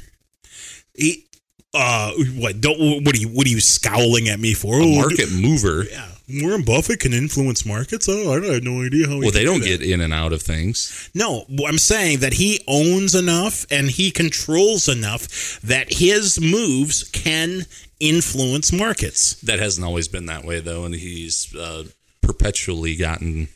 He 0.95 1.25
uh 1.73 2.11
what 2.35 2.59
don't 2.59 3.05
what 3.05 3.15
are 3.15 3.19
you 3.19 3.29
what 3.29 3.47
are 3.47 3.49
you 3.49 3.61
scowling 3.61 4.27
at 4.27 4.39
me 4.39 4.53
for? 4.53 4.79
A 4.81 4.85
market 4.85 5.29
mover. 5.31 5.83
Yeah, 5.83 6.07
Warren 6.41 6.63
Buffett 6.63 6.99
can 6.99 7.13
influence 7.13 7.65
markets. 7.65 8.07
Oh, 8.09 8.31
I 8.33 8.53
have 8.53 8.63
no 8.63 8.81
idea 8.81 9.07
how. 9.07 9.15
he 9.15 9.21
Well, 9.21 9.31
they 9.31 9.45
don't 9.45 9.61
do 9.61 9.77
get 9.77 9.81
in 9.81 10.01
and 10.01 10.13
out 10.13 10.33
of 10.33 10.41
things. 10.41 11.09
No, 11.13 11.45
I'm 11.65 11.77
saying 11.77 12.19
that 12.19 12.33
he 12.33 12.61
owns 12.67 13.15
enough 13.15 13.65
and 13.71 13.89
he 13.89 14.11
controls 14.11 14.87
enough 14.89 15.61
that 15.61 15.93
his 15.93 16.39
moves 16.39 17.03
can 17.09 17.61
influence 17.99 18.73
markets. 18.73 19.35
That 19.41 19.59
hasn't 19.59 19.85
always 19.85 20.07
been 20.07 20.25
that 20.25 20.43
way, 20.43 20.59
though, 20.59 20.83
and 20.85 20.95
he's 20.95 21.53
uh, 21.55 21.85
perpetually 22.21 22.95
gotten 22.95 23.47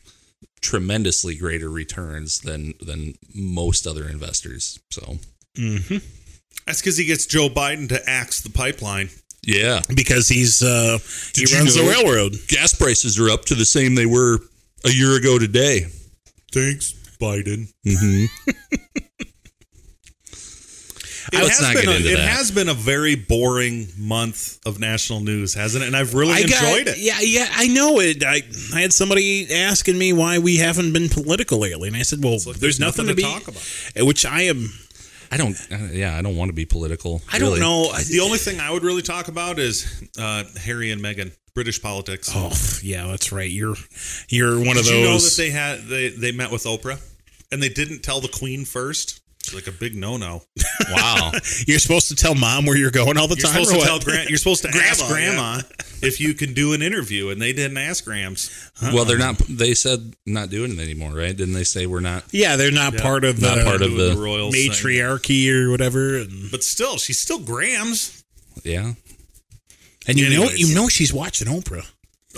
tremendously 0.60 1.36
greater 1.36 1.68
returns 1.70 2.40
than 2.40 2.74
than 2.80 3.14
most 3.34 3.86
other 3.86 4.08
investors. 4.08 4.78
So, 4.90 5.18
That's 6.66 6.80
because 6.80 6.96
he 6.96 7.04
gets 7.04 7.26
Joe 7.26 7.48
Biden 7.48 7.88
to 7.90 8.08
axe 8.08 8.40
the 8.42 8.50
pipeline. 8.50 9.08
yeah, 9.42 9.82
Because 9.94 10.28
he's 10.28 10.62
uh 10.62 10.98
he 11.34 11.42
Did 11.42 11.50
you 11.52 11.58
runs 11.58 11.74
the 11.74 11.82
railroad. 11.82 12.34
gas 12.48 12.74
prices 12.74 13.18
are 13.18 13.30
up 13.30 13.44
to 13.46 13.54
the 13.54 13.64
same 13.64 13.94
they 13.94 14.06
were 14.06 14.38
a 14.84 14.90
year 14.90 15.16
ago 15.16 15.38
today. 15.38 15.86
Thanks, 16.52 16.92
Biden. 17.20 17.72
It 21.32 21.42
Let's 21.42 21.58
has 21.58 21.60
not 21.62 21.74
been 21.74 21.84
get 21.84 21.92
a, 21.92 21.96
into 21.96 22.12
it 22.12 22.16
that. 22.16 22.28
has 22.28 22.50
been 22.50 22.68
a 22.68 22.74
very 22.74 23.14
boring 23.16 23.88
month 23.98 24.58
of 24.64 24.78
national 24.78 25.20
news, 25.20 25.54
hasn't 25.54 25.82
it? 25.82 25.86
And 25.88 25.96
I've 25.96 26.14
really 26.14 26.32
I 26.34 26.42
got- 26.44 26.62
enjoyed 26.62 26.88
it. 26.88 26.98
Yeah, 26.98 27.18
yeah, 27.20 27.48
I 27.52 27.66
know 27.68 27.98
it. 28.00 28.22
I, 28.24 28.42
I 28.74 28.80
had 28.80 28.92
somebody 28.92 29.52
asking 29.52 29.98
me 29.98 30.12
why 30.12 30.38
we 30.38 30.56
haven't 30.58 30.92
been 30.92 31.08
political 31.08 31.58
lately, 31.58 31.88
and 31.88 31.96
I 31.96 32.02
said, 32.02 32.22
"Well, 32.22 32.38
there's, 32.38 32.58
there's 32.60 32.80
nothing, 32.80 33.06
nothing 33.06 33.16
to, 33.16 33.22
to 33.22 33.28
be 33.28 33.32
talk 33.40 33.48
about. 33.48 34.06
Which 34.06 34.24
I 34.24 34.42
am. 34.42 34.70
I 35.32 35.36
don't. 35.36 35.56
Uh, 35.72 35.76
yeah, 35.92 36.16
I 36.16 36.22
don't 36.22 36.36
want 36.36 36.50
to 36.50 36.52
be 36.54 36.64
political. 36.66 37.20
I 37.32 37.38
don't 37.40 37.58
know. 37.58 37.92
The 37.92 38.20
only 38.20 38.38
thing 38.38 38.60
I 38.60 38.70
would 38.70 38.84
really 38.84 39.02
talk 39.02 39.26
about 39.28 39.58
is 39.58 40.04
uh, 40.20 40.44
Harry 40.60 40.92
and 40.92 41.02
Meghan, 41.02 41.32
British 41.54 41.82
politics. 41.82 42.30
Oh, 42.32 42.52
yeah, 42.82 43.08
that's 43.08 43.32
right. 43.32 43.50
You're 43.50 43.74
you're 44.28 44.56
one 44.58 44.76
of 44.76 44.84
Did 44.84 44.86
those. 44.86 44.90
you 44.92 45.02
know 45.04 45.18
that 45.18 45.34
they 45.36 45.50
had 45.50 45.82
they 45.88 46.08
they 46.10 46.30
met 46.30 46.52
with 46.52 46.62
Oprah 46.64 47.00
and 47.50 47.60
they 47.60 47.68
didn't 47.68 48.02
tell 48.04 48.20
the 48.20 48.28
Queen 48.28 48.64
first? 48.64 49.20
It's 49.46 49.54
like 49.54 49.68
a 49.68 49.72
big 49.78 49.94
no-no. 49.94 50.42
Wow. 50.90 51.30
You're 51.68 51.78
supposed 51.78 52.08
to 52.08 52.16
tell 52.16 52.34
mom 52.34 52.66
where 52.66 52.76
you're 52.76 52.90
going 52.90 53.16
all 53.16 53.28
the 53.28 53.36
You're 53.36 53.44
time. 53.50 53.64
supposed 53.64 53.70
or 53.70 53.74
to 53.74 53.78
what? 53.78 53.86
tell 53.86 54.00
Grant. 54.00 54.28
You're 54.28 54.38
supposed 54.38 54.62
to 54.62 54.68
ask 54.74 55.06
Grandma, 55.06 55.54
Grandma 55.60 55.62
if 56.02 56.20
you 56.20 56.34
can 56.34 56.52
do 56.52 56.72
an 56.72 56.82
interview, 56.82 57.28
and 57.30 57.40
they 57.40 57.52
didn't 57.52 57.78
ask 57.78 58.04
Grams. 58.04 58.50
well, 58.82 59.04
they're 59.04 59.18
not. 59.18 59.38
They 59.48 59.74
said 59.74 60.14
not 60.26 60.50
doing 60.50 60.72
it 60.72 60.78
anymore, 60.80 61.12
right? 61.12 61.36
Didn't 61.36 61.54
they 61.54 61.62
say 61.64 61.86
we're 61.86 62.00
not? 62.00 62.24
Yeah, 62.32 62.56
they're 62.56 62.72
not 62.72 62.96
part 62.96 63.24
of 63.24 63.40
Not 63.40 63.58
the 63.58 63.64
part 63.64 63.82
of 63.82 63.90
Doing 63.92 64.16
the- 64.16 64.20
royal 64.20 64.50
thing. 64.50 64.68
matriarchy 64.68 65.48
or 65.50 65.70
whatever. 65.70 66.16
And, 66.18 66.50
But 66.50 66.64
still, 66.64 66.96
she's 66.98 67.20
still 67.20 67.38
Grams. 67.38 68.24
Yeah. 68.64 68.94
and 70.08 70.18
you 70.18 70.28
know, 70.30 70.48
you 70.50 70.74
know, 70.74 70.88
she's 70.88 71.12
watching 71.14 71.46
Oprah. 71.46 71.86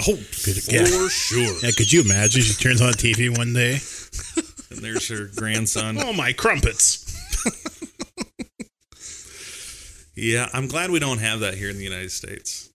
Oh, 0.07 0.15
for 0.17 0.51
yeah. 0.73 1.09
sure. 1.09 1.55
Yeah, 1.63 1.71
could 1.77 1.93
you 1.93 2.03
imagine? 2.03 2.43
She 2.43 2.55
turns 2.55 2.81
on 2.83 2.93
TV 2.93 3.37
one 3.37 3.53
day. 3.55 3.79
And 4.71 4.79
there's 4.81 5.09
her 5.09 5.31
grandson. 5.35 5.99
Oh 6.03 6.12
my 6.12 6.33
crumpets! 6.33 7.05
Yeah, 10.21 10.49
I'm 10.53 10.66
glad 10.66 10.91
we 10.91 10.99
don't 10.99 11.19
have 11.21 11.41
that 11.41 11.55
here 11.55 11.71
in 11.71 11.79
the 11.79 11.85
United 11.85 12.11
States. 12.11 12.71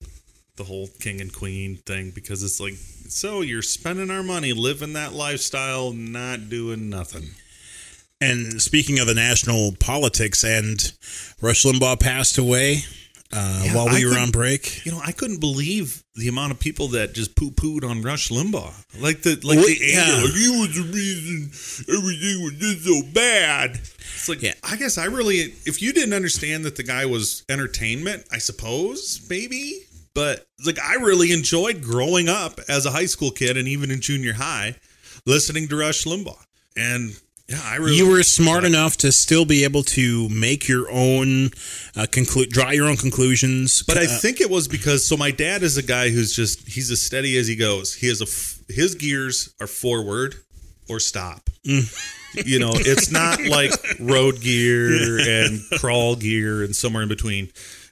The 0.56 0.64
whole 0.64 0.88
king 1.02 1.20
and 1.20 1.34
queen 1.34 1.76
thing, 1.76 2.12
because 2.16 2.42
it's 2.42 2.62
like, 2.62 2.76
so 2.76 3.42
you're 3.42 3.62
spending 3.62 4.10
our 4.10 4.24
money, 4.24 4.54
living 4.54 4.94
that 4.94 5.12
lifestyle, 5.12 5.92
not 5.92 6.48
doing 6.48 6.90
nothing. 6.90 7.32
And 8.22 8.62
speaking 8.62 8.98
of 9.00 9.08
the 9.08 9.14
national 9.14 9.74
politics, 9.78 10.46
and 10.46 10.94
Rush 11.42 11.66
Limbaugh 11.66 12.00
passed 12.00 12.38
away 12.38 12.84
uh, 13.34 13.62
Yeah, 13.66 13.76
while 13.76 13.88
we 13.90 14.06
I 14.06 14.10
were 14.10 14.18
on 14.18 14.32
break. 14.32 14.86
You 14.86 14.92
know, 14.92 15.02
I 15.04 15.12
couldn't 15.12 15.40
believe 15.40 16.04
the 16.16 16.28
amount 16.28 16.52
of 16.52 16.60
people 16.60 16.90
that 16.90 17.14
just 17.14 17.36
poo 17.36 17.52
pooed 17.52 17.84
on 17.88 18.02
Rush 18.02 18.30
Limbaugh. 18.30 18.74
Like 19.02 19.22
the 19.24 19.32
like 19.44 19.58
Well, 19.58 19.66
the 19.66 19.78
yeah. 19.82 20.22
he 20.22 20.60
was 20.60 20.76
the 20.76 20.84
reason 20.94 21.50
everything 21.98 22.44
was 22.44 22.54
just 22.60 22.86
so 22.86 23.02
bad. 23.14 23.72
It's 23.72 24.30
like 24.30 24.42
Yeah. 24.42 24.54
I 24.64 24.76
guess 24.78 24.98
I 24.98 25.06
really 25.06 25.38
if 25.66 25.82
you 25.82 25.94
didn't 25.94 26.14
understand 26.14 26.66
that 26.66 26.76
the 26.76 26.84
guy 26.84 27.06
was 27.06 27.44
entertainment, 27.50 28.26
I 28.32 28.38
suppose, 28.38 29.26
maybe. 29.30 29.80
But 30.14 30.46
like 30.66 30.80
I 30.80 30.96
really 30.96 31.32
enjoyed 31.32 31.82
growing 31.82 32.30
up 32.30 32.60
as 32.70 32.86
a 32.86 32.92
high 32.92 33.08
school 33.08 33.32
kid 33.32 33.58
and 33.58 33.68
even 33.68 33.90
in 33.90 34.00
junior 34.00 34.34
high, 34.34 34.76
listening 35.26 35.68
to 35.70 35.76
Rush 35.76 36.04
Limbaugh. 36.06 36.38
And 36.78 37.20
yeah, 37.54 37.62
I 37.64 37.76
really 37.76 37.96
You 37.98 38.10
were 38.10 38.24
smart 38.24 38.64
enough 38.64 38.98
to 38.98 39.12
still 39.12 39.46
be 39.46 39.64
able 39.64 39.84
to 39.84 40.28
make 40.30 40.68
your 40.68 40.90
own 40.92 41.52
uh, 41.96 42.06
conclude, 42.12 42.50
draw 42.50 42.72
your 42.72 42.88
own 42.88 42.98
conclusions. 42.98 43.84
But 43.84 43.98
I 43.98 44.06
Uh, 44.06 44.20
think 44.20 44.42
it 44.42 44.50
was 44.50 44.68
because 44.68 45.06
so 45.08 45.16
my 45.18 45.32
dad 45.32 45.64
is 45.64 45.78
a 45.78 45.84
guy 45.84 46.10
who's 46.10 46.34
just 46.36 46.68
he's 46.68 46.90
as 46.92 47.02
steady 47.02 47.38
as 47.38 47.48
he 47.48 47.56
goes. 47.56 47.94
He 47.96 48.08
has 48.08 48.22
a 48.22 48.26
f- 48.26 48.60
his 48.70 48.96
gears 48.96 49.54
are 49.60 49.68
forward 49.68 50.36
or 50.90 51.00
stop. 51.00 51.50
You 51.64 52.60
know, 52.60 52.72
it's 52.74 53.12
not 53.12 53.40
like 53.58 53.72
road 54.00 54.42
gear 54.42 55.20
and 55.20 55.62
crawl 55.80 56.16
gear 56.16 56.64
and 56.64 56.76
somewhere 56.76 57.04
in 57.04 57.10
between. 57.10 57.50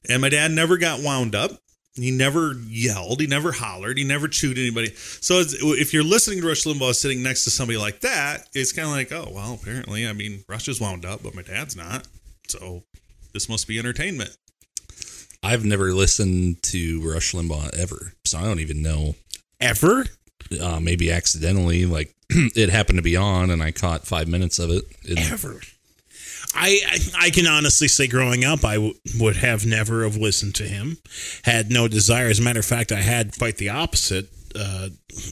And 0.10 0.22
my 0.22 0.30
dad 0.30 0.52
never 0.52 0.78
got 0.78 1.02
wound 1.02 1.36
up. 1.36 1.52
He 1.96 2.10
never 2.12 2.54
yelled. 2.68 3.20
He 3.20 3.28
never 3.28 3.52
hollered. 3.52 3.98
He 3.98 4.04
never 4.06 4.28
chewed 4.30 4.58
anybody. 4.58 4.94
So 4.96 5.40
it's, 5.40 5.56
if 5.60 5.94
you're 5.94 6.04
listening 6.04 6.42
to 6.42 6.48
Rush 6.48 6.64
Limbaugh 6.64 6.96
sitting 6.96 7.22
next 7.22 7.44
to 7.44 7.50
somebody 7.50 7.78
like 7.78 8.00
that, 8.02 8.48
it's 8.54 8.72
kind 8.72 8.88
of 8.88 8.94
like, 8.94 9.12
oh 9.12 9.30
well, 9.34 9.60
apparently, 9.62 10.08
I 10.08 10.14
mean, 10.14 10.44
Rush 10.48 10.68
is 10.70 10.80
wound 10.80 11.06
up, 11.06 11.22
but 11.22 11.36
my 11.36 11.42
dad's 11.42 11.76
not. 11.76 12.08
So 12.48 12.84
this 13.34 13.50
must 13.50 13.68
be 13.68 13.78
entertainment. 13.78 14.36
I've 15.44 15.66
never 15.66 15.94
listened 15.94 16.62
to 16.64 17.02
Rush 17.02 17.34
Limbaugh 17.34 17.78
ever, 17.78 18.14
so 18.26 18.38
I 18.38 18.44
don't 18.44 18.60
even 18.60 18.82
know. 18.82 19.16
ever. 19.60 20.06
Uh, 20.62 20.80
maybe 20.80 21.12
accidentally, 21.12 21.86
like 21.86 22.14
it 22.30 22.70
happened 22.70 22.98
to 23.00 23.04
be 23.04 23.16
on, 23.16 23.50
and 23.50 23.62
I 23.62 23.72
caught 23.72 24.06
five 24.08 24.28
minutes 24.28 24.60
of 24.60 24.70
it. 24.70 24.84
And 25.10 25.20
ever. 25.20 25.60
I, 26.54 26.80
I 27.18 27.30
can 27.30 27.48
honestly 27.48 27.88
say, 27.88 28.08
growing 28.08 28.44
up, 28.44 28.66
I 28.66 28.76
w- 28.76 28.94
would 29.20 29.38
have 29.38 29.66
never 29.66 30.04
have 30.04 30.18
listened 30.18 30.56
to 30.56 30.64
him. 30.64 30.98
Had 31.44 31.72
no 31.72 31.88
desire. 31.88 32.28
As 32.28 32.40
a 32.40 32.44
matter 32.44 32.60
of 32.60 32.66
fact, 32.66 32.92
I 32.92 33.02
had 33.02 33.38
quite 33.38 33.58
the 33.58 33.70
opposite 33.70 34.30
uh, 34.56 34.90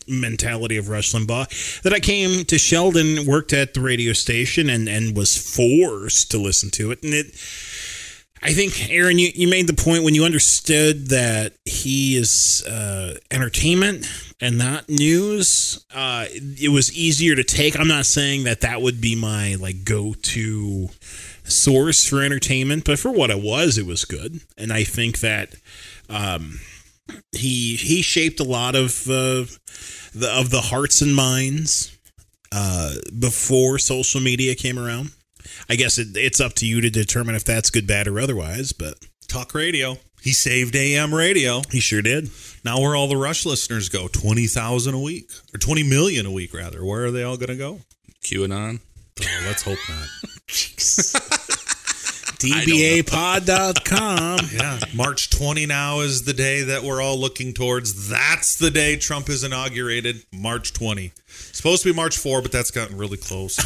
mentality 0.08 0.78
of 0.78 0.90
Rush 0.90 1.14
Limbaugh. 1.14 1.82
That 1.82 1.94
I 1.94 2.00
came 2.00 2.46
to 2.46 2.58
Sheldon, 2.58 3.26
worked 3.26 3.54
at 3.54 3.74
the 3.74 3.82
radio 3.82 4.14
station, 4.14 4.70
and 4.70 4.88
and 4.88 5.16
was 5.16 5.38
forced 5.38 6.32
to 6.32 6.38
listen 6.38 6.70
to 6.72 6.92
it, 6.92 7.04
and 7.04 7.14
it. 7.14 7.36
I 8.42 8.54
think, 8.54 8.90
Aaron, 8.90 9.20
you, 9.20 9.32
you 9.36 9.50
made 9.50 9.68
the 9.68 9.74
point 9.74 10.04
when 10.04 10.16
you 10.16 10.24
understood 10.24 11.08
that 11.10 11.54
he 11.66 12.16
is 12.16 12.64
uh, 12.66 13.18
entertainment 13.32 14.08
and 14.40 14.58
not 14.58 14.88
news. 14.88 15.86
Uh, 15.94 16.26
it 16.32 16.72
was 16.72 16.96
easier 16.98 17.36
to 17.36 17.44
take. 17.44 17.78
I'm 17.78 17.88
not 17.88 18.06
saying 18.06 18.46
that 18.46 18.62
that 18.62 18.82
would 18.82 19.02
be 19.02 19.16
my 19.16 19.56
like 19.56 19.84
go 19.84 20.14
to 20.14 20.90
source 21.44 22.08
for 22.08 22.22
entertainment, 22.22 22.86
but 22.86 22.98
for 22.98 23.12
what 23.12 23.30
it 23.30 23.42
was, 23.42 23.78
it 23.78 23.86
was 23.86 24.06
good. 24.06 24.40
And 24.58 24.72
I 24.72 24.84
think 24.86 25.20
that 25.20 25.56
um, 26.10 26.60
he 27.32 27.76
he 27.76 28.02
shaped 28.02 28.40
a 28.40 28.46
lot 28.46 28.76
of 28.76 29.08
uh, 29.10 29.46
the 30.14 30.32
of 30.34 30.50
the 30.50 30.62
hearts 30.62 31.02
and 31.02 31.14
minds 31.14 31.96
uh, 32.52 32.96
before 33.18 33.80
social 33.80 34.22
media 34.22 34.56
came 34.56 34.80
around. 34.80 35.12
I 35.70 35.76
guess 35.76 35.98
it, 35.98 36.10
it's 36.16 36.40
up 36.40 36.54
to 36.56 36.66
you 36.66 36.82
to 36.82 36.90
determine 36.90 37.36
if 37.36 37.44
that's 37.44 37.70
good, 37.70 37.88
bad, 37.88 38.08
or 38.08 38.20
otherwise. 38.20 38.72
But 38.72 38.96
Talk 39.28 39.54
radio. 39.54 39.98
He 40.22 40.34
saved 40.34 40.76
AM 40.76 41.14
radio. 41.16 41.62
he 41.72 41.80
sure 41.80 42.02
did. 42.02 42.30
Now 42.66 42.82
where 42.82 42.96
all 42.96 43.08
the 43.08 43.16
Rush 43.16 43.46
listeners 43.46 43.88
go? 43.88 44.08
Twenty 44.08 44.48
thousand 44.48 44.96
a 44.96 45.00
week, 45.00 45.32
or 45.54 45.58
twenty 45.58 45.84
million 45.84 46.26
a 46.26 46.32
week, 46.32 46.54
rather. 46.54 46.84
Where 46.84 47.06
are 47.06 47.12
they 47.12 47.24
all 47.24 47.38
going 47.38 47.50
to 47.50 47.56
go? 47.56 47.80
QAnon. 48.24 48.80
Oh, 49.22 49.44
let's 49.46 49.62
hope 49.64 49.78
not. 49.88 50.08
DBApod.com. 52.40 54.40
Yeah, 54.54 54.80
March 54.96 55.30
twenty 55.30 55.66
now 55.66 56.00
is 56.00 56.24
the 56.24 56.34
day 56.34 56.64
that 56.64 56.84
we're 56.84 57.02
all 57.02 57.18
looking 57.20 57.54
towards. 57.54 58.10
That's 58.10 58.58
the 58.58 58.72
day 58.72 58.96
Trump 58.98 59.30
is 59.30 59.44
inaugurated. 59.44 60.24
March 60.34 60.74
twenty. 60.74 61.12
Supposed 61.28 61.84
to 61.84 61.92
be 61.92 61.96
March 61.96 62.18
four, 62.18 62.42
but 62.42 62.52
that's 62.52 62.72
gotten 62.72 62.98
really 62.98 63.18
close. 63.18 63.58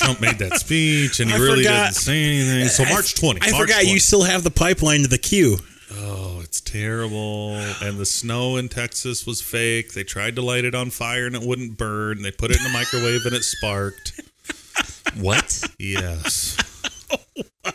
And 0.00 0.08
we're 0.08 0.14
like, 0.14 0.18
Trump 0.18 0.40
made 0.40 0.48
that 0.50 0.58
speech, 0.60 1.20
and 1.20 1.30
he 1.30 1.36
I 1.36 1.38
really 1.38 1.64
forgot. 1.64 1.84
didn't 1.92 1.96
say 1.96 2.24
anything. 2.24 2.68
So 2.68 2.84
March 2.84 3.14
twenty. 3.14 3.40
I 3.42 3.50
March 3.50 3.60
forgot 3.62 3.80
20. 3.82 3.90
you 3.92 3.98
still 4.00 4.22
have 4.22 4.42
the 4.44 4.50
pipeline 4.50 5.02
to 5.02 5.08
the 5.08 5.18
queue. 5.18 5.58
Oh, 5.92 6.40
it's 6.42 6.60
terrible. 6.60 7.54
And 7.80 7.98
the 7.98 8.06
snow 8.06 8.56
in 8.56 8.68
Texas 8.68 9.26
was 9.26 9.40
fake. 9.40 9.92
They 9.94 10.04
tried 10.04 10.36
to 10.36 10.42
light 10.42 10.64
it 10.64 10.74
on 10.74 10.90
fire 10.90 11.26
and 11.26 11.36
it 11.36 11.42
wouldn't 11.42 11.78
burn. 11.78 12.22
They 12.22 12.30
put 12.32 12.50
it 12.50 12.58
in 12.58 12.64
the 12.64 12.70
microwave 12.70 13.24
and 13.24 13.34
it 13.34 13.44
sparked. 13.44 14.20
What 15.16 15.62
Yes. 15.78 16.56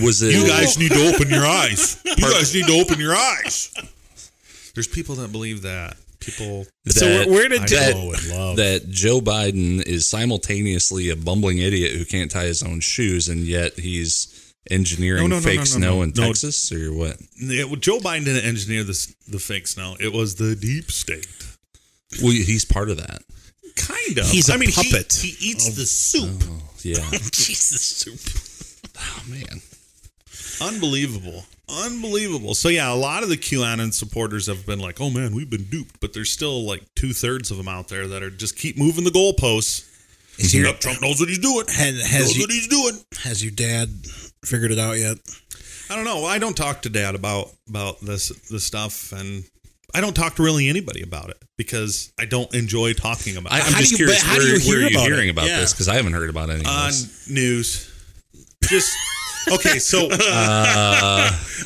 was 0.00 0.22
it? 0.22 0.34
You 0.34 0.46
guys 0.46 0.78
need 0.78 0.92
to 0.92 1.08
open 1.12 1.28
your 1.28 1.44
eyes. 1.44 2.00
You 2.04 2.16
guys 2.16 2.54
need 2.54 2.66
to 2.66 2.80
open 2.80 3.00
your 3.00 3.14
eyes. 3.14 3.74
There's 4.74 4.88
people 4.88 5.16
that 5.16 5.32
believe 5.32 5.62
that. 5.62 5.96
People. 6.24 6.66
So 6.88 7.06
that- 7.08 7.28
where, 7.28 7.34
where 7.40 7.48
did 7.48 7.62
that- 7.68 7.94
oh, 7.96 8.06
would 8.08 8.26
love. 8.26 8.56
that 8.56 8.88
Joe 8.90 9.20
Biden 9.20 9.82
is 9.82 10.06
simultaneously 10.08 11.10
a 11.10 11.16
bumbling 11.16 11.58
idiot 11.58 11.92
who 11.96 12.04
can't 12.04 12.30
tie 12.30 12.44
his 12.46 12.62
own 12.62 12.80
shoes, 12.80 13.28
and 13.28 13.40
yet 13.40 13.78
he's 13.78 14.52
engineering 14.70 15.22
No, 15.22 15.26
no, 15.28 15.36
no, 15.36 15.42
fake 15.42 15.56
no, 15.56 15.60
no, 15.60 15.64
snow 15.64 15.96
no. 15.96 16.02
in 16.02 16.12
No. 16.16 16.26
Texas, 16.28 16.72
or 16.72 16.92
what? 16.92 17.16
Yeah, 17.36 17.64
well, 17.64 17.76
Joe 17.76 17.98
Biden 17.98 18.24
didn't 18.24 18.44
engineer 18.44 18.82
this, 18.84 19.14
the 19.28 19.38
fake 19.38 19.66
snow. 19.66 19.96
It 20.00 20.12
was 20.12 20.36
the 20.36 20.56
deep 20.56 20.90
state. 20.90 21.26
Well, 22.22 22.32
he's 22.32 22.64
part 22.64 22.90
of 22.90 22.96
that. 22.98 23.22
Kind 23.76 24.18
of. 24.18 24.26
He's 24.30 24.48
a 24.48 24.54
I 24.54 24.56
mean, 24.56 24.70
he- 24.70 24.90
puppet 24.90 25.12
He, 25.12 25.50
eats 25.50 25.74
the 25.74 25.84
soup. 25.84 26.42
Oh, 26.48 26.62
yeah. 26.82 27.04
Jesus 27.32 27.80
soup. 27.82 28.90
oh 28.98 29.22
man. 29.28 29.60
Unbelievable. 30.60 31.44
Unbelievable. 31.84 32.54
So 32.54 32.68
yeah, 32.68 32.92
a 32.92 32.94
lot 32.94 33.22
of 33.22 33.28
the 33.28 33.36
QAnon 33.36 33.92
supporters 33.92 34.46
have 34.46 34.64
been 34.66 34.78
like, 34.78 35.00
"Oh 35.00 35.10
man, 35.10 35.34
we've 35.34 35.50
been 35.50 35.64
duped," 35.64 36.00
but 36.00 36.12
there's 36.12 36.30
still 36.30 36.64
like 36.64 36.82
two 36.94 37.12
thirds 37.12 37.50
of 37.50 37.56
them 37.56 37.68
out 37.68 37.88
there 37.88 38.06
that 38.08 38.22
are 38.22 38.30
just 38.30 38.56
keep 38.56 38.76
moving 38.78 39.04
the 39.04 39.10
goalposts. 39.10 39.90
Is 40.38 40.52
your, 40.54 40.66
Yep, 40.66 40.80
Trump 40.80 41.00
knows 41.00 41.20
what 41.20 41.28
he's 41.28 41.38
doing. 41.38 41.64
has, 41.68 42.12
knows 42.12 42.36
you, 42.36 42.42
what 42.42 42.50
he's 42.50 42.66
doing. 42.68 42.98
has 43.22 43.42
your 43.44 43.52
dad 43.52 43.88
figured 44.44 44.72
it 44.72 44.78
out 44.80 44.96
yet? 44.98 45.18
I 45.90 45.94
don't 45.96 46.04
know. 46.04 46.24
I 46.24 46.38
don't 46.38 46.56
talk 46.56 46.82
to 46.82 46.88
Dad 46.90 47.14
about 47.14 47.50
about 47.68 48.00
this 48.00 48.30
this 48.50 48.64
stuff, 48.64 49.12
and 49.12 49.44
I 49.94 50.00
don't 50.00 50.14
talk 50.14 50.34
to 50.36 50.42
really 50.42 50.68
anybody 50.68 51.02
about 51.02 51.30
it 51.30 51.36
because 51.56 52.12
I 52.18 52.24
don't 52.24 52.52
enjoy 52.54 52.94
talking 52.94 53.36
about 53.36 53.52
I, 53.52 53.58
it. 53.58 53.64
I'm 53.66 53.72
just 53.74 53.94
curious. 53.96 54.22
but 54.24 54.38
where, 54.38 54.42
you 54.58 54.68
where 54.68 54.86
are 54.86 54.90
you 54.90 54.98
hearing 55.14 55.28
it? 55.28 55.32
about 55.32 55.46
Yeah. 55.46 55.60
this? 55.60 55.72
Because 55.72 55.86
I 55.88 55.94
haven't 55.96 56.14
heard 56.14 56.30
about 56.30 56.50
any 56.50 56.62
of 56.62 56.66
on 56.66 56.86
this. 56.88 57.30
news. 57.30 57.90
Just 58.64 58.90
okay. 59.52 59.78
So 59.78 60.08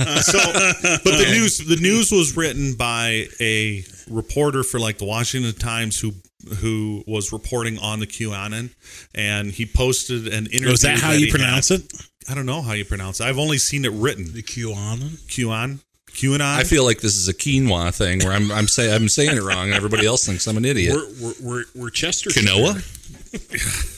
Uh, 0.00 0.20
so, 0.20 0.38
but 0.38 1.16
the 1.16 1.28
news 1.30 1.58
the 1.58 1.76
news 1.76 2.12
was 2.12 2.36
written 2.36 2.74
by 2.74 3.26
a 3.40 3.84
reporter 4.08 4.62
for 4.62 4.78
like 4.78 4.98
the 4.98 5.04
Washington 5.04 5.52
Times 5.54 5.98
who 6.00 6.12
who 6.60 7.02
was 7.06 7.32
reporting 7.32 7.78
on 7.78 8.00
the 8.00 8.06
QAnon, 8.06 8.70
and 9.14 9.50
he 9.50 9.66
posted 9.66 10.28
an 10.28 10.46
interview. 10.46 10.70
Was 10.70 10.82
that 10.82 10.98
how 10.98 11.12
you 11.12 11.30
pronounce 11.30 11.70
had. 11.70 11.80
it? 11.80 11.92
I 12.28 12.34
don't 12.34 12.46
know 12.46 12.62
how 12.62 12.72
you 12.72 12.84
pronounce 12.84 13.20
it. 13.20 13.24
I've 13.24 13.38
only 13.38 13.58
seen 13.58 13.84
it 13.84 13.92
written. 13.92 14.32
The 14.32 14.42
QAnon? 14.42 15.26
QAnon. 15.26 15.80
QAnon. 16.10 16.40
I 16.40 16.64
feel 16.64 16.84
like 16.84 17.00
this 17.00 17.16
is 17.16 17.28
a 17.28 17.34
quinoa 17.34 17.94
thing 17.94 18.20
where 18.20 18.32
I'm 18.32 18.50
I'm 18.52 18.68
say 18.68 18.94
I'm 18.94 19.08
saying 19.08 19.36
it 19.36 19.42
wrong, 19.42 19.66
and 19.66 19.74
everybody 19.74 20.06
else 20.06 20.26
thinks 20.26 20.46
I'm 20.46 20.56
an 20.56 20.64
idiot. 20.64 20.94
We're, 20.94 21.08
we're, 21.20 21.34
we're, 21.42 21.64
we're 21.74 21.90
Chester. 21.90 22.30
Quinoa? 22.30 22.84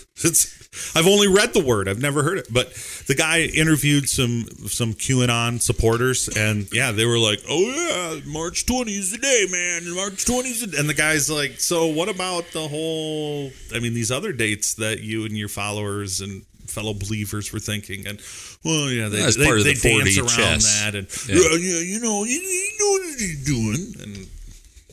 It's 0.23 0.60
I've 0.95 1.07
only 1.07 1.29
read 1.29 1.53
the 1.55 1.65
word. 1.65 1.89
I've 1.89 2.01
never 2.01 2.23
heard 2.23 2.39
it. 2.39 2.49
But 2.53 2.73
the 3.07 3.15
guy 3.15 3.43
interviewed 3.43 4.09
some 4.09 4.47
some 4.69 4.95
QAnon 4.95 5.61
supporters, 5.61 6.29
and 6.29 6.69
yeah, 6.73 6.93
they 6.93 7.07
were 7.07 7.19
like, 7.19 7.41
"Oh 7.49 7.61
yeah, 7.61 8.21
March 8.27 8.67
20 8.67 8.93
is 8.93 9.11
the 9.13 9.19
day, 9.19 9.47
man. 9.51 9.95
March 9.95 10.25
20 10.25 10.49
is 10.49 10.61
the 10.61 10.67
day." 10.69 10.79
And 10.79 10.89
the 10.89 10.95
guy's 10.95 11.31
like, 11.31 11.61
"So 11.61 11.87
what 11.87 12.09
about 12.09 12.45
the 12.53 12.67
whole? 12.69 13.51
I 13.75 13.79
mean, 13.81 13.95
these 13.95 14.11
other 14.11 14.33
dates 14.33 14.75
that 14.75 15.01
you 15.01 15.25
and 15.25 15.37
your 15.37 15.49
followers 15.49 16.21
and 16.21 16.45
fellow 16.67 16.95
believers 16.95 17.53
were 17.53 17.59
thinking?" 17.61 18.07
And 18.07 18.21
well, 18.65 18.91
yeah, 18.91 19.09
they 19.09 19.19
That's 19.21 19.37
they, 19.37 19.45
they 19.63 19.75
the 19.75 19.89
4D 19.89 20.05
dance 20.05 20.19
around 20.19 20.29
chess. 20.61 20.81
that, 20.83 20.95
and 20.95 21.07
Yeah. 21.29 21.35
yeah, 21.37 21.57
yeah, 21.57 21.81
you 21.81 22.01
know, 22.01 22.25
you, 22.25 22.39
you 22.39 22.73
know 22.79 22.91
what 22.91 23.19
he's 23.21 23.45
doing, 23.45 23.95
and 24.03 24.27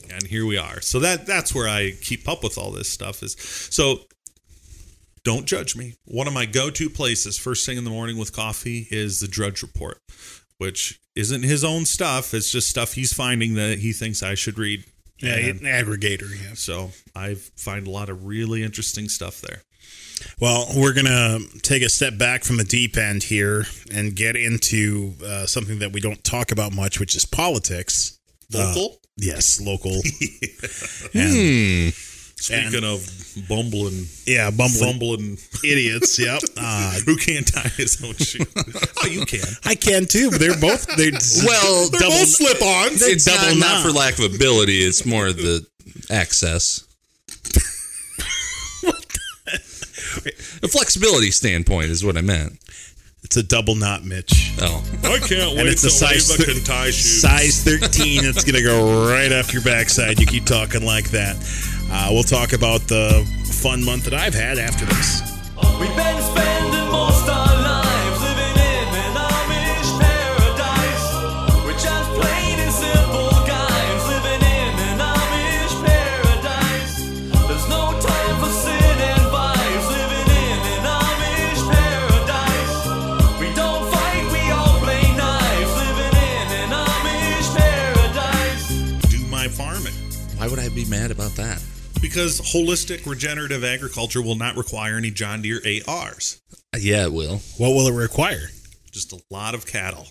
and 0.10 0.24
here 0.28 0.46
we 0.46 0.58
are. 0.58 0.80
So 0.82 1.00
that 1.02 1.26
that's 1.26 1.54
where 1.54 1.68
I 1.68 1.92
keep 2.02 2.28
up 2.30 2.44
with 2.44 2.58
all 2.58 2.72
this 2.72 2.90
stuff. 2.90 3.22
Is 3.24 3.36
so 3.70 4.00
don't 5.28 5.46
judge 5.46 5.76
me. 5.76 5.94
One 6.06 6.26
of 6.26 6.34
my 6.34 6.46
go-to 6.46 6.90
places 6.90 7.38
first 7.38 7.66
thing 7.66 7.78
in 7.78 7.84
the 7.84 7.90
morning 7.90 8.18
with 8.18 8.32
coffee 8.32 8.88
is 8.90 9.20
the 9.20 9.28
Drudge 9.28 9.62
Report, 9.62 9.98
which 10.58 11.02
isn't 11.18 11.44
his 11.44 11.66
own 11.66 11.84
stuff. 11.84 12.34
It's 12.34 12.50
just 12.50 12.70
stuff 12.70 12.94
he's 12.94 13.12
finding 13.12 13.56
that 13.56 13.80
he 13.80 13.92
thinks 13.92 14.24
I 14.24 14.36
should 14.36 14.58
read. 14.58 14.86
Yeah, 15.20 15.36
And 15.36 15.60
aggregator. 15.64 16.32
Yeah. 16.32 16.54
so 16.54 16.92
I 17.14 17.34
find 17.34 17.88
a 17.88 17.90
lot 17.90 18.08
of 18.08 18.26
really 18.26 18.64
interesting 18.64 19.10
stuff 19.10 19.42
there. 19.42 19.64
Well, 20.40 20.68
we're 20.74 20.94
going 20.94 21.08
to 21.08 21.60
take 21.60 21.84
a 21.84 21.90
step 21.90 22.18
back 22.18 22.46
from 22.46 22.56
the 22.56 22.64
deep 22.64 22.96
end 22.96 23.24
here 23.24 23.66
and 23.94 24.16
get 24.16 24.38
into 24.38 25.12
uh, 25.26 25.46
something 25.46 25.80
that 25.80 25.92
we 25.92 26.00
don't 26.00 26.24
talk 26.24 26.54
about 26.54 26.74
much, 26.74 27.02
which 27.02 27.18
is 27.18 27.26
politics. 27.26 28.18
Local. 28.54 29.02
Yes, 29.18 29.60
local. 29.60 30.00
Speaking 32.40 32.84
of 32.84 33.06
bumbling, 33.50 34.06
yeah, 34.26 34.50
bumbling 34.52 34.92
fumbling, 34.92 35.38
idiots. 35.64 36.18
Yep. 36.20 36.42
Uh, 36.60 36.94
who 37.06 37.16
can't 37.18 37.48
tie 37.48 37.70
his 37.70 38.04
own 38.04 38.14
shoe? 38.16 38.44
oh, 39.04 39.08
you 39.08 39.26
can. 39.26 39.46
I 39.66 39.76
can 39.76 40.06
too, 40.06 40.32
but 40.32 40.40
they're 40.40 40.60
both 40.60 40.86
they're 40.98 41.12
Well, 41.46 41.90
double 41.92 42.12
slip-ons. 42.26 43.02
It's 43.04 43.26
double 43.26 43.56
not, 43.60 43.76
not 43.76 43.86
for 43.86 43.92
lack 43.92 44.18
of 44.20 44.34
ability. 44.34 44.80
It's 44.80 45.06
more 45.06 45.32
the 45.34 45.66
access. 46.10 46.84
A 50.64 50.68
flexibility 50.68 51.32
standpoint 51.32 51.92
is 51.92 52.04
what 52.04 52.18
I 52.18 52.22
meant. 52.22 52.54
It's 53.24 53.38
a 53.38 53.44
double 53.44 53.76
knot, 53.76 54.04
Mitch. 54.06 54.54
Oh, 54.62 54.84
I 55.04 55.20
can't 55.20 55.52
wait 55.52 55.60
And 55.60 55.68
it's 55.68 55.84
a 55.84 55.90
size 55.90 56.32
Ava 56.32 56.44
thir- 56.44 56.54
can 56.54 56.64
tie 56.64 56.86
shoes. 56.88 57.22
Size 57.22 57.64
13. 57.64 58.24
It's 58.26 58.44
going 58.44 58.56
to 58.56 58.64
go 58.64 59.08
right 59.10 59.32
off 59.32 59.54
your 59.54 59.62
backside. 59.64 60.20
You 60.20 60.26
keep 60.26 60.46
talking 60.46 60.84
like 60.86 61.12
that. 61.12 61.36
Uh, 61.90 62.10
we'll 62.12 62.24
talk 62.24 62.54
about 62.54 62.82
the 62.88 63.24
fun 63.62 63.84
month 63.84 64.04
that 64.06 64.14
I've 64.14 64.34
had 64.34 64.58
after 64.58 64.86
this. 64.86 65.22
We've 65.80 65.96
been 65.96 66.22
spending 66.22 66.88
most 66.92 67.28
our 67.30 67.56
lives 67.56 68.20
living 68.22 68.58
in 68.60 68.88
an 68.92 69.16
Amish 69.16 69.92
paradise. 70.00 71.08
We're 71.66 71.80
just 71.80 72.10
plain 72.20 72.60
and 72.60 72.74
simple 72.74 73.32
guys 73.48 74.02
living 74.08 74.42
in 74.42 74.72
an 74.90 75.00
Amish 75.00 75.76
paradise. 75.86 76.96
There's 77.48 77.68
no 77.70 77.94
time 78.00 78.36
for 78.44 78.52
sin 78.52 78.98
and 79.12 79.26
vice 79.32 79.88
living 79.88 80.30
in 80.44 80.60
an 80.76 80.86
Amish 80.92 81.64
paradise. 81.72 82.76
We 83.40 83.48
don't 83.56 83.86
fight, 83.92 84.26
we 84.32 84.44
all 84.52 84.76
play 84.84 85.04
nice 85.16 85.72
living 85.82 86.16
in 86.20 86.48
an 86.68 86.72
Amish 86.76 87.50
paradise. 87.56 88.66
Do 89.08 89.20
my 89.28 89.48
farming. 89.48 89.96
why 90.38 90.48
would 90.48 90.60
I 90.60 90.70
be 90.70 90.86
mad 90.86 91.12
about 91.12 91.32
that? 91.36 91.62
Because 92.08 92.40
holistic 92.42 93.06
regenerative 93.06 93.64
agriculture 93.64 94.22
will 94.22 94.36
not 94.36 94.56
require 94.56 94.98
any 94.98 95.12
John 95.12 95.42
Deere 95.42 95.60
8Rs. 95.62 96.40
Yeah, 96.80 97.06
it 97.06 97.14
will. 97.14 97.38
What 97.58 97.70
will 97.70 97.88
it 97.88 97.94
require? 97.94 98.50
Just 98.92 99.12
a 99.14 99.20
lot 99.30 99.54
of 99.56 99.66
cattle. 99.66 100.08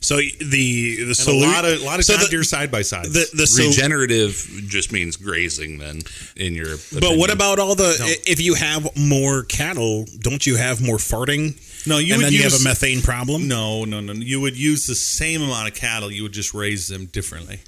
So 0.00 0.16
the 0.16 0.96
the 0.96 1.02
And 1.02 1.10
solu- 1.14 1.42
a 1.42 1.46
lot 1.46 1.64
of, 1.64 1.80
lot 1.82 1.98
of 1.98 2.04
so 2.04 2.14
John 2.14 2.24
the- 2.24 2.28
Deere 2.28 2.44
side 2.44 2.70
by 2.70 2.82
sides. 2.82 3.12
the 3.12 3.26
the 3.32 3.46
so, 3.46 3.66
Regenerative 3.66 4.46
just 4.68 4.92
means 4.92 5.16
grazing, 5.16 5.78
then, 5.78 6.02
in 6.36 6.54
your. 6.54 6.76
But 7.00 7.16
what 7.16 7.30
about 7.32 7.58
all 7.58 7.74
the 7.74 7.96
No. 7.98 8.06
if 8.26 8.40
you 8.40 8.54
have 8.54 8.86
more 8.96 9.44
cattle, 9.44 10.06
don't 10.20 10.46
you 10.46 10.56
have 10.56 10.80
more 10.80 10.98
farting? 10.98 11.54
no, 11.86 11.98
you 11.98 12.14
and 12.14 12.18
would 12.22 12.26
then 12.26 12.32
you 12.34 12.42
have 12.42 12.54
a 12.54 12.62
methane 12.62 13.02
problem. 13.02 13.48
No, 13.48 13.84
no, 13.84 14.00
no. 14.00 14.12
You 14.12 14.40
would 14.40 14.56
use 14.56 14.86
the 14.86 14.94
same 14.94 15.42
amount 15.42 15.68
of 15.68 15.74
cattle. 15.74 16.10
You 16.12 16.22
would 16.24 16.32
just 16.32 16.54
raise 16.54 16.86
them 16.88 17.06
differently. 17.06 17.60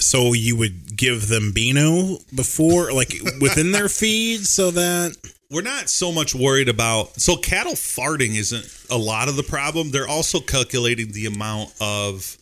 So 0.00 0.32
you 0.32 0.56
would 0.56 0.96
give 0.96 1.28
them 1.28 1.52
Beano 1.52 2.18
before, 2.34 2.92
like 2.92 3.12
within 3.40 3.72
their 3.72 3.88
feed, 3.88 4.46
so 4.46 4.70
that 4.72 5.16
We're 5.50 5.62
not 5.62 5.88
so 5.88 6.12
much 6.12 6.34
worried 6.34 6.68
about 6.68 7.20
so 7.20 7.36
cattle 7.36 7.72
farting 7.72 8.36
isn't 8.36 8.86
a 8.90 8.98
lot 8.98 9.28
of 9.28 9.36
the 9.36 9.42
problem. 9.42 9.90
They're 9.90 10.08
also 10.08 10.40
calculating 10.40 11.12
the 11.12 11.26
amount 11.26 11.72
of 11.80 12.36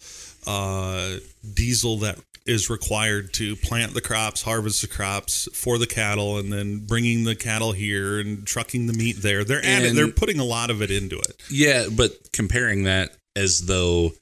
uh, 0.47 1.17
diesel 1.55 1.99
that 1.99 2.19
is 2.47 2.71
required 2.71 3.33
to 3.35 3.57
plant 3.57 3.93
the 3.95 4.01
crops, 4.01 4.43
harvest 4.43 4.81
the 4.81 4.87
crops 4.87 5.49
for 5.53 5.79
the 5.79 5.87
cattle, 5.87 6.39
and 6.39 6.53
then 6.53 6.79
bringing 6.87 7.25
the 7.25 7.35
cattle 7.35 7.73
here 7.73 8.21
and 8.21 8.47
trucking 8.47 8.87
the 8.87 8.93
meat 8.93 9.17
there. 9.21 9.43
They're 9.43 9.65
adding, 9.65 9.91
And- 9.91 9.99
they're 9.99 10.09
putting 10.13 10.39
a 10.39 10.45
lot 10.45 10.71
of 10.71 10.81
it 10.83 10.91
into 10.93 11.19
it. 11.19 11.37
Yeah, 11.51 11.87
but 11.91 12.13
comparing 12.33 12.85
that 12.85 13.17
as 13.35 13.67
though 13.67 14.13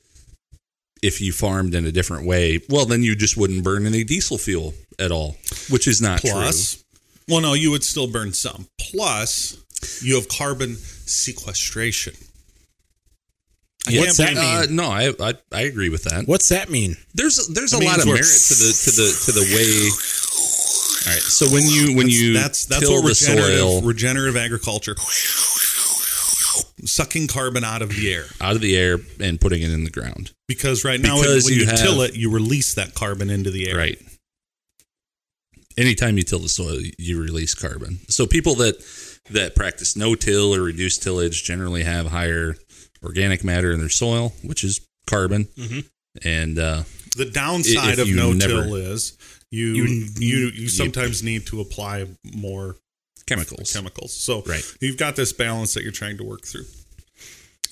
if 1.05 1.20
you 1.20 1.32
farmed 1.32 1.74
in 1.74 1.84
a 1.86 1.92
different 1.92 2.24
way, 2.26 2.61
well, 2.68 2.86
then 2.86 3.02
you 3.02 3.14
just 3.14 3.36
wouldn't 3.36 3.62
burn 3.62 3.86
any 3.86 4.05
diesel 4.05 4.38
fuel 4.38 4.72
at 4.98 5.11
all, 5.12 5.36
which 5.70 5.86
is 5.86 6.00
not 6.00 6.20
true. 6.20 6.30
Plus, 6.30 6.82
well, 7.28 7.40
no, 7.40 7.52
you 7.55 7.70
would 7.70 7.84
still 7.84 8.07
burn 8.07 8.32
some. 8.32 8.66
Plus, 8.78 9.57
you 10.02 10.14
have 10.16 10.28
carbon 10.28 10.76
sequestration. 10.76 12.14
true. 13.86 13.98
What's 14.00 14.16
that 14.16 14.36
Uh, 14.36 14.66
mean? 14.66 14.76
no, 14.76 14.84
I, 14.90 15.12
I 15.20 15.34
I 15.52 15.61
agree 15.62 15.90
with 15.90 16.05
that. 16.05 16.26
What's 16.26 16.48
that 16.48 16.70
mean? 16.70 16.96
There's 17.14 17.36
there's 17.48 17.72
a 17.74 17.76
It 17.76 17.80
means 17.80 17.92
lot 17.92 18.00
of 18.00 18.07
merit 18.07 18.24
to 18.24 18.55
the 18.55 18.72
to 18.84 18.90
the 18.90 19.09
to 19.26 19.32
the 19.32 19.44
way. 19.55 19.90
All 21.07 21.12
right, 21.12 21.20
so 21.20 21.44
when 21.52 21.64
you 21.68 21.94
when 21.96 22.09
you 22.09 22.32
that's 22.32 22.64
that's 22.64 22.80
till 22.80 22.94
what 22.94 23.02
the 23.02 23.09
regenerative, 23.11 23.59
soil 23.61 23.82
regenerative 23.82 24.36
agriculture 24.38 24.94
sucking 26.85 27.26
carbon 27.28 27.64
out 27.64 27.82
of 27.82 27.89
the 27.91 28.12
air 28.12 28.24
out 28.41 28.55
of 28.57 28.61
the 28.61 28.76
air 28.76 28.99
and 29.20 29.41
putting 29.41 29.62
it 29.62 29.70
in 29.70 29.85
the 29.85 29.91
ground, 29.91 30.32
because 30.49 30.85
right 30.85 31.01
now 31.01 31.16
Because 31.20 31.45
when 31.45 31.55
you 31.55 31.61
you, 31.61 31.66
have- 31.66 31.78
till 31.78 32.01
it 32.03 32.14
you 32.14 32.30
release 32.30 32.74
that 32.74 32.95
carbon 32.95 33.30
into 33.30 33.51
the 33.51 33.68
air 33.70 33.76
right? 33.76 33.99
Anytime 35.76 36.16
you 36.16 36.22
till 36.22 36.39
the 36.39 36.49
soil, 36.49 36.78
you 36.99 37.20
release 37.20 37.53
carbon. 37.55 37.99
So 38.09 38.26
people 38.26 38.55
that 38.57 38.76
that 39.30 39.57
practice 39.57 39.97
no 39.97 40.14
till 40.14 40.55
or 40.55 40.61
reduced 40.62 41.03
tillage 41.03 41.43
generally 41.43 41.82
have 41.82 42.07
higher 42.07 42.55
organic 43.03 43.43
matter 43.43 43.72
in 43.72 43.80
their 43.80 43.89
soil, 43.89 44.32
which 44.45 44.62
is 44.62 44.80
carbon. 45.09 45.49
And 46.24 46.59
uh, 46.61 46.85
the 47.16 47.24
downside 47.24 47.99
of 47.99 48.09
no 48.09 48.32
till 48.39 48.74
is 48.76 49.16
you 49.51 49.66
You- 49.74 50.07
you 50.18 50.37
you, 50.55 50.68
sometimes 50.68 51.22
need 51.24 51.47
to 51.47 51.61
apply 51.61 52.07
more 52.35 52.76
chemicals. 53.27 53.72
chemicals 53.72 54.12
so 54.14 54.43
Right. 54.43 54.64
you've 54.81 54.97
got 54.99 55.16
this 55.16 55.33
balance 55.33 55.75
that 55.75 55.83
you're 55.83 55.93
trying 55.93 56.16
to 56.18 56.25
work 56.25 56.45
through 56.47 56.66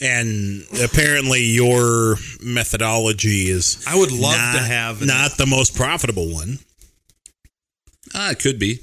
And 0.01 0.65
apparently, 0.83 1.45
your 1.45 2.17
methodology 2.41 3.49
is 3.49 3.85
I 3.87 3.95
would 3.97 4.11
love 4.11 4.37
not, 4.37 4.53
to 4.55 4.59
have 4.65 5.01
an- 5.03 5.07
not 5.09 5.37
the 5.37 5.47
most 5.47 5.75
profitable 5.77 6.29
one. 6.33 6.59
Ah, 8.15 8.31
it 8.31 8.39
could 8.41 8.59
be. 8.59 8.81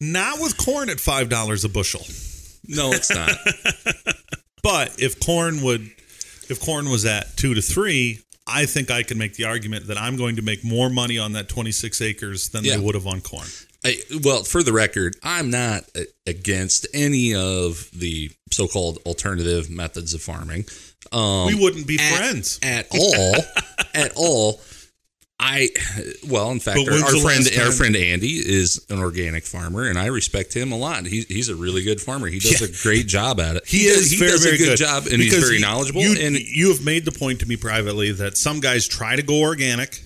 not 0.00 0.38
with 0.40 0.56
corn 0.58 0.90
at 0.90 1.00
five 1.00 1.28
dollars 1.30 1.64
a 1.64 1.68
bushel 1.68 2.06
No, 2.66 2.92
it's 2.92 3.10
not. 3.10 3.30
But 4.62 5.00
if 5.00 5.18
corn 5.18 5.62
would, 5.62 5.90
if 6.50 6.60
corn 6.60 6.90
was 6.90 7.06
at 7.06 7.34
two 7.38 7.54
to 7.54 7.62
three, 7.62 8.20
I 8.46 8.66
think 8.66 8.90
I 8.90 9.02
can 9.02 9.16
make 9.16 9.34
the 9.36 9.44
argument 9.44 9.86
that 9.86 9.96
I'm 9.96 10.16
going 10.18 10.36
to 10.36 10.42
make 10.42 10.62
more 10.62 10.90
money 10.90 11.16
on 11.16 11.32
that 11.32 11.48
26 11.48 12.02
acres 12.02 12.50
than 12.50 12.64
Yeah. 12.64 12.76
they 12.76 12.82
would 12.82 12.94
have 12.94 13.06
on 13.06 13.22
corn. 13.22 13.48
I, 13.84 13.96
well, 14.22 14.44
for 14.44 14.62
the 14.62 14.72
record, 14.72 15.16
I'm 15.22 15.50
not 15.50 15.84
against 16.26 16.86
any 16.92 17.34
of 17.34 17.90
the 17.92 18.30
so-called 18.50 18.98
alternative 19.06 19.70
methods 19.70 20.12
of 20.12 20.20
farming. 20.20 20.66
Um, 21.12 21.46
we 21.46 21.54
wouldn't 21.54 21.86
be 21.86 21.98
at, 21.98 22.18
friends. 22.18 22.60
at 22.62 22.88
all. 22.94 23.34
at 23.94 24.12
all. 24.16 24.60
I 25.42 25.70
well, 26.28 26.50
in 26.50 26.60
fact, 26.60 26.78
our, 26.78 26.92
our 26.92 27.00
friend, 27.22 27.44
last 27.46 27.58
our 27.58 27.72
friend 27.72 27.96
Andy 27.96 28.34
is 28.34 28.84
an 28.90 28.98
organic 28.98 29.44
farmer, 29.44 29.88
and 29.88 29.98
I 29.98 30.06
respect 30.06 30.54
him 30.54 30.70
a 30.70 30.76
lot. 30.76 31.06
He, 31.06 31.22
he's 31.22 31.48
a 31.48 31.56
really 31.56 31.82
good 31.82 31.98
farmer. 31.98 32.26
He 32.26 32.40
does 32.40 32.60
a 32.60 32.82
great 32.86 33.06
job 33.06 33.40
at 33.40 33.56
it. 33.56 33.66
He, 33.66 33.86
does, 33.86 33.96
is 33.96 34.10
he 34.10 34.18
very, 34.18 34.32
does 34.32 34.44
very 34.44 34.56
a 34.56 34.58
good, 34.58 34.76
job, 34.76 35.06
and 35.06 35.22
he's 35.22 35.34
very 35.34 35.58
knowledgeable. 35.58 36.02
You, 36.02 36.20
and 36.20 36.36
you 36.36 36.68
have 36.68 36.84
made 36.84 37.06
the 37.06 37.12
point 37.12 37.40
to 37.40 37.46
me 37.46 37.56
privately 37.56 38.12
that 38.12 38.36
some 38.36 38.60
guys 38.60 38.86
try 38.86 39.16
to 39.16 39.22
go 39.22 39.40
organic 39.40 40.02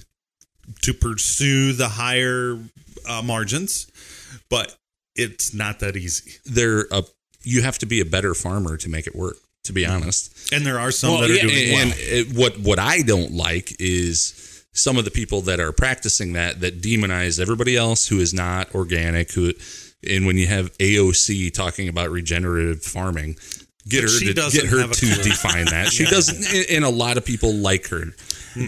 to 0.82 0.94
pursue 0.94 1.72
the 1.72 1.88
higher 1.88 2.56
uh, 3.06 3.22
margins, 3.22 3.86
but 4.50 4.76
it's 5.16 5.54
not 5.54 5.80
that 5.80 5.96
easy. 5.96 6.32
they're 6.44 6.86
a 6.90 7.02
you 7.42 7.62
have 7.62 7.78
to 7.78 7.86
be 7.86 8.00
a 8.00 8.04
better 8.06 8.32
farmer 8.34 8.76
to 8.78 8.88
make 8.88 9.06
it 9.06 9.14
work. 9.14 9.36
To 9.64 9.72
be 9.72 9.86
honest, 9.86 10.52
And 10.52 10.66
there 10.66 10.78
are 10.78 10.90
some 10.90 11.12
Well, 11.12 11.20
that 11.22 11.30
are 11.30 11.34
yeah, 11.34 11.40
doing 11.42 11.72
well. 11.72 11.82
and, 11.84 11.90
and 11.92 12.00
it, 12.00 12.36
what 12.36 12.58
what 12.58 12.78
I 12.78 13.00
don't 13.00 13.32
like 13.32 13.74
is 13.80 14.62
some 14.74 14.98
of 14.98 15.06
the 15.06 15.10
people 15.10 15.40
that 15.42 15.58
are 15.58 15.72
practicing 15.72 16.34
that 16.34 16.60
that 16.60 16.82
demonize 16.82 17.40
everybody 17.40 17.74
else 17.74 18.06
who 18.06 18.18
is 18.20 18.34
not 18.34 18.74
organic, 18.74 19.32
who 19.32 19.54
And 20.06 20.26
when 20.26 20.36
you 20.36 20.46
have 20.48 20.76
AOC 20.76 21.50
talking 21.54 21.88
about 21.88 22.10
regenerative 22.10 22.82
farming, 22.82 23.36
get 23.88 24.02
But 24.02 24.10
her 24.12 24.18
to 24.18 24.34
get 24.52 24.66
her 24.66 24.86
to 24.86 24.92
clue. 24.94 25.22
define 25.22 25.64
that. 25.66 25.88
She 25.88 26.04
doesn't, 26.14 26.44
and- 26.54 26.66
and 26.70 26.84
a 26.84 26.90
lot 26.90 27.16
of 27.16 27.24
people 27.24 27.54
like 27.54 27.88
her. 27.88 28.04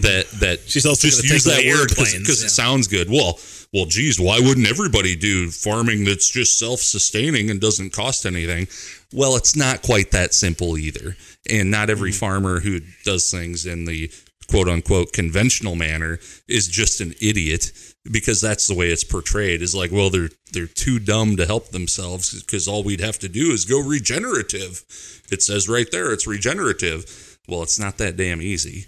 That 0.01 0.25
that 0.41 0.61
She's 0.67 0.85
also 0.87 1.07
just 1.07 1.23
use 1.23 1.43
that 1.45 1.59
away 1.59 1.69
word 1.73 1.89
because 1.89 2.13
yeah. 2.15 2.47
it 2.47 2.49
sounds 2.49 2.87
good. 2.87 3.07
Well, 3.07 3.37
well, 3.73 3.85
geez, 3.85 4.19
why 4.19 4.39
wouldn't 4.39 4.67
everybody 4.67 5.15
do 5.15 5.49
farming 5.49 6.05
that's 6.05 6.29
just 6.29 6.57
self-sustaining 6.57 7.49
and 7.49 7.59
doesn't 7.59 7.91
cost 7.93 8.25
anything? 8.25 8.67
Well, 9.13 9.35
it's 9.35 9.55
not 9.55 9.81
quite 9.81 10.11
that 10.11 10.33
simple 10.33 10.77
either, 10.77 11.15
and 11.49 11.69
not 11.69 11.89
every 11.89 12.11
Mm-hmm. 12.11 12.19
farmer 12.19 12.59
who 12.61 12.79
does 13.03 13.29
things 13.29 13.65
in 13.65 13.85
the 13.85 14.09
quote 14.47 14.69
unquote 14.69 15.11
conventional 15.11 15.75
manner 15.75 16.19
is 16.47 16.67
just 16.67 17.01
an 17.01 17.13
idiot 17.21 17.71
because 18.09 18.39
that's 18.39 18.67
the 18.67 18.73
way 18.73 18.89
it's 18.89 19.03
portrayed. 19.03 19.61
Is 19.61 19.75
like 19.75 19.91
well 19.91 20.09
they're 20.09 20.29
they're 20.53 20.67
too 20.67 20.99
dumb 20.99 21.35
to 21.35 21.45
help 21.45 21.69
themselves 21.69 22.41
because 22.41 22.67
all 22.67 22.83
we'd 22.83 23.01
have 23.01 23.19
to 23.19 23.27
do 23.29 23.51
is 23.51 23.65
go 23.65 23.81
regenerative. 23.81 24.83
It 25.29 25.41
says 25.41 25.67
right 25.67 25.87
there 25.91 26.13
it's 26.13 26.25
regenerative. 26.27 27.37
Well 27.47 27.61
it's 27.63 27.79
not 27.79 27.97
that 27.97 28.15
damn 28.15 28.41
easy. 28.41 28.85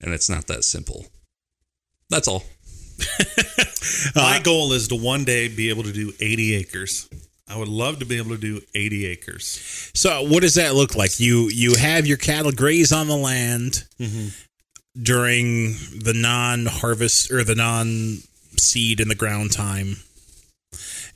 And 0.00 0.14
it's 0.14 0.30
not 0.30 0.46
that 0.46 0.64
simple. 0.64 1.06
That's 2.08 2.28
all 2.28 2.44
My 4.14 4.40
goal 4.42 4.72
is 4.72 4.88
to 4.88 4.96
one 4.96 5.24
day 5.24 5.48
be 5.48 5.68
able 5.68 5.82
to 5.84 5.92
do 5.92 6.12
80 6.20 6.54
acres. 6.56 7.08
I 7.48 7.56
would 7.58 7.68
love 7.68 7.98
to 7.98 8.06
be 8.06 8.16
able 8.16 8.30
to 8.30 8.38
do 8.38 8.60
80 8.74 9.06
acres. 9.06 9.90
So 9.92 10.22
what 10.22 10.42
does 10.42 10.54
that 10.54 10.74
look 10.74 10.94
like? 10.94 11.18
You 11.18 11.48
you 11.48 11.74
have 11.76 12.06
your 12.06 12.16
cattle 12.16 12.52
graze 12.52 12.92
on 12.92 13.08
the 13.08 13.16
land 13.16 13.84
during 15.00 15.72
the 15.72 16.12
non-harvest 16.14 17.30
or 17.32 17.42
the 17.42 17.56
non-seed 17.56 19.00
in 19.00 19.08
the 19.08 19.16
ground 19.16 19.50
time, 19.52 19.96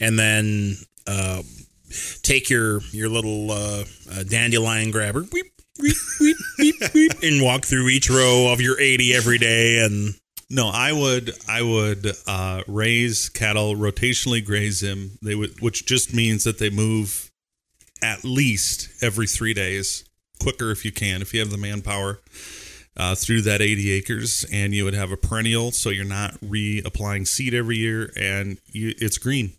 and 0.00 0.18
then 0.18 0.76
uh, 1.06 1.42
take 2.22 2.50
your 2.50 2.80
your 2.90 3.08
little 3.08 3.52
uh, 3.52 3.84
uh, 4.10 4.22
dandelion 4.24 4.90
grabber, 4.90 5.24
weep, 5.32 5.52
weep, 5.78 6.36
weep, 6.94 7.12
and 7.22 7.42
walk 7.42 7.64
through 7.64 7.88
each 7.88 8.10
row 8.10 8.52
of 8.52 8.60
your 8.60 8.78
eighty 8.80 9.14
every 9.14 9.38
day, 9.38 9.84
and 9.84 10.14
No, 10.54 10.68
I 10.68 10.92
would 10.92 11.32
I 11.48 11.62
would 11.62 12.12
uh, 12.28 12.62
raise 12.68 13.28
cattle, 13.28 13.74
rotationally 13.74 14.44
graze 14.44 14.78
them. 14.78 15.18
They 15.20 15.34
would, 15.34 15.60
which 15.60 15.84
just 15.84 16.14
means 16.14 16.44
that 16.44 16.58
they 16.58 16.70
move 16.70 17.32
at 18.00 18.22
least 18.22 19.02
every 19.02 19.26
three 19.26 19.52
days, 19.52 20.04
quicker 20.40 20.70
if 20.70 20.84
you 20.84 20.92
can, 20.92 21.22
if 21.22 21.34
you 21.34 21.40
have 21.40 21.50
the 21.50 21.58
manpower. 21.58 22.20
Uh, 22.96 23.16
through 23.16 23.42
that 23.42 23.60
80 23.60 23.90
acres, 23.90 24.46
and 24.52 24.72
you 24.72 24.84
would 24.84 24.94
have 24.94 25.10
a 25.10 25.16
perennial, 25.16 25.72
so 25.72 25.90
you're 25.90 26.04
not 26.04 26.34
reapplying 26.34 27.26
seed 27.26 27.52
every 27.52 27.76
year, 27.76 28.12
and 28.16 28.58
you, 28.70 28.94
it's 28.98 29.18
green. 29.18 29.54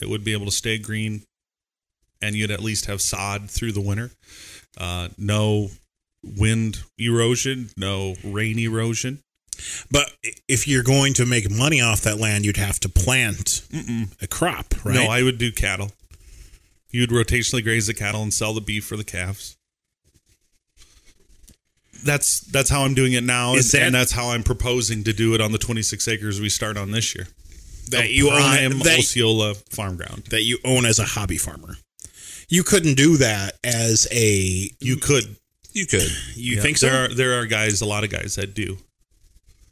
It 0.00 0.08
would 0.08 0.24
be 0.24 0.32
able 0.32 0.46
to 0.46 0.50
stay 0.50 0.78
green, 0.78 1.24
and 2.22 2.34
you'd 2.34 2.50
at 2.50 2.62
least 2.62 2.86
have 2.86 3.02
sod 3.02 3.50
through 3.50 3.72
the 3.72 3.82
winter. 3.82 4.12
Uh, 4.78 5.08
no 5.18 5.68
wind 6.24 6.78
erosion, 6.96 7.68
no 7.76 8.14
rain 8.24 8.58
erosion. 8.58 9.18
But 9.90 10.12
if 10.48 10.66
you're 10.68 10.82
going 10.82 11.14
to 11.14 11.26
make 11.26 11.50
money 11.50 11.80
off 11.80 12.00
that 12.02 12.18
land, 12.18 12.44
you'd 12.44 12.56
have 12.56 12.78
to 12.80 12.88
plant 12.88 13.62
a 14.20 14.26
crop, 14.26 14.74
right? 14.84 14.94
No, 14.94 15.06
I 15.06 15.22
would 15.22 15.38
do 15.38 15.50
cattle. 15.52 15.92
You'd 16.90 17.10
rotationally 17.10 17.62
graze 17.62 17.86
the 17.86 17.94
cattle 17.94 18.22
and 18.22 18.34
sell 18.34 18.52
the 18.52 18.60
beef 18.60 18.84
for 18.84 18.96
the 18.96 19.04
calves. 19.04 19.56
That's 22.04 22.40
that's 22.40 22.70
how 22.70 22.82
I'm 22.84 22.94
doing 22.94 23.12
it 23.12 23.22
now, 23.24 23.52
and, 23.54 23.62
that- 23.62 23.82
and 23.82 23.94
that's 23.94 24.12
how 24.12 24.30
I'm 24.30 24.42
proposing 24.42 25.04
to 25.04 25.12
do 25.12 25.34
it 25.34 25.40
on 25.40 25.52
the 25.52 25.58
26 25.58 26.08
acres 26.08 26.40
we 26.40 26.48
start 26.48 26.76
on 26.78 26.92
this 26.92 27.14
year. 27.14 27.28
that 27.90 28.10
you 28.10 28.28
prime 28.28 28.72
own 28.72 28.78
that, 28.80 28.98
Osceola 29.00 29.54
farm 29.70 29.96
ground. 29.96 30.24
that 30.30 30.42
you 30.44 30.58
own 30.64 30.86
as 30.86 30.98
a 30.98 31.04
hobby 31.04 31.36
farmer. 31.36 31.76
You 32.48 32.62
couldn't 32.64 32.94
do 32.94 33.16
that 33.18 33.58
as 33.62 34.08
a. 34.10 34.70
You 34.80 34.96
could. 34.96 35.36
you 35.72 35.86
could 35.86 36.02
You 36.34 36.56
Yeah, 36.56 36.62
think 36.62 36.78
so? 36.78 36.86
There 36.88 37.04
are 37.04 37.08
there 37.14 37.38
are 37.40 37.46
guys, 37.46 37.80
a 37.82 37.86
lot 37.86 38.02
of 38.02 38.10
guys 38.10 38.36
that 38.36 38.54
do. 38.54 38.78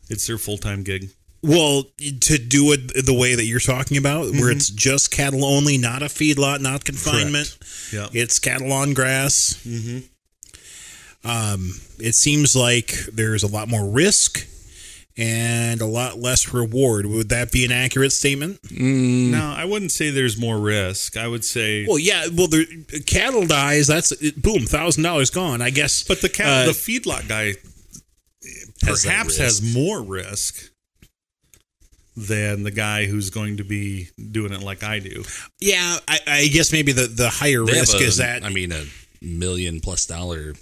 It's 0.09 0.27
their 0.27 0.39
full 0.39 0.59
time 0.59 0.83
gig. 0.83 1.11
well, 1.43 1.85
to 2.21 2.39
do 2.39 2.73
it 2.73 3.05
the 3.07 3.15
way 3.15 3.35
that 3.35 3.45
you're 3.45 3.61
talking 3.61 3.97
about, 3.97 4.27
Mm-hmm. 4.27 4.41
where 4.41 4.51
it's 4.51 4.71
just 4.71 5.11
cattle 5.11 5.45
only, 5.45 5.79
not 5.79 6.03
a 6.03 6.07
feedlot, 6.07 6.61
not 6.61 6.85
confinement. 6.85 7.57
Yeah. 7.93 8.09
It's 8.13 8.39
cattle 8.39 8.73
on 8.73 8.93
grass. 8.95 9.61
Mm-hmm. 9.67 11.29
Um, 11.29 11.73
it 11.99 12.15
seems 12.15 12.55
like 12.57 12.93
there's 13.13 13.43
a 13.43 13.49
lot 13.49 13.69
more 13.69 13.85
risk 13.89 14.47
and 15.17 15.81
a 15.81 15.87
lot 15.87 16.19
less 16.19 16.53
reward. 16.55 17.05
Would 17.07 17.29
that 17.31 17.51
be 17.51 17.65
an 17.65 17.73
accurate 17.73 18.13
statement? 18.13 18.61
No, 18.71 19.53
I 19.57 19.65
wouldn't 19.65 19.91
say 19.91 20.11
there's 20.11 20.39
more 20.41 20.59
risk. 20.59 21.17
I 21.17 21.27
would 21.27 21.45
say, 21.45 21.87
Well, 21.89 21.99
yeah. 21.99 22.27
Well, 22.33 22.47
the 22.47 23.03
cattle 23.07 23.45
dies. 23.47 23.89
That's 23.89 24.15
boom, 24.33 24.61
thousand 24.67 25.03
dollars 25.03 25.31
gone. 25.31 25.61
I 25.61 25.71
guess. 25.71 26.05
but 26.05 26.21
the 26.21 26.29
cat, 26.29 26.47
uh, 26.47 26.67
the 26.67 26.73
feedlot 26.73 27.27
guy 27.29 27.47
Has 27.47 27.57
that 27.57 27.68
perhaps 28.89 29.39
has 29.39 29.75
more 29.75 30.03
risk 30.03 30.71
than 32.17 32.65
the 32.65 32.71
guy 32.71 33.07
who's 33.07 33.31
going 33.31 33.59
to 33.59 33.65
be 33.65 34.09
doing 34.33 34.53
it 34.53 34.61
like 34.61 34.83
I 34.83 34.99
do. 34.99 35.23
Yeah, 35.61 35.99
I, 36.09 36.19
I 36.27 36.47
guess 36.49 36.73
maybe 36.73 36.93
the, 36.93 37.07
the 37.07 37.29
higher 37.31 37.65
They 37.65 37.73
risk 37.79 38.01
a- 38.01 38.05
is 38.05 38.17
that 38.17 38.45
i 38.45 38.49
mean 38.49 38.73
a 38.73 38.85
million 39.23 39.81
plus 39.81 40.07
dollar 40.07 40.55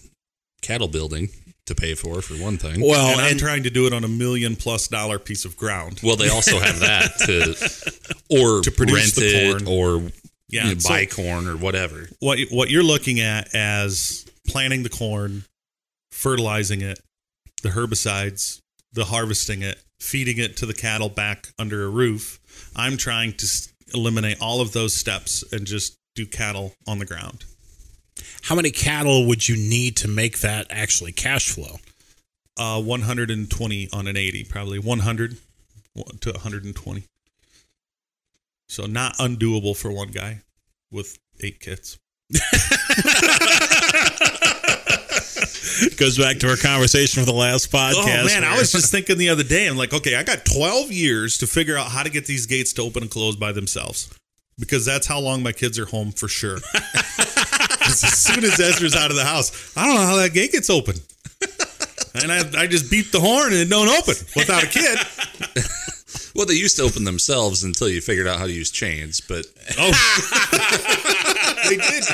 cattle 0.63 0.89
building 0.89 1.29
to 1.67 1.75
pay 1.75 1.95
for 1.95 2.21
for 2.23 2.35
one 2.35 2.59
thing 2.59 2.81
well, 2.81 3.09
and 3.13 3.21
I'm 3.21 3.31
and, 3.33 3.41
trying 3.41 3.63
to 3.65 3.71
do 3.71 3.87
it 3.87 3.93
on 3.93 4.05
a 4.05 4.09
million 4.09 4.55
plus 4.57 4.87
dollar 4.89 5.19
piece 5.19 5.45
of 5.45 5.57
ground. 5.57 6.01
Well, 6.03 6.17
they 6.17 6.29
also 6.29 6.59
have 6.59 6.79
that 6.81 7.11
to 7.27 8.15
or 8.31 8.61
To 8.63 8.71
produce 8.71 9.17
rent 9.19 9.33
the 9.33 9.51
corn. 9.51 9.67
or 9.67 10.11
Yeah, 10.49 10.69
you 10.69 10.75
know, 10.75 10.79
so- 10.79 10.89
buy 10.91 11.07
corn 11.07 11.49
or 11.49 11.57
whatever. 11.57 12.09
What 12.21 12.39
what 12.51 12.71
you're 12.71 12.85
looking 12.85 13.19
at 13.21 13.53
as 13.55 14.27
planting 14.47 14.83
the 14.85 14.89
corn, 14.91 15.45
fertilizing 16.13 16.83
it, 16.83 17.01
the 17.67 17.73
herbicides, 17.73 18.61
the 18.93 19.07
harvesting 19.07 19.63
it, 19.63 19.83
feeding 19.99 20.39
it 20.39 20.57
to 20.59 20.67
the 20.67 20.75
cattle 20.75 21.09
back 21.09 21.49
under 21.59 21.85
a 21.85 21.89
roof. 21.89 22.39
I'm 22.77 22.97
trying 22.97 23.33
to 23.35 23.47
eliminate 23.93 24.39
all 24.41 24.61
of 24.61 24.73
those 24.73 24.95
steps 24.95 25.45
and 25.53 25.67
just 25.67 25.99
do 26.15 26.27
cattle 26.27 26.75
on 26.87 26.99
the 26.99 27.05
ground. 27.05 27.45
how 28.43 28.55
many 28.55 28.71
cattle 28.71 29.27
would 29.27 29.49
you 29.49 29.57
need 29.57 29.97
to 29.97 30.09
make 30.09 30.39
that 30.39 30.67
actually 30.71 31.13
cash 31.13 31.51
flow? 31.51 31.77
Uh, 32.57 32.81
120 32.81 33.89
on 33.93 34.07
an 34.07 34.17
80, 34.17 34.45
probably 34.45 34.79
100 34.79 35.37
to 36.21 36.31
120. 36.31 37.05
So 38.69 38.87
not 38.87 39.17
undoable 39.19 39.77
for 39.77 39.93
one 39.93 40.09
guy 40.09 40.41
with 40.91 41.19
eight 41.41 41.61
kids. 41.61 41.99
Goes 45.97 46.17
back 46.19 46.39
to 46.39 46.49
our 46.51 46.57
conversation 46.57 47.23
from 47.23 47.33
the 47.33 47.39
last 47.39 47.71
podcast. 47.71 48.23
Oh 48.23 48.27
man, 48.27 48.45
I 48.45 48.59
was 48.59 48.73
just 48.73 48.91
thinking 48.91 49.19
the 49.19 49.29
other 49.29 49.43
day. 49.43 49.67
I'm 49.67 49.77
like, 49.77 49.93
okay, 49.93 50.17
I 50.17 50.23
got 50.23 50.45
12 50.45 50.91
years 50.93 51.39
to 51.39 51.47
figure 51.47 51.77
out 51.77 51.89
how 51.89 52.03
to 52.03 52.11
get 52.11 52.27
these 52.27 52.47
gates 52.47 52.73
to 52.75 52.83
open 52.83 53.03
and 53.03 53.11
close 53.11 53.37
by 53.37 53.53
themselves, 53.53 54.09
because 54.59 54.85
that's 54.85 55.07
how 55.07 55.21
long 55.21 55.43
my 55.43 55.53
kids 55.53 55.79
are 55.79 55.87
home 55.87 56.13
for 56.13 56.29
sure. 56.29 56.57
as 56.75 58.01
soon 58.01 58.45
as 58.45 58.59
Ezra's 58.59 58.97
out 58.97 59.11
of 59.11 59.17
the 59.17 59.25
house, 59.25 59.73
I 59.77 59.87
don't 59.87 59.97
know 59.97 60.07
how 60.07 60.17
that 60.17 60.33
gate 60.33 60.53
gets 60.53 60.71
open, 60.71 60.97
and 62.15 62.33
I, 62.33 62.63
I 62.63 62.67
just 62.67 62.91
beat 62.91 63.13
the 63.13 63.21
horn 63.21 63.53
and 63.53 63.61
it 63.61 63.69
don't 63.69 63.89
open 63.89 64.15
without 64.35 64.63
a 64.65 64.67
kid. 64.67 64.99
Well, 66.35 66.45
they 66.45 66.55
used 66.55 66.77
to 66.77 66.83
open 66.83 67.05
themselves 67.05 67.65
until 67.65 67.89
you 67.89 68.03
figured 68.03 68.27
out 68.27 68.39
how 68.39 68.47
to 68.47 68.53
use 68.53 68.71
chains, 68.71 69.21
but 69.23 69.47
Oh, 69.79 69.91
they 71.69 71.77
did. 71.77 72.05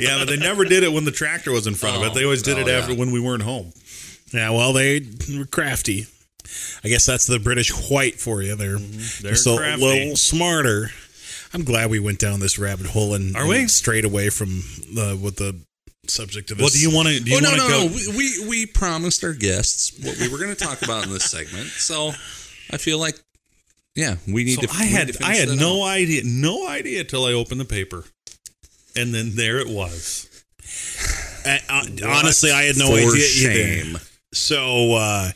Yeah, 0.00 0.18
but 0.18 0.28
they 0.28 0.36
never 0.36 0.64
did 0.64 0.82
it 0.82 0.92
when 0.92 1.04
the 1.04 1.10
tractor 1.12 1.52
was 1.52 1.66
in 1.66 1.74
front 1.74 1.96
of 1.96 2.02
it. 2.02 2.14
They 2.14 2.24
always 2.24 2.42
did 2.42 2.58
Oh, 2.58 2.60
it 2.62 2.66
yeah. 2.66 2.74
after 2.74 2.94
when 2.94 3.10
we 3.12 3.20
weren't 3.20 3.42
home. 3.42 3.72
yeah, 4.32 4.50
well, 4.50 4.72
they 4.72 5.00
were 5.36 5.44
crafty. 5.46 6.06
I 6.84 6.88
guess 6.88 7.06
that's 7.06 7.26
the 7.26 7.38
British 7.38 7.70
white 7.90 8.20
for 8.20 8.42
you. 8.42 8.54
They're, 8.54 8.78
They're 8.78 9.32
just 9.32 9.46
a 9.46 9.54
little 9.54 10.16
smarter. 10.16 10.90
I'm 11.52 11.64
glad 11.64 11.88
we 11.90 12.00
went 12.00 12.18
down 12.18 12.40
this 12.40 12.58
rabbit 12.58 12.86
hole 12.86 13.14
and, 13.14 13.34
Are 13.36 13.40
and 13.42 13.48
we? 13.48 13.66
straight 13.68 14.04
away 14.04 14.28
from 14.28 14.60
uh, 14.98 15.14
what 15.14 15.36
the 15.36 15.60
subject 16.06 16.50
of 16.50 16.58
this. 16.58 16.64
Well, 16.64 16.70
do 16.72 16.80
you 16.80 16.94
want 16.94 17.08
to? 17.08 17.20
Do 17.20 17.30
you 17.30 17.36
oh 17.38 17.40
no, 17.40 17.48
want 17.50 17.60
to 17.62 17.68
no, 17.68 17.88
go? 17.88 17.88
no. 17.88 18.12
We, 18.16 18.16
we 18.42 18.48
we 18.48 18.66
promised 18.66 19.22
our 19.24 19.32
guests 19.32 19.92
what 20.04 20.18
we 20.18 20.28
were 20.28 20.38
going 20.38 20.54
to 20.54 20.56
talk 20.64 20.82
about 20.82 21.04
in 21.06 21.12
this 21.12 21.24
segment, 21.30 21.68
so 21.68 22.08
I 22.72 22.76
feel 22.76 22.98
like, 22.98 23.18
yeah, 23.94 24.16
we 24.26 24.44
need 24.44 24.56
So 24.60 24.66
to. 24.66 24.72
I 24.74 24.84
had 24.84 25.08
to 25.14 25.24
I 25.24 25.34
had 25.36 25.48
no 25.48 25.82
out. 25.84 25.90
idea, 25.90 26.22
no 26.24 26.68
idea 26.68 27.04
till 27.04 27.24
I 27.24 27.32
opened 27.32 27.60
the 27.60 27.64
paper, 27.64 28.04
and 28.96 29.14
then 29.14 29.32
there 29.34 29.58
it 29.58 29.68
was. 29.68 30.28
Uh, 31.46 31.82
honestly, 32.06 32.50
I 32.50 32.62
had 32.62 32.78
no 32.78 32.86
For 32.86 32.92
idea 32.94 33.06
either. 33.12 33.52
shame. 33.52 33.98
So, 34.32 34.94
uh, 34.94 35.30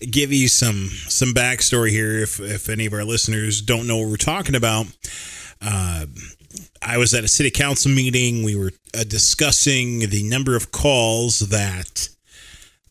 give 0.00 0.32
you 0.32 0.48
some 0.48 0.88
some 1.06 1.34
backstory 1.34 1.90
here. 1.90 2.22
If 2.22 2.40
if 2.40 2.70
any 2.70 2.86
of 2.86 2.94
our 2.94 3.04
listeners 3.04 3.60
don't 3.60 3.86
know 3.86 3.98
what 3.98 4.08
we're 4.08 4.16
talking 4.16 4.54
about, 4.54 4.86
uh, 5.60 6.06
I 6.80 6.96
was 6.96 7.12
at 7.12 7.24
a 7.24 7.28
city 7.28 7.50
council 7.50 7.90
meeting. 7.90 8.42
We 8.42 8.56
were 8.56 8.72
uh, 8.98 9.04
discussing 9.04 10.08
the 10.08 10.22
number 10.22 10.56
of 10.56 10.72
calls 10.72 11.40
that 11.40 12.08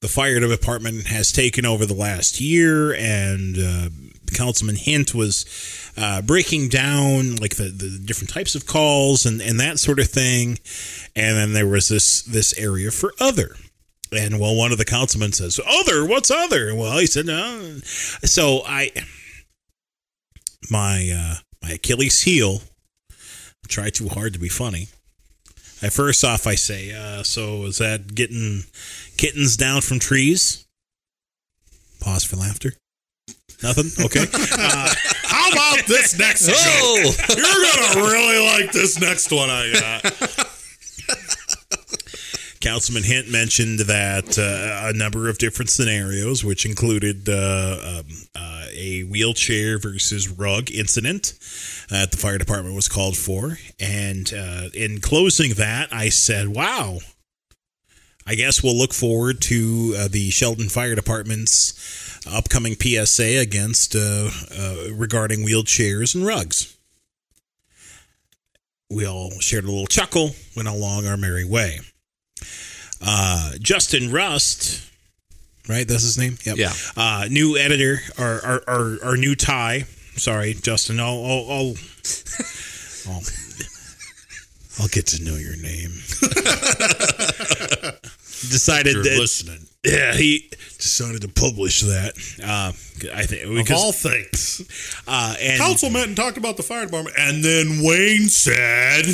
the 0.02 0.08
fire 0.08 0.40
department 0.40 1.08
has 1.08 1.32
taken 1.32 1.66
over 1.66 1.88
the 1.88 1.96
last 1.96 2.40
year, 2.40 2.94
and 2.94 3.58
uh, 3.58 3.90
Councilman 4.34 4.76
Hint 4.76 5.16
was 5.16 5.89
uh, 6.00 6.22
breaking 6.22 6.70
down 6.70 7.36
like 7.36 7.58
the, 7.58 7.66
the 7.66 8.00
different 8.04 8.30
types 8.30 8.56
of 8.56 8.66
calls 8.66 9.26
and, 9.26 9.42
and 9.42 9.60
that 9.60 9.80
sort 9.80 10.00
of 10.00 10.08
thing. 10.08 10.58
And 11.16 11.36
then 11.36 11.54
there 11.54 11.68
was 11.68 11.90
this 11.90 12.22
this 12.24 12.58
area 12.58 12.90
for 12.90 13.14
other. 13.20 13.56
And 14.12 14.40
well, 14.40 14.56
one 14.56 14.72
of 14.72 14.78
the 14.78 14.86
councilmen 14.86 15.34
says, 15.34 15.60
"Other? 15.68 16.06
What's 16.06 16.32
other?" 16.32 16.74
Well, 16.74 16.98
he 16.98 17.06
said, 17.06 17.26
"No." 17.26 17.80
So 17.84 18.62
I, 18.66 18.92
my 20.72 21.12
uh, 21.14 21.36
my 21.62 21.74
Achilles 21.74 22.24
heel, 22.24 22.62
try 23.68 23.90
too 23.90 24.08
hard 24.08 24.34
to 24.34 24.40
be 24.40 24.50
funny. 24.50 24.88
I 25.82 25.90
first 25.90 26.24
off, 26.24 26.48
I 26.48 26.56
say, 26.56 26.92
uh, 26.92 27.22
"So 27.22 27.66
is 27.66 27.78
that 27.78 28.16
getting 28.16 28.64
kittens 29.18 29.56
down 29.58 29.82
from 29.82 30.00
trees?" 30.00 30.66
Pause 32.00 32.24
for 32.24 32.38
laughter. 32.38 32.74
Nothing. 33.62 34.06
Okay. 34.06 34.26
Uh, 34.62 34.94
How 35.52 35.74
about 35.74 35.86
this 35.88 36.18
next 36.18 36.46
joke? 36.48 36.56
Oh, 36.58 37.16
You're 37.30 38.02
gonna 38.02 38.12
really 38.12 38.46
like 38.46 38.72
this 38.72 39.00
next 39.00 39.32
one 39.32 39.50
I 39.50 39.72
got. 39.74 40.50
Councilman 42.62 43.04
Hint 43.04 43.30
mentioned 43.32 43.80
that 43.80 44.38
uh, 44.38 44.90
a 44.90 44.94
number 44.94 45.30
of 45.30 45.38
different 45.38 45.70
scenarios, 45.70 46.44
which 46.44 46.66
included 46.66 47.30
uh, 47.30 48.00
um, 48.00 48.06
uh, 48.36 48.66
a 48.74 49.04
wheelchair 49.04 49.80
versus 49.80 50.28
rug 50.28 50.70
incident 50.70 51.36
that 51.90 52.12
the 52.12 52.18
fire 52.18 52.38
department 52.38 52.76
was 52.76 52.90
called 52.90 53.16
for. 53.16 53.58
And 53.80 54.32
uh, 54.34 54.70
in 54.74 55.00
closing 55.00 55.54
that, 55.54 55.88
I 55.94 56.10
said, 56.10 56.50
wow. 56.50 57.00
I 58.28 58.36
guess 58.36 58.62
we'll 58.62 58.78
look 58.78 58.94
forward 58.94 59.42
to 59.44 59.96
uh, 59.98 60.08
the 60.10 60.30
Sheldon 60.30 60.70
Fire 60.70 60.94
Department's 60.96 62.09
upcoming 62.28 62.76
PSA 62.76 63.40
against 63.40 63.96
uh, 63.96 64.30
uh, 64.58 64.94
regarding 64.94 65.46
wheelchairs 65.46 66.16
and 66.16 66.26
rugs. 66.26 66.76
We 68.90 69.06
all 69.06 69.32
shared 69.40 69.66
a 69.66 69.70
little 69.70 69.88
chuckle, 69.88 70.32
went 70.56 70.68
along 70.68 71.06
our 71.06 71.18
merry 71.18 71.46
way 71.46 71.80
uh, 73.02 73.54
Justin 73.60 74.12
Rust, 74.12 74.90
right? 75.68 75.88
That's 75.88 76.04
his 76.04 76.18
name. 76.18 76.38
Yep. 76.44 76.58
Yeah. 76.58 76.74
Uh, 76.96 77.28
new 77.30 77.58
editor, 77.58 78.00
our 78.18 78.42
our, 78.46 78.62
our, 78.68 78.98
our 79.04 79.18
new 79.18 79.36
tie. 79.36 79.86
Sorry, 80.16 80.54
Justin. 80.54 81.00
I'll 81.00 81.24
I'll, 81.24 81.46
I'll, 81.50 81.74
I'll 83.10 83.22
I'll 84.80 84.88
get 84.90 85.08
to 85.08 85.24
know 85.24 85.36
your 85.36 85.56
name. 85.58 85.92
Decided 88.50 88.96
that 88.98 89.18
listening. 89.20 89.68
Yeah, 89.84 90.14
he 90.14 90.50
decided 90.78 91.22
to 91.22 91.28
publish 91.30 91.82
that. 91.82 92.14
Uh, 92.44 92.72
I 93.14 93.24
think 93.24 93.70
Of 93.70 93.76
all 93.76 93.92
things. 93.92 95.04
uh, 95.08 95.36
and 95.40 95.60
Council 95.60 95.90
met 95.90 96.08
and 96.08 96.18
talked 96.18 96.38
about 96.38 96.58
the 96.58 96.64
fire 96.64 96.86
department, 96.86 97.16
and 97.18 97.44
then 97.44 97.84
Wayne 97.84 98.28
said, 98.28 99.06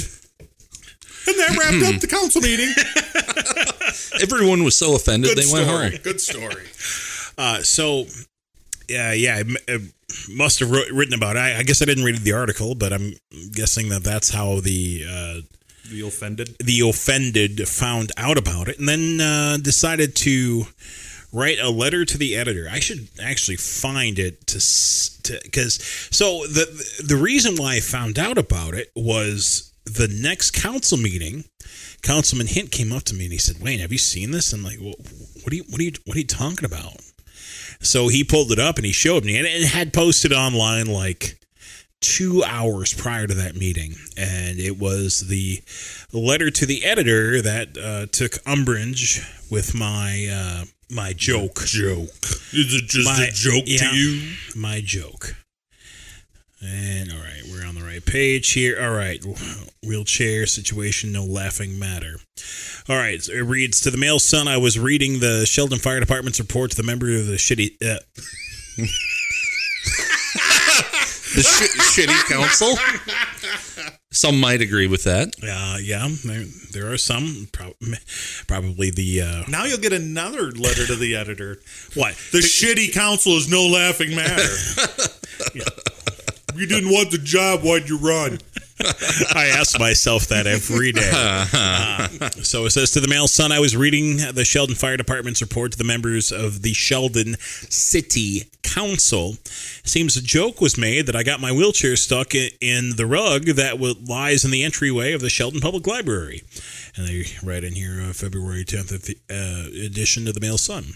and 1.28 1.39
that 1.39 1.57
wrapped 1.57 1.95
up 1.95 2.01
the 2.01 2.07
council 2.07 2.41
meeting. 2.41 2.72
everyone 4.22 4.63
was 4.63 4.78
so 4.78 4.95
offended 4.95 5.36
Good 5.36 5.43
they 5.43 5.51
went 5.51 5.68
home. 5.68 5.91
Good 6.03 6.22
story. 6.22 6.63
Uh, 7.38 7.61
so, 7.61 8.05
yeah, 8.88 9.11
yeah, 9.11 9.41
I 9.43 9.74
uh, 9.74 9.80
must 10.30 10.61
have 10.61 10.72
wrote, 10.72 10.89
written 10.89 11.13
about 11.13 11.36
it. 11.36 11.39
I, 11.39 11.57
I 11.57 11.63
guess 11.63 11.82
I 11.82 11.86
didn't 11.86 12.05
read 12.05 12.16
the 12.16 12.32
article, 12.32 12.76
but 12.76 12.93
I'm 12.93 13.11
guessing 13.51 13.89
that 13.89 14.05
that's 14.05 14.30
how 14.30 14.61
the 14.61 15.03
uh, 15.05 15.41
The 15.89 16.01
offended. 16.01 16.55
the 16.59 16.81
offended 16.81 17.67
found 17.67 18.11
out 18.17 18.38
about 18.38 18.67
it, 18.67 18.79
and 18.79 18.88
then 18.88 19.21
uh, 19.21 19.57
decided 19.57 20.15
to 20.17 20.67
write 21.31 21.59
a 21.59 21.69
letter 21.69 22.05
to 22.05 22.17
the 22.17 22.36
editor. 22.36 22.67
I 22.71 22.79
should 22.79 23.09
actually 23.21 23.57
find 23.57 24.17
it 24.17 24.47
to 24.47 24.57
because 25.43 25.83
so 26.11 26.45
the 26.47 26.65
the 27.05 27.17
reason 27.17 27.55
why 27.55 27.75
I 27.75 27.79
found 27.79 28.17
out 28.17 28.38
about 28.38 28.73
it 28.73 28.91
was 28.95 29.73
the 29.86 30.07
next 30.07 30.51
council 30.51 30.97
meeting. 30.97 31.45
Councilman 32.01 32.47
Hint 32.47 32.71
came 32.71 32.91
up 32.91 33.03
to 33.03 33.15
me 33.15 33.25
and 33.25 33.33
he 33.33 33.39
said, 33.39 33.61
"Wayne, 33.61 33.79
have 33.79 33.91
you 33.91 33.97
seen 33.97 34.31
this?" 34.31 34.53
I'm 34.53 34.63
like, 34.63 34.79
"What 34.79 34.97
what 35.43 35.51
are 35.51 35.55
you 35.55 35.63
what 35.69 35.79
are 35.79 35.83
you 35.83 35.93
what 36.05 36.15
are 36.15 36.19
you 36.19 36.27
talking 36.27 36.65
about?" 36.65 37.01
So 37.81 38.07
he 38.07 38.23
pulled 38.23 38.51
it 38.51 38.59
up 38.59 38.77
and 38.77 38.86
he 38.86 38.91
showed 38.91 39.25
me, 39.25 39.38
and 39.38 39.45
it 39.45 39.67
had 39.67 39.93
posted 39.93 40.31
online 40.31 40.88
like 40.88 41.39
two 42.06 42.43
hours 42.43 42.93
prior 42.93 43.28
to 43.28 43.34
that 43.34 43.56
meeting, 43.56 43.95
and 44.16 44.60
it 44.60 44.78
was 44.78 45.28
the 45.28 45.62
letter 46.14 46.49
to 46.51 46.66
the 46.66 46.86
editor 46.86 47.41
that 47.41 47.78
uh, 47.78 48.06
took 48.12 48.38
umbrage 48.45 49.22
with 49.49 49.74
my 49.74 50.28
uh, 50.32 50.66
my 50.89 51.14
joke. 51.14 51.64
Joke. 51.66 52.10
Is 52.53 52.74
it 52.74 52.86
just 52.86 53.06
My- 53.06 53.26
a 53.28 53.32
joke 53.32 53.64
yeah, 53.66 53.89
to 53.89 53.95
you? 53.95 54.34
My 54.56 54.82
joke. 54.84 55.36
And 56.62 57.12
all 57.12 57.20
right, 57.20 57.41
we're 57.51 57.66
on 57.66 57.76
the 57.76 57.84
right 57.84 58.03
page 58.03 58.51
here. 58.53 58.82
All 58.82 58.95
right, 58.95 59.24
wheelchair 59.84 60.45
situation, 60.47 61.12
no 61.12 61.24
laughing 61.24 61.78
matter. 61.78 62.16
All 62.89 62.95
right, 62.95 63.22
so 63.22 63.34
it 63.34 63.41
reads 63.41 63.82
to 63.82 63.91
the 63.91 63.97
Mail 63.97 64.20
Sun. 64.20 64.47
I 64.47 64.58
was 64.58 64.80
reading 64.80 65.20
the 65.20 65.45
Sheldon 65.45 65.80
Fire 65.80 65.99
Department's 65.99 66.39
report 66.39 66.72
to 66.72 66.78
the 66.78 66.84
member 66.84 67.08
of 67.16 67.28
the 67.28 67.36
shitty. 67.36 67.76
Uh, 67.84 67.99
The 71.36 71.43
sh- 71.43 71.99
shitty 71.99 72.29
council. 72.29 72.75
Some 74.11 74.39
might 74.39 74.61
agree 74.61 74.88
with 74.88 75.03
that. 75.03 75.33
uh, 75.43 75.77
yeah, 75.81 76.07
there, 76.23 76.45
there 76.71 76.91
are 76.93 76.97
some. 76.97 77.47
Prob- 77.51 77.73
probably 78.47 78.89
the 78.91 79.21
uh, 79.21 79.43
Now 79.49 79.65
you'll 79.65 79.77
get 79.79 79.91
another 79.93 80.51
letter 80.51 80.88
to 80.88 80.95
the 80.95 81.15
editor. 81.15 81.57
what 81.95 82.15
The 82.31 82.39
shitty 82.39 82.93
council 82.93 83.33
is 83.33 83.49
no 83.49 83.67
laughing 83.67 84.15
matter. 84.15 84.43
You 86.57 86.67
didn't 86.67 86.89
want 86.89 87.11
the 87.11 87.17
job, 87.17 87.63
why'd 87.63 87.89
you 87.89 87.97
run? 87.97 88.39
I 89.34 89.47
ask 89.57 89.80
myself 89.80 90.28
that 90.28 90.47
every 90.47 90.91
day. 90.91 91.11
Uh, 91.55 92.07
so 92.41 92.65
it 92.65 92.71
says 92.71 92.91
to 92.91 92.99
the 92.99 93.07
Mail 93.07 93.28
Sun, 93.28 93.51
I 93.51 93.59
was 93.59 93.76
reading 93.76 94.17
the 94.17 94.43
Sheldon 94.45 94.76
Fire 94.76 94.97
Department's 94.97 95.41
report 95.41 95.71
to 95.71 95.78
the 95.78 95.84
members 95.84 96.32
of 96.32 96.61
the 96.61 96.73
Sheldon 96.73 97.36
City 97.39 98.43
Council. 98.63 99.38
Seems 99.84 100.17
a 100.17 100.21
joke 100.21 100.61
was 100.61 100.78
made 100.78 101.05
that 101.05 101.15
I 101.15 101.23
got 101.23 101.39
my 101.39 101.51
wheelchair 101.51 101.95
stuck 101.95 102.34
in 102.36 102.95
the 102.95 103.05
rug 103.05 103.45
that 103.45 103.80
lies 104.07 104.43
in 104.43 104.51
the 104.51 104.63
entryway 104.63 105.13
of 105.13 105.21
the 105.21 105.30
Sheldon 105.30 105.61
Public 105.61 105.88
Library. 105.88 106.43
And 106.95 107.07
they 107.07 107.26
write 107.43 107.63
in 107.63 107.73
here, 107.73 108.01
uh, 108.01 108.13
February 108.13 108.65
10th 108.65 109.15
uh, 109.30 109.86
edition 109.86 110.28
of 110.28 110.34
the 110.34 110.41
Mail 110.41 110.57
Sun. 110.57 110.93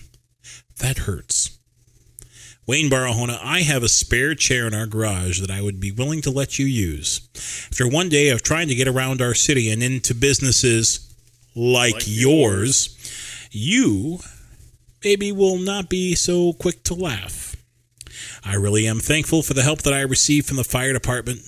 That 0.79 0.99
hurts. 0.99 1.58
Wayne 2.69 2.87
Barahona, 2.87 3.39
I 3.41 3.61
have 3.61 3.81
a 3.81 3.89
spare 3.89 4.35
chair 4.35 4.67
in 4.67 4.75
our 4.75 4.85
garage 4.85 5.41
that 5.41 5.49
I 5.49 5.59
would 5.59 5.79
be 5.79 5.91
willing 5.91 6.21
to 6.21 6.29
let 6.29 6.59
you 6.59 6.67
use. 6.67 7.27
After 7.71 7.87
one 7.87 8.09
day 8.09 8.29
of 8.29 8.43
trying 8.43 8.67
to 8.67 8.75
get 8.75 8.87
around 8.87 9.23
our 9.23 9.33
city 9.33 9.71
and 9.71 9.81
into 9.81 10.13
businesses 10.13 11.11
like, 11.55 12.03
yours, 12.05 12.95
you 13.49 14.19
maybe 15.03 15.31
will 15.31 15.57
not 15.57 15.89
be 15.89 16.13
so 16.13 16.53
quick 16.53 16.83
to 16.83 16.93
laugh. 16.93 17.55
I 18.45 18.53
really 18.53 18.87
am 18.87 18.99
thankful 18.99 19.41
for 19.41 19.55
the 19.55 19.63
help 19.63 19.81
that 19.81 19.93
I 19.95 20.01
received 20.01 20.45
from 20.45 20.57
the 20.57 20.63
fire 20.63 20.93
department, 20.93 21.39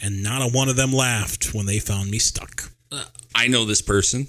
and 0.00 0.22
not 0.22 0.40
a 0.40 0.50
one 0.50 0.70
of 0.70 0.76
them 0.76 0.90
laughed 0.90 1.52
when 1.52 1.66
they 1.66 1.80
found 1.80 2.10
me 2.10 2.18
stuck. 2.18 2.72
Uh, 2.90 3.04
I 3.34 3.46
know 3.46 3.66
this 3.66 3.82
person. 3.82 4.28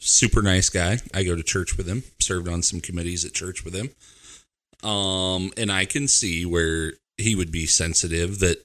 Super 0.00 0.42
nice 0.42 0.68
guy. 0.68 0.98
I 1.14 1.22
go 1.22 1.36
to 1.36 1.44
church 1.44 1.76
with 1.76 1.86
him. 1.86 2.02
Served 2.18 2.48
on 2.48 2.64
some 2.64 2.80
committees 2.80 3.24
at 3.24 3.34
church 3.34 3.64
with 3.64 3.72
him. 3.72 3.90
Um, 4.84 5.50
and 5.56 5.72
I 5.72 5.86
can 5.86 6.08
see 6.08 6.44
where 6.44 6.92
he 7.16 7.34
would 7.34 7.50
be 7.50 7.66
sensitive 7.66 8.40
that 8.40 8.58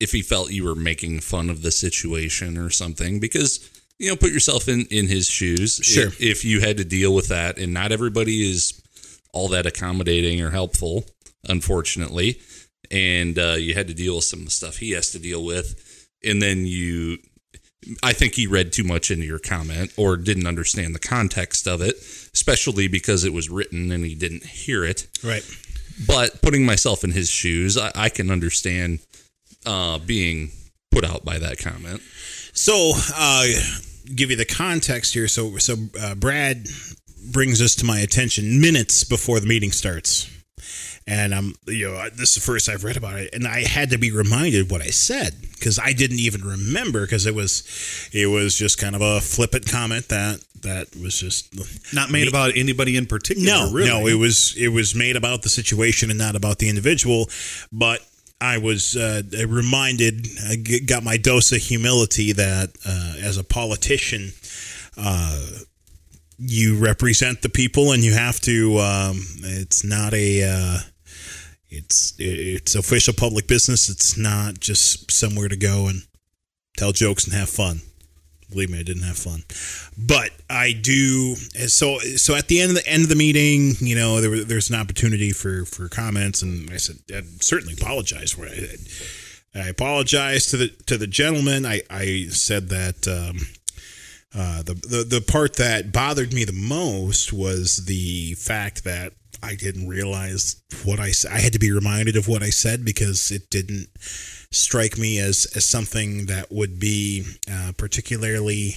if 0.00 0.12
he 0.12 0.22
felt 0.22 0.52
you 0.52 0.64
were 0.64 0.74
making 0.74 1.20
fun 1.20 1.50
of 1.50 1.62
the 1.62 1.72
situation 1.72 2.56
or 2.56 2.70
something, 2.70 3.18
because 3.18 3.68
you 3.98 4.08
know, 4.08 4.16
put 4.16 4.30
yourself 4.30 4.68
in 4.68 4.86
in 4.90 5.08
his 5.08 5.26
shoes. 5.26 5.80
Sure. 5.82 6.06
If, 6.06 6.20
if 6.20 6.44
you 6.44 6.60
had 6.60 6.76
to 6.76 6.84
deal 6.84 7.14
with 7.14 7.28
that, 7.28 7.58
and 7.58 7.74
not 7.74 7.92
everybody 7.92 8.48
is 8.48 8.80
all 9.32 9.48
that 9.48 9.66
accommodating 9.66 10.40
or 10.40 10.50
helpful, 10.50 11.04
unfortunately, 11.48 12.40
and 12.90 13.38
uh, 13.38 13.56
you 13.58 13.74
had 13.74 13.88
to 13.88 13.94
deal 13.94 14.16
with 14.16 14.24
some 14.24 14.40
of 14.40 14.44
the 14.46 14.50
stuff 14.52 14.76
he 14.76 14.92
has 14.92 15.10
to 15.10 15.18
deal 15.18 15.44
with, 15.44 16.08
and 16.24 16.40
then 16.40 16.64
you 16.64 17.18
I 18.02 18.12
think 18.12 18.34
he 18.34 18.46
read 18.46 18.72
too 18.72 18.84
much 18.84 19.10
into 19.10 19.24
your 19.24 19.38
comment 19.38 19.92
or 19.96 20.16
didn't 20.16 20.46
understand 20.46 20.94
the 20.94 20.98
context 20.98 21.66
of 21.66 21.80
it, 21.80 21.96
especially 22.34 22.88
because 22.88 23.24
it 23.24 23.32
was 23.32 23.48
written 23.48 23.92
and 23.92 24.04
he 24.04 24.14
didn't 24.14 24.44
hear 24.44 24.84
it. 24.84 25.06
Right. 25.22 25.44
But 26.06 26.42
putting 26.42 26.66
myself 26.66 27.04
in 27.04 27.12
his 27.12 27.28
shoes, 27.30 27.76
I, 27.76 27.92
I 27.94 28.08
can 28.08 28.30
understand 28.30 29.00
uh, 29.64 29.98
being 29.98 30.50
put 30.90 31.04
out 31.04 31.24
by 31.24 31.38
that 31.38 31.58
comment. 31.58 32.00
So, 32.52 32.92
uh, 33.16 33.46
give 34.14 34.30
you 34.30 34.36
the 34.36 34.44
context 34.44 35.14
here. 35.14 35.28
So, 35.28 35.56
so 35.58 35.76
uh, 36.00 36.14
Brad 36.14 36.66
brings 37.32 37.58
this 37.58 37.74
to 37.76 37.84
my 37.84 37.98
attention 38.00 38.60
minutes 38.60 39.04
before 39.04 39.40
the 39.40 39.46
meeting 39.46 39.72
starts. 39.72 40.30
And 41.08 41.34
I'm 41.34 41.54
you 41.66 41.88
know 41.88 42.08
this 42.10 42.30
is 42.30 42.34
the 42.36 42.40
first 42.42 42.68
I've 42.68 42.84
read 42.84 42.98
about 42.98 43.18
it, 43.18 43.30
and 43.34 43.48
I 43.48 43.66
had 43.66 43.90
to 43.90 43.98
be 43.98 44.12
reminded 44.12 44.70
what 44.70 44.82
I 44.82 44.90
said 44.90 45.34
because 45.40 45.78
I 45.78 45.92
didn't 45.92 46.18
even 46.18 46.42
remember 46.42 47.00
because 47.00 47.24
it 47.26 47.34
was 47.34 47.62
it 48.12 48.26
was 48.26 48.54
just 48.54 48.78
kind 48.78 48.94
of 48.94 49.00
a 49.00 49.20
flippant 49.20 49.66
comment 49.66 50.08
that 50.08 50.40
that 50.62 50.94
was 50.96 51.18
just 51.18 51.94
Not 51.94 52.10
made 52.10 52.28
about 52.28 52.56
anybody 52.56 52.96
in 52.96 53.06
particular. 53.06 53.48
no, 53.48 53.72
really. 53.72 53.88
no, 53.88 54.06
it 54.06 54.18
was 54.18 54.54
it 54.56 54.68
was 54.68 54.94
made 54.94 55.16
about 55.16 55.42
the 55.42 55.48
situation 55.48 56.10
and 56.10 56.18
not 56.18 56.36
about 56.36 56.58
the 56.58 56.68
individual. 56.68 57.30
But 57.72 58.00
I 58.40 58.58
was 58.58 58.94
uh, 58.96 59.22
reminded, 59.48 60.28
I 60.48 60.56
got 60.86 61.02
my 61.02 61.16
dose 61.16 61.50
of 61.52 61.58
humility 61.58 62.32
that 62.32 62.70
uh, 62.86 63.14
as 63.20 63.36
a 63.36 63.44
politician, 63.44 64.32
uh, 64.96 65.46
you 66.38 66.78
represent 66.78 67.42
the 67.42 67.48
people 67.48 67.90
and 67.92 68.04
you 68.04 68.12
have 68.12 68.40
to. 68.42 68.78
Um, 68.78 69.22
it's 69.42 69.84
not 69.84 70.12
a. 70.12 70.44
Uh, 70.44 70.78
it's 71.70 72.14
it's 72.18 72.74
official 72.74 73.14
public 73.14 73.46
business. 73.46 73.88
It's 73.88 74.16
not 74.16 74.60
just 74.60 75.10
somewhere 75.10 75.48
to 75.48 75.56
go 75.56 75.86
and 75.86 76.02
tell 76.76 76.92
jokes 76.92 77.24
and 77.24 77.34
have 77.34 77.50
fun. 77.50 77.80
Believe 78.50 78.70
me, 78.70 78.80
I 78.80 78.82
didn't 78.82 79.02
have 79.02 79.18
fun, 79.18 79.42
but 79.98 80.30
I 80.48 80.72
do. 80.72 81.34
So, 81.34 81.98
so 81.98 82.34
at 82.34 82.48
the 82.48 82.62
end 82.62 82.70
of 82.70 82.76
the 82.76 82.88
end 82.88 83.02
of 83.02 83.10
the 83.10 83.14
meeting, 83.14 83.74
you 83.80 83.94
know, 83.94 84.22
there 84.22 84.42
there's 84.42 84.70
an 84.70 84.76
opportunity 84.76 85.32
for 85.32 85.66
for 85.66 85.88
comments, 85.88 86.40
and 86.40 86.70
I 86.70 86.78
said 86.78 86.96
I 87.10 87.20
certainly 87.40 87.74
apologize 87.74 88.32
for 88.32 88.46
it. 88.46 88.80
I 89.54 89.68
apologize 89.68 90.46
to 90.46 90.56
the 90.56 90.68
to 90.86 90.96
the 90.96 91.06
gentleman. 91.06 91.66
I 91.66 91.82
I 91.90 92.26
said 92.30 92.70
that. 92.70 93.06
Um, 93.06 93.38
uh, 94.34 94.62
the, 94.62 94.74
the 94.74 95.04
the 95.04 95.20
part 95.22 95.56
that 95.56 95.90
bothered 95.90 96.34
me 96.34 96.44
the 96.44 96.52
most 96.52 97.32
was 97.32 97.86
the 97.86 98.34
fact 98.34 98.84
that 98.84 99.14
I 99.42 99.54
didn't 99.54 99.88
realize 99.88 100.62
what 100.84 100.98
I. 101.00 101.12
I 101.30 101.38
had 101.38 101.52
to 101.52 101.58
be 101.58 101.72
reminded 101.72 102.16
of 102.16 102.28
what 102.28 102.42
I 102.42 102.50
said 102.50 102.84
because 102.84 103.30
it 103.30 103.50
didn't 103.50 103.88
strike 104.50 104.98
me 104.98 105.18
as 105.18 105.46
as 105.54 105.66
something 105.66 106.26
that 106.26 106.50
would 106.50 106.78
be 106.80 107.24
uh, 107.50 107.72
particularly 107.76 108.76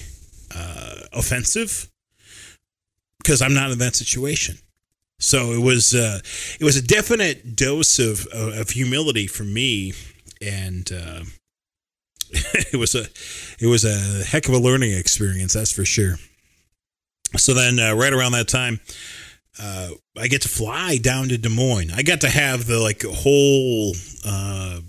uh, 0.54 0.94
offensive 1.12 1.88
because 3.18 3.40
I'm 3.40 3.54
not 3.54 3.70
in 3.70 3.78
that 3.78 3.96
situation. 3.96 4.58
So 5.18 5.52
it 5.52 5.62
was 5.62 5.94
uh, 5.94 6.20
it 6.58 6.64
was 6.64 6.76
a 6.76 6.82
definite 6.82 7.54
dose 7.56 7.98
of 7.98 8.26
of 8.26 8.70
humility 8.70 9.26
for 9.26 9.44
me, 9.44 9.92
and 10.40 10.90
uh, 10.92 11.22
it 12.72 12.78
was 12.78 12.94
a 12.94 13.06
it 13.60 13.66
was 13.66 13.84
a 13.84 14.24
heck 14.24 14.48
of 14.48 14.54
a 14.54 14.58
learning 14.58 14.92
experience. 14.92 15.52
That's 15.52 15.72
for 15.72 15.84
sure. 15.84 16.16
So 17.36 17.54
then, 17.54 17.78
uh, 17.78 17.94
right 17.94 18.12
around 18.12 18.32
that 18.32 18.48
time, 18.48 18.80
uh, 19.60 19.90
I 20.16 20.28
get 20.28 20.42
to 20.42 20.48
fly 20.48 20.98
down 20.98 21.28
to 21.28 21.38
Des 21.38 21.48
Moines. 21.48 21.92
I 21.94 22.02
got 22.02 22.20
to 22.22 22.28
have 22.28 22.66
the 22.66 22.78
like 22.78 23.02
whole 23.02 23.94
uh, 24.24 24.80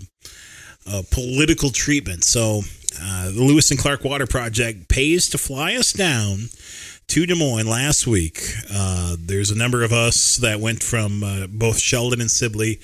uh, 0.86 1.02
political 1.10 1.70
treatment. 1.70 2.24
So 2.24 2.62
uh, 3.00 3.26
the 3.30 3.42
Lewis 3.42 3.70
and 3.70 3.80
Clark 3.80 4.04
Water 4.04 4.26
Project 4.26 4.88
pays 4.88 5.28
to 5.30 5.38
fly 5.38 5.74
us 5.74 5.92
down 5.92 6.48
to 7.08 7.26
Des 7.26 7.34
Moines 7.34 7.66
last 7.66 8.06
week. 8.06 8.40
Uh, 8.72 9.16
there's 9.18 9.50
a 9.50 9.58
number 9.58 9.82
of 9.82 9.92
us 9.92 10.36
that 10.38 10.60
went 10.60 10.82
from 10.82 11.22
uh, 11.22 11.46
both 11.48 11.78
Sheldon 11.78 12.20
and 12.20 12.30
Sibley, 12.30 12.80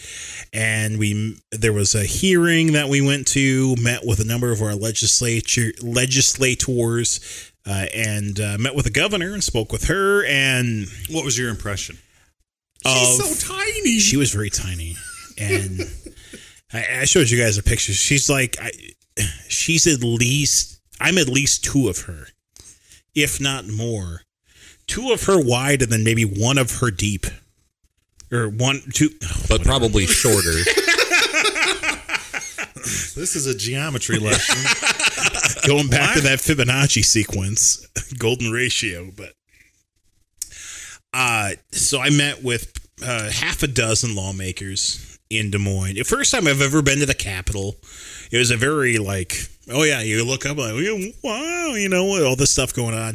and 0.52 0.98
we 0.98 1.40
there 1.50 1.72
was 1.72 1.94
a 1.94 2.04
hearing 2.04 2.72
that 2.72 2.88
we 2.88 3.00
went 3.00 3.26
to, 3.28 3.76
met 3.76 4.04
with 4.04 4.20
a 4.20 4.24
number 4.24 4.52
of 4.52 4.60
our 4.60 4.74
legislature 4.74 5.72
legislators. 5.82 7.49
Uh, 7.66 7.86
and 7.94 8.40
uh, 8.40 8.56
met 8.58 8.74
with 8.74 8.84
the 8.86 8.90
governor 8.90 9.34
and 9.34 9.44
spoke 9.44 9.70
with 9.70 9.84
her, 9.84 10.24
and 10.24 10.86
What 11.10 11.24
was 11.24 11.36
your 11.38 11.50
impression? 11.50 11.98
She's 12.86 13.18
so 13.38 13.54
tiny. 13.54 13.98
she 13.98 14.16
was 14.16 14.32
very 14.32 14.48
tiny, 14.48 14.96
and 15.38 15.80
I, 16.72 17.00
I 17.00 17.04
showed 17.04 17.28
you 17.28 17.38
guys 17.38 17.58
a 17.58 17.62
picture. 17.62 17.92
She's 17.92 18.30
like, 18.30 18.56
I, 18.60 18.70
she's 19.48 19.86
at 19.86 20.02
least 20.02 20.80
I'm 20.98 21.18
at 21.18 21.28
least 21.28 21.62
two 21.62 21.88
of 21.90 22.00
her, 22.02 22.28
if 23.14 23.38
not 23.40 23.66
more. 23.68 24.22
Two 24.86 25.12
of 25.12 25.24
her 25.24 25.38
wide, 25.40 25.82
and 25.82 25.92
then 25.92 26.02
maybe 26.02 26.24
one 26.24 26.56
of 26.56 26.78
her 26.78 26.90
deep, 26.90 27.26
or 28.32 28.48
one 28.48 28.80
two. 28.94 29.10
but 29.50 29.62
probably 29.62 30.06
shorter. 30.06 30.56
This 33.14 33.36
is 33.36 33.46
a 33.46 33.54
geometry 33.54 34.18
lesson. 34.18 34.56
Going 35.66 35.88
back 35.88 36.14
to 36.16 36.20
that 36.22 36.38
Fibonacci 36.38 37.04
sequence, 37.04 37.86
golden 38.18 38.50
ratio, 38.50 39.10
but 39.16 39.34
uh 41.12 41.50
so 41.72 42.00
I 42.00 42.10
met 42.10 42.42
with 42.42 42.72
uh, 43.02 43.30
half 43.30 43.62
a 43.62 43.66
dozen 43.66 44.14
lawmakers 44.14 45.18
in 45.30 45.50
Des 45.50 45.58
Moines. 45.58 45.94
The 45.94 46.02
first 46.02 46.32
time 46.32 46.46
I've 46.46 46.60
ever 46.60 46.82
been 46.82 46.98
to 46.98 47.06
the 47.06 47.14
Capitol. 47.14 47.76
It 48.30 48.38
was 48.38 48.50
a 48.50 48.56
very 48.56 48.98
like, 48.98 49.36
oh 49.72 49.84
yeah, 49.84 50.00
you 50.02 50.24
look 50.24 50.44
up 50.44 50.58
like, 50.58 50.74
wow, 51.22 51.74
you 51.74 51.88
know, 51.88 52.24
all 52.24 52.36
this 52.36 52.50
stuff 52.50 52.74
going 52.74 52.94
on. 52.94 53.14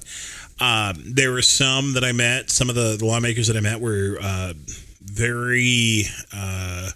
Um, 0.60 1.04
there 1.06 1.32
were 1.32 1.42
some 1.42 1.94
that 1.94 2.04
I 2.04 2.14
met. 2.14 2.50
Some 2.50 2.70
of 2.70 2.76
the, 2.76 2.96
the 2.98 3.06
lawmakers 3.06 3.48
that 3.48 3.58
I 3.58 3.60
met 3.60 3.82
were 3.82 4.18
uh, 4.22 4.54
very 5.02 6.06
uh, 6.34 6.90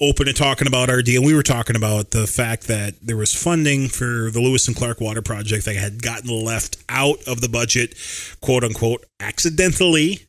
open 0.00 0.26
to 0.26 0.32
talking 0.32 0.66
about 0.66 0.88
our 0.88 1.02
deal. 1.02 1.22
We 1.22 1.34
were 1.34 1.42
talking 1.42 1.76
about 1.76 2.10
the 2.10 2.26
fact 2.26 2.66
that 2.68 2.94
there 3.02 3.16
was 3.16 3.34
funding 3.34 3.88
for 3.88 4.30
the 4.30 4.40
Lewis 4.40 4.66
and 4.66 4.76
Clark 4.76 5.00
Water 5.00 5.22
Project 5.22 5.66
that 5.66 5.76
had 5.76 6.02
gotten 6.02 6.30
left 6.30 6.78
out 6.88 7.18
of 7.26 7.40
the 7.40 7.48
budget, 7.48 7.94
quote 8.40 8.64
unquote, 8.64 9.04
accidentally. 9.20 10.20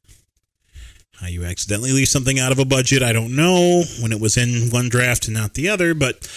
How 1.20 1.28
you 1.28 1.46
accidentally 1.46 1.92
leave 1.92 2.08
something 2.08 2.40
out 2.40 2.52
of 2.52 2.58
a 2.58 2.66
budget, 2.66 3.04
I 3.04 3.14
don't 3.14 3.36
know. 3.36 3.84
When 4.02 4.12
it 4.12 4.20
was 4.20 4.38
in 4.38 4.72
one 4.72 4.90
draft 4.90 5.28
and 5.28 5.38
not 5.38 5.54
the 5.54 5.70
other, 5.70 5.94
but 5.94 6.28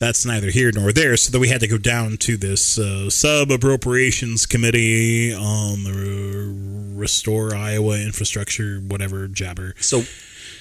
that's 0.00 0.26
neither 0.26 0.50
here 0.50 0.72
nor 0.74 0.92
there. 0.92 1.16
So 1.16 1.30
that 1.30 1.38
we 1.38 1.48
had 1.48 1.60
to 1.60 1.68
go 1.68 1.78
down 1.78 2.16
to 2.18 2.36
this 2.36 2.76
uh, 2.76 3.08
sub 3.08 3.52
appropriations 3.52 4.46
committee 4.46 5.32
on 5.32 5.84
the 5.84 6.92
Restore 6.98 7.54
Iowa 7.54 8.00
Infrastructure, 8.00 8.78
whatever 8.80 9.28
jabber. 9.28 9.74
So, 9.78 10.02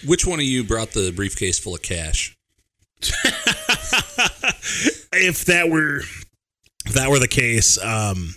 which 0.06 0.26
one 0.26 0.40
of 0.40 0.46
you 0.46 0.64
brought 0.64 0.92
the 0.92 1.12
briefcase 1.12 1.60
full 1.60 1.76
of 1.76 1.82
cash? 1.82 2.36
if 5.14 5.46
that 5.46 5.70
were 5.70 6.02
if 6.86 6.94
that 6.94 7.10
were 7.10 7.20
the 7.20 7.28
case, 7.28 7.84
um, 7.84 8.36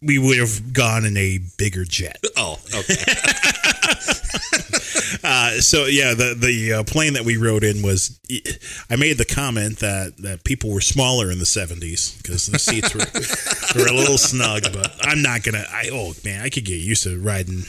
we 0.00 0.18
would 0.18 0.38
have 0.38 0.72
gone 0.72 1.04
in 1.04 1.16
a 1.16 1.38
bigger 1.58 1.84
jet. 1.84 2.18
Oh, 2.36 2.58
okay. 2.74 2.94
Uh, 5.24 5.60
so 5.60 5.84
yeah, 5.84 6.14
the 6.14 6.34
the 6.36 6.72
uh, 6.72 6.82
plane 6.82 7.12
that 7.12 7.24
we 7.24 7.36
rode 7.36 7.62
in 7.62 7.82
was. 7.82 8.18
I 8.90 8.96
made 8.96 9.18
the 9.18 9.24
comment 9.24 9.78
that 9.78 10.16
that 10.18 10.42
people 10.42 10.72
were 10.72 10.80
smaller 10.80 11.30
in 11.30 11.38
the 11.38 11.46
seventies 11.46 12.16
because 12.20 12.46
the 12.46 12.58
seats 12.58 12.92
were 12.92 13.04
were 13.80 13.88
a 13.88 13.94
little 13.94 14.18
snug. 14.18 14.64
But 14.72 14.96
I'm 15.00 15.22
not 15.22 15.44
gonna. 15.44 15.64
I 15.70 15.90
oh 15.92 16.14
man, 16.24 16.42
I 16.42 16.48
could 16.48 16.64
get 16.64 16.80
used 16.80 17.04
to 17.04 17.20
riding 17.20 17.62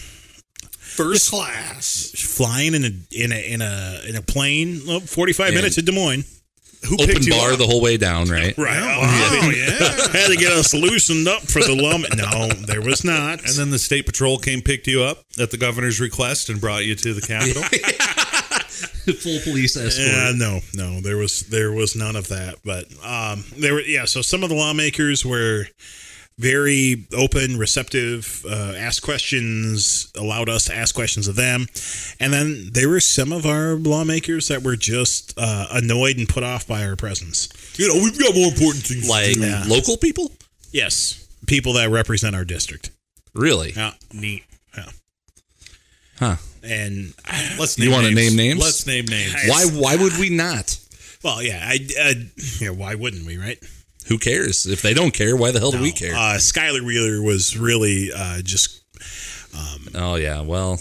First 0.96 1.30
class. 1.30 2.12
flying 2.16 2.74
in 2.76 2.84
a 2.84 2.91
in 3.12 3.32
a 3.32 3.54
in 3.54 3.62
a 3.62 4.02
in 4.08 4.16
a 4.16 4.22
plane. 4.22 4.82
Oh, 4.88 5.00
45 5.00 5.54
minutes 5.54 5.76
to 5.76 5.82
Des 5.82 5.91
Moines. 5.91 6.24
Who 6.88 6.96
Open 6.96 7.08
picked 7.08 7.26
you 7.26 7.32
bar 7.34 7.54
up? 7.54 7.60
the 7.60 7.66
whole 7.66 7.82
way 7.82 7.96
down, 7.98 8.28
right? 8.28 8.54
Right. 8.58 8.78
Oh, 8.78 9.50
yeah. 9.56 10.20
Had 10.20 10.28
to 10.28 10.36
get 10.36 10.52
us 10.52 10.74
loosened 10.74 11.28
up 11.28 11.41
for 11.44 11.62
the 11.62 11.76
lum. 11.76 12.06
No, 12.18 12.48
there 12.66 12.82
was 12.82 13.06
not. 13.06 13.39
And 13.39 13.56
then 13.56 13.70
the 13.70 13.80
state 13.80 14.06
patrol 14.06 14.38
came, 14.38 14.62
picked 14.62 14.88
you 14.88 15.02
up 15.04 15.24
at 15.39 15.52
the 15.52 15.58
governor's 15.58 16.00
request, 16.02 16.50
and 16.50 16.60
brought 16.60 16.84
you 16.86 16.96
to 16.96 17.14
the 17.14 17.22
Capitol. 17.22 17.64
Full 19.22 19.39
police 19.41 19.76
escort. 19.76 20.08
Yeah, 20.08 20.32
no, 20.36 20.60
no, 20.74 21.02
there 21.02 21.18
was 21.18 21.41
there 21.41 21.72
was 21.72 21.96
none 21.96 22.16
of 22.16 22.28
that. 22.30 22.56
But 22.64 22.86
um, 23.04 23.44
there 23.58 23.74
were 23.74 23.82
yeah. 23.82 24.06
So 24.06 24.22
some 24.22 24.44
of 24.44 24.50
the 24.50 24.56
lawmakers 24.56 25.26
were 25.26 25.66
very 26.38 27.06
open, 27.16 27.58
receptive, 27.58 28.44
uh, 28.50 28.74
asked 28.76 29.02
questions, 29.04 30.12
allowed 30.18 30.50
us 30.50 30.66
to 30.66 30.76
ask 30.76 30.94
questions 30.96 31.28
of 31.28 31.36
them, 31.36 31.68
and 32.20 32.34
then 32.34 32.70
there 32.74 32.90
were 32.90 33.00
some 33.00 33.32
of 33.32 33.46
our 33.46 33.76
lawmakers 33.76 34.48
that 34.48 34.64
were 34.64 34.76
just 34.76 35.34
uh, 35.38 35.68
annoyed 35.72 36.18
and 36.18 36.28
put 36.28 36.44
off 36.44 36.66
by 36.68 36.86
our 36.86 36.96
presence. 36.96 37.50
you 37.78 37.88
know, 37.88 38.04
we've 38.04 38.18
got 38.18 38.34
more 38.36 38.48
important 38.48 38.84
things. 38.86 39.08
Like 39.10 39.36
Yeah. 39.38 39.64
local 39.68 39.96
people? 39.98 40.32
Yes, 40.72 41.28
people 41.46 41.74
that 41.74 41.90
represent 41.90 42.36
our 42.36 42.46
district. 42.46 42.90
Really? 43.36 43.74
Yeah, 43.76 43.94
neat. 44.12 44.44
Yeah, 44.76 44.90
Huh. 46.20 46.36
and 46.64 47.14
Let's 47.60 47.78
You 47.78 47.92
wanna 47.92 48.12
name 48.12 48.36
names? 48.36 48.60
Let's 48.60 48.86
name 48.88 49.06
names. 49.06 49.36
Why 49.48 49.66
why 49.66 49.96
would 49.98 50.18
we 50.18 50.30
not? 50.30 50.78
well, 51.24 51.42
yeah, 51.44 51.64
I, 51.64 51.80
I 52.00 52.26
yeah, 52.60 52.70
why 52.72 52.96
wouldn't 52.96 53.26
we, 53.26 53.38
right? 53.38 53.58
Who 54.08 54.18
cares? 54.18 54.66
If 54.66 54.82
they 54.82 54.93
don't 54.93 55.14
care, 55.14 55.36
why 55.36 55.51
the 55.51 55.60
hell 55.60 55.72
do 55.72 55.82
we 55.82 55.91
care? 55.91 56.14
Uh, 56.14 56.38
Skyler 56.38 56.82
Wheeler 56.82 57.22
was 57.22 57.58
really 57.58 58.12
uh, 58.16 58.41
just 58.41 58.82
oh 59.95 60.16
yeah, 60.16 60.41
well, 60.41 60.80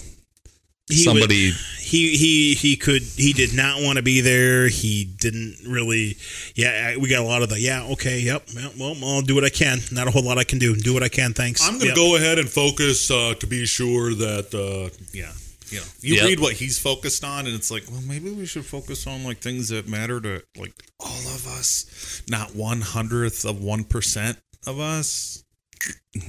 he 0.89 1.03
somebody 1.03 1.47
would- 1.47 1.55
he 1.79 2.17
he 2.17 2.53
he 2.55 2.75
could 2.75 3.03
he 3.03 3.33
did 3.33 3.53
not 3.53 3.81
want 3.81 3.97
to 3.97 4.01
be 4.03 4.21
there. 4.21 4.67
He 4.67 5.05
didn't 5.05 5.57
really. 5.67 6.17
Yeah, 6.55 6.97
we 6.97 7.07
got 7.07 7.19
a 7.19 7.23
lot 7.27 7.43
of 7.43 7.49
the. 7.49 7.59
Yeah, 7.59 7.83
okay, 7.91 8.19
yep. 8.19 8.47
Well, 8.79 8.95
I'll 9.03 9.21
do 9.21 9.35
what 9.35 9.43
I 9.43 9.49
can. 9.49 9.79
Not 9.91 10.07
a 10.07 10.11
whole 10.11 10.23
lot 10.23 10.37
I 10.39 10.43
can 10.43 10.57
do. 10.59 10.75
Do 10.75 10.93
what 10.93 11.03
I 11.03 11.09
can. 11.09 11.33
Thanks. 11.33 11.61
I'm 11.63 11.73
going 11.73 11.81
to 11.81 11.87
Yep. 11.87 11.95
go 11.95 12.15
ahead 12.15 12.39
and 12.39 12.49
focus 12.49 13.11
uh, 13.11 13.35
to 13.39 13.45
be 13.47 13.65
sure 13.67 14.15
that, 14.15 14.53
uh, 14.55 14.89
yeah. 15.13 15.31
You 15.73 15.79
know, 15.79 15.85
you 16.01 16.15
Yep. 16.15 16.25
read 16.25 16.39
what 16.39 16.53
he's 16.53 16.77
focused 16.77 17.23
on, 17.23 17.47
and 17.47 17.55
it's 17.55 17.71
like, 17.71 17.83
well, 17.89 18.01
maybe 18.01 18.29
we 18.31 18.45
should 18.45 18.65
focus 18.65 19.07
on 19.07 19.23
like 19.23 19.39
things 19.39 19.69
that 19.69 19.87
matter 19.87 20.21
to 20.21 20.43
like 20.57 20.73
all 20.99 21.19
of 21.35 21.47
us, 21.47 22.21
not 22.29 22.55
one 22.55 22.81
hundredth 22.81 23.43
of 23.45 23.59
one 23.59 23.83
percent 23.83 24.37
of 24.67 24.79
us. 24.79 25.43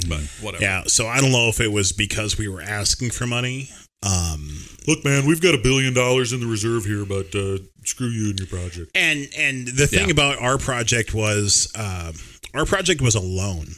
But 0.08 0.20
whatever. 0.40 0.64
Yeah, 0.64 0.82
so 0.86 1.06
I 1.06 1.20
don't 1.20 1.30
know 1.30 1.48
if 1.48 1.60
it 1.60 1.70
was 1.70 1.92
because 1.92 2.38
we 2.38 2.48
were 2.48 2.62
asking 2.62 3.10
for 3.10 3.26
money. 3.26 3.68
Um, 4.02 4.64
Look, 4.86 5.04
man, 5.04 5.26
we've 5.26 5.40
got 5.40 5.54
a 5.54 5.58
billion 5.58 5.94
dollars 5.94 6.32
in 6.32 6.40
the 6.40 6.46
reserve 6.46 6.84
here, 6.84 7.04
but 7.04 7.34
uh, 7.34 7.58
screw 7.84 8.08
you 8.08 8.30
and 8.30 8.38
your 8.38 8.48
project. 8.48 8.90
and 8.94 9.28
and 9.36 9.68
the 9.68 9.86
thing 9.86 10.06
Yeah. 10.06 10.12
about 10.12 10.38
our 10.40 10.58
project 10.58 11.14
was 11.14 11.70
uh, 11.74 12.12
our 12.54 12.64
project 12.66 13.00
was 13.00 13.14
a 13.14 13.20
loan. 13.20 13.76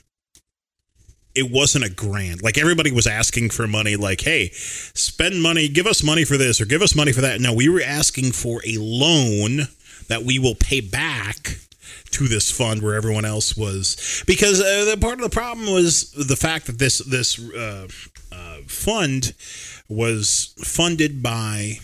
It 1.37 1.51
wasn't 1.51 1.85
a 1.85 1.91
grant. 1.91 2.43
Like 2.43 2.59
everybody 2.59 2.91
was 2.91 3.07
asking 3.07 3.51
for 3.51 3.67
money, 3.67 3.97
like, 3.97 4.23
hey, 4.23 4.51
spend 4.53 5.43
money, 5.43 5.69
give 5.69 5.87
us 5.87 6.03
money 6.03 6.25
for 6.25 6.37
this 6.37 6.61
or 6.61 6.67
give 6.67 6.83
us 6.83 6.95
money 6.95 7.13
for 7.13 7.21
that. 7.21 7.41
No, 7.41 7.53
we 7.53 7.69
were 7.69 7.83
asking 7.83 8.33
for 8.33 8.61
a 8.67 8.79
loan 8.79 9.69
that 10.09 10.23
we 10.23 10.39
will 10.39 10.55
pay 10.55 10.81
back 10.81 11.59
to 12.13 12.29
this 12.29 12.51
fund 12.51 12.83
where 12.83 12.95
everyone 12.95 13.25
else 13.25 13.57
was 13.57 14.25
because 14.27 14.61
uh, 14.61 14.87
the 14.91 14.97
part 14.99 15.15
of 15.15 15.21
the 15.21 15.29
problem 15.29 15.73
was 15.73 16.13
the 16.13 16.37
fact 16.37 16.67
that 16.67 16.79
this 16.79 16.99
this 16.99 17.39
uh, 17.53 17.87
uh, 18.33 18.57
fund 18.67 19.35
was 19.89 20.55
funded 20.59 21.23
by 21.23 21.75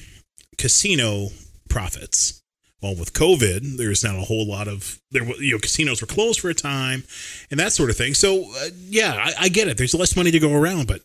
casino 0.59 1.29
profits. 1.69 2.42
Well, 2.83 2.97
with 2.97 3.13
COVID, 3.13 3.77
there's 3.77 4.03
not 4.03 4.17
a 4.17 4.23
whole 4.23 4.47
lot 4.47 4.67
of 4.69 4.99
there. 5.13 5.23
wa- 5.25 5.37
You 5.39 5.53
know, 5.53 5.59
casinos 5.59 6.01
were 6.01 6.07
closed 6.07 6.41
for 6.41 6.51
a 6.51 6.55
time, 6.55 7.05
and 7.51 7.61
that 7.61 7.73
sort 7.73 7.91
of 7.91 7.97
thing. 7.97 8.15
So, 8.15 8.51
uh, 8.57 8.71
yeah, 8.89 9.15
I, 9.15 9.45
I 9.45 9.49
get 9.49 9.69
it. 9.69 9.77
There's 9.79 9.95
less 9.95 10.17
money 10.17 10.31
to 10.33 10.39
go 10.41 10.53
around, 10.53 10.89
but 10.89 11.01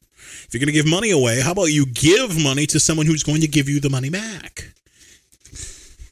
if 0.46 0.50
you're 0.54 0.60
going 0.60 0.68
to 0.68 0.72
give 0.74 0.88
money 0.88 1.12
away, 1.12 1.40
how 1.42 1.52
about 1.52 1.66
you 1.66 1.86
give 1.86 2.42
money 2.42 2.66
to 2.68 2.80
someone 2.80 3.06
who's 3.06 3.24
going 3.24 3.42
to 3.42 3.48
give 3.48 3.70
you 3.70 3.80
the 3.80 3.90
money 3.92 4.10
back? 4.10 4.72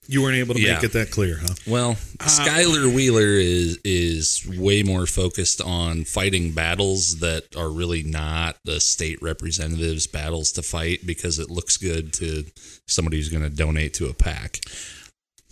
You 0.08 0.22
weren't 0.22 0.36
able 0.36 0.54
to 0.54 0.62
Yeah. 0.62 0.76
make 0.76 0.84
it 0.84 0.94
that 0.94 1.10
clear, 1.10 1.40
huh? 1.42 1.56
Well, 1.66 1.96
Skyler 2.20 2.94
Wheeler 2.94 3.26
is 3.40 3.80
is 3.84 4.46
way 4.48 4.84
more 4.84 5.08
focused 5.08 5.62
on 5.62 6.04
fighting 6.06 6.52
battles 6.52 7.18
that 7.22 7.56
are 7.56 7.72
really 7.72 8.04
not 8.04 8.58
the 8.66 8.80
state 8.80 9.20
representatives' 9.24 10.06
battles 10.06 10.52
to 10.54 10.62
fight 10.62 11.08
because 11.08 11.40
it 11.40 11.50
looks 11.50 11.78
good 11.78 12.14
to 12.14 12.46
somebody 12.86 13.18
who's 13.18 13.30
going 13.30 13.42
to 13.42 13.50
donate 13.50 13.96
to 13.96 14.06
a 14.06 14.14
pack. 14.14 14.60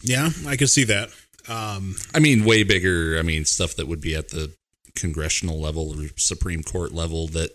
Yeah, 0.04 0.30
I 0.48 0.56
can 0.58 0.68
see 0.68 0.84
that. 0.86 1.10
Um, 1.48 1.96
I 2.14 2.20
mean, 2.20 2.46
way 2.46 2.64
bigger. 2.64 3.18
I 3.18 3.22
mean, 3.22 3.46
stuff 3.46 3.76
that 3.76 3.88
would 3.88 4.02
be 4.02 4.16
at 4.16 4.30
the 4.30 4.54
congressional 4.96 5.60
level 5.60 6.00
or 6.00 6.08
Supreme 6.18 6.62
Court 6.64 6.92
level 6.94 7.28
that 7.30 7.50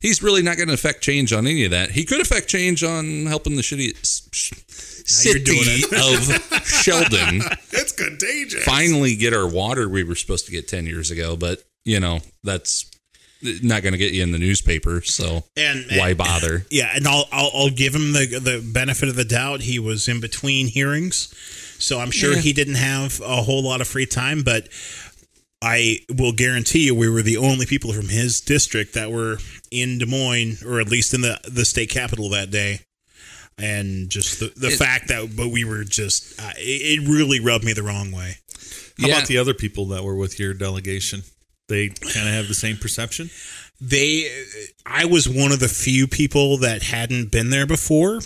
he's 0.00 0.22
really 0.22 0.42
not 0.42 0.56
going 0.56 0.68
to 0.68 0.74
affect 0.74 1.02
change 1.02 1.32
on 1.32 1.46
any 1.46 1.64
of 1.64 1.70
that. 1.70 1.90
He 1.92 2.04
could 2.04 2.20
affect 2.20 2.46
change 2.48 2.84
on 2.84 3.26
helping 3.26 3.56
the 3.56 3.62
shitty 3.62 3.96
sh- 4.32 4.52
city 5.06 5.42
doing 5.42 5.82
of 5.94 6.62
Sheldon 6.66 7.42
It's 7.72 7.92
contagious. 7.92 8.64
finally 8.64 9.16
get 9.16 9.32
our 9.32 9.48
water 9.48 9.88
we 9.88 10.04
were 10.04 10.14
supposed 10.14 10.44
to 10.46 10.52
get 10.52 10.68
10 10.68 10.86
years 10.86 11.10
ago, 11.10 11.36
but 11.36 11.62
you 11.84 12.00
know, 12.00 12.20
that's 12.42 12.90
not 13.62 13.82
going 13.82 13.92
to 13.92 13.98
get 13.98 14.12
you 14.12 14.22
in 14.22 14.32
the 14.32 14.38
newspaper. 14.38 15.00
So 15.02 15.44
and 15.56 15.84
why 15.96 16.14
bother? 16.14 16.66
Yeah, 16.70 16.90
and 16.94 17.06
I'll, 17.06 17.26
I'll 17.32 17.50
I'll 17.54 17.70
give 17.70 17.94
him 17.94 18.12
the 18.12 18.26
the 18.42 18.70
benefit 18.72 19.08
of 19.08 19.16
the 19.16 19.24
doubt. 19.24 19.60
He 19.60 19.78
was 19.78 20.08
in 20.08 20.20
between 20.20 20.66
hearings, 20.68 21.34
so 21.84 22.00
I'm 22.00 22.10
sure 22.10 22.34
Yeah. 22.34 22.40
he 22.40 22.52
didn't 22.52 22.76
have 22.76 23.20
a 23.20 23.42
whole 23.42 23.62
lot 23.62 23.80
of 23.80 23.88
free 23.88 24.06
time. 24.06 24.42
But 24.42 24.68
I 25.62 26.00
will 26.14 26.32
guarantee 26.32 26.86
you, 26.86 26.94
we 26.94 27.08
were 27.08 27.22
the 27.22 27.36
only 27.38 27.66
people 27.66 27.92
from 27.92 28.08
his 28.08 28.40
district 28.40 28.94
that 28.94 29.10
were 29.10 29.38
in 29.70 29.98
Des 29.98 30.06
Moines, 30.06 30.62
or 30.62 30.80
at 30.80 30.88
least 30.88 31.14
in 31.14 31.20
the 31.22 31.38
the 31.48 31.64
state 31.64 31.90
capital 31.90 32.28
that 32.30 32.50
day. 32.50 32.80
And 33.56 34.10
just 34.10 34.40
the, 34.40 34.52
the 34.56 34.68
It- 34.72 34.78
fact 34.78 35.08
that, 35.08 35.36
but 35.36 35.48
we 35.48 35.64
were 35.64 35.84
just, 35.84 36.40
uh, 36.40 36.52
it, 36.58 37.00
it 37.00 37.08
really 37.08 37.38
rubbed 37.38 37.64
me 37.64 37.72
the 37.72 37.84
wrong 37.84 38.10
way. 38.10 38.38
How 39.00 39.06
Yeah. 39.08 39.16
about 39.18 39.28
the 39.28 39.38
other 39.38 39.54
people 39.54 39.86
that 39.88 40.02
were 40.02 40.16
with 40.16 40.38
your 40.40 40.54
delegation? 40.54 41.22
They 41.68 41.88
kind 41.88 42.28
of 42.28 42.34
have 42.34 42.48
the 42.48 42.54
same 42.54 42.76
perception. 42.76 43.30
they 43.80 44.30
i 44.86 45.04
was 45.04 45.28
one 45.28 45.50
of 45.50 45.58
the 45.58 45.66
few 45.68 46.06
people 46.06 46.58
that 46.58 46.80
hadn't 46.84 47.32
been 47.32 47.50
there 47.50 47.66
before 47.66 48.20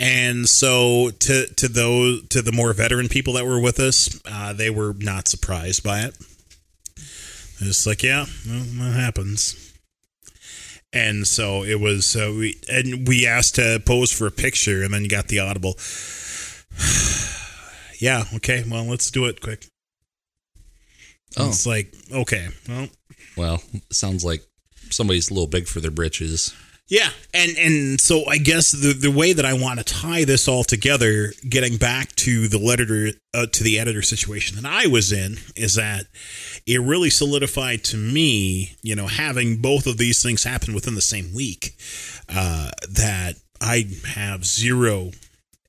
and 0.00 0.48
so 0.48 1.10
to 1.10 1.46
to 1.54 1.68
those 1.68 2.26
to 2.28 2.40
the 2.40 2.52
more 2.52 2.72
veteran 2.72 3.08
people 3.08 3.34
that 3.34 3.44
were 3.44 3.60
with 3.60 3.78
us 3.78 4.18
uh, 4.26 4.52
they 4.54 4.70
were 4.70 4.94
not 4.98 5.28
surprised 5.28 5.84
by 5.84 6.00
it. 6.00 6.16
It's 7.60 7.86
like 7.86 8.02
yeah 8.02 8.24
well, 8.48 8.64
that 8.64 8.98
happens. 8.98 9.74
And 10.92 11.24
so 11.26 11.62
it 11.62 11.78
was 11.78 12.16
uh, 12.16 12.32
we 12.34 12.58
and 12.68 13.06
we 13.06 13.26
asked 13.26 13.56
to 13.56 13.80
pose 13.84 14.10
for 14.10 14.26
a 14.26 14.32
picture 14.32 14.82
and 14.82 14.92
then 14.92 15.02
you 15.02 15.08
got 15.08 15.28
the 15.28 15.38
audible. 15.38 15.76
Yeah 18.02 18.24
okay 18.36 18.64
well 18.66 18.84
let's 18.84 19.10
do 19.10 19.26
it 19.26 19.42
quick. 19.42 19.66
Oh, 21.36 21.48
it's 21.48 21.66
like 21.66 21.94
okay 22.10 22.48
well. 22.66 22.88
Well, 23.36 23.62
sounds 23.92 24.24
like 24.24 24.40
somebody's 24.88 25.30
a 25.30 25.34
little 25.34 25.46
big 25.46 25.66
for 25.66 25.80
their 25.80 25.90
britches. 25.90 26.54
Yeah, 26.90 27.10
and 27.32 27.56
and 27.56 28.00
so 28.00 28.26
I 28.26 28.38
guess 28.38 28.72
the 28.72 28.92
the 28.92 29.12
way 29.12 29.32
that 29.32 29.44
I 29.44 29.52
want 29.52 29.78
to 29.78 29.84
tie 29.84 30.24
this 30.24 30.48
all 30.48 30.64
together, 30.64 31.32
getting 31.48 31.76
back 31.76 32.16
to 32.16 32.48
the 32.48 32.58
editor 32.68 33.16
uh, 33.32 33.46
to 33.46 33.62
the 33.62 33.78
editor 33.78 34.02
situation 34.02 34.60
that 34.60 34.68
I 34.68 34.88
was 34.88 35.12
in, 35.12 35.36
is 35.54 35.76
that 35.76 36.06
it 36.66 36.80
really 36.80 37.08
solidified 37.08 37.84
to 37.84 37.96
me, 37.96 38.74
you 38.82 38.96
know, 38.96 39.06
having 39.06 39.58
both 39.58 39.86
of 39.86 39.98
these 39.98 40.20
things 40.20 40.42
happen 40.42 40.74
within 40.74 40.96
the 40.96 41.00
same 41.00 41.32
week, 41.32 41.76
uh, 42.28 42.70
that 42.88 43.36
I 43.60 43.86
have 44.16 44.44
zero, 44.44 45.12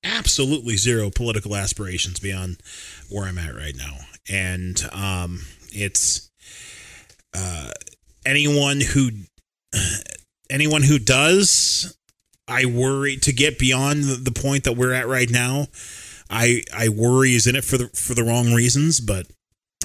absolutely 0.04 0.76
zero 0.76 1.12
political 1.12 1.56
aspirations 1.56 2.20
beyond 2.20 2.58
where 3.10 3.26
I'm 3.26 3.38
at 3.38 3.54
right 3.54 3.76
now, 3.78 3.98
and 4.28 4.82
um, 4.92 5.42
it's 5.72 6.32
uh, 7.36 7.70
anyone 8.26 8.82
who 8.82 9.12
anyone 10.52 10.84
who 10.84 11.00
does, 11.00 11.98
I 12.48 12.66
worry 12.66 13.18
to 13.18 13.34
get 13.34 13.58
beyond 13.58 14.04
the, 14.04 14.32
point 14.32 14.66
that 14.66 14.74
we're 14.74 14.94
at 14.94 15.08
right 15.08 15.30
now. 15.30 15.68
I 16.30 16.64
I 16.76 16.90
worry 16.90 17.34
is 17.34 17.48
in 17.48 17.56
it 17.56 17.64
for 17.64 17.78
the 17.78 17.88
for 17.90 18.14
the 18.14 18.24
wrong 18.24 18.54
reasons, 18.54 19.00
but 19.00 19.28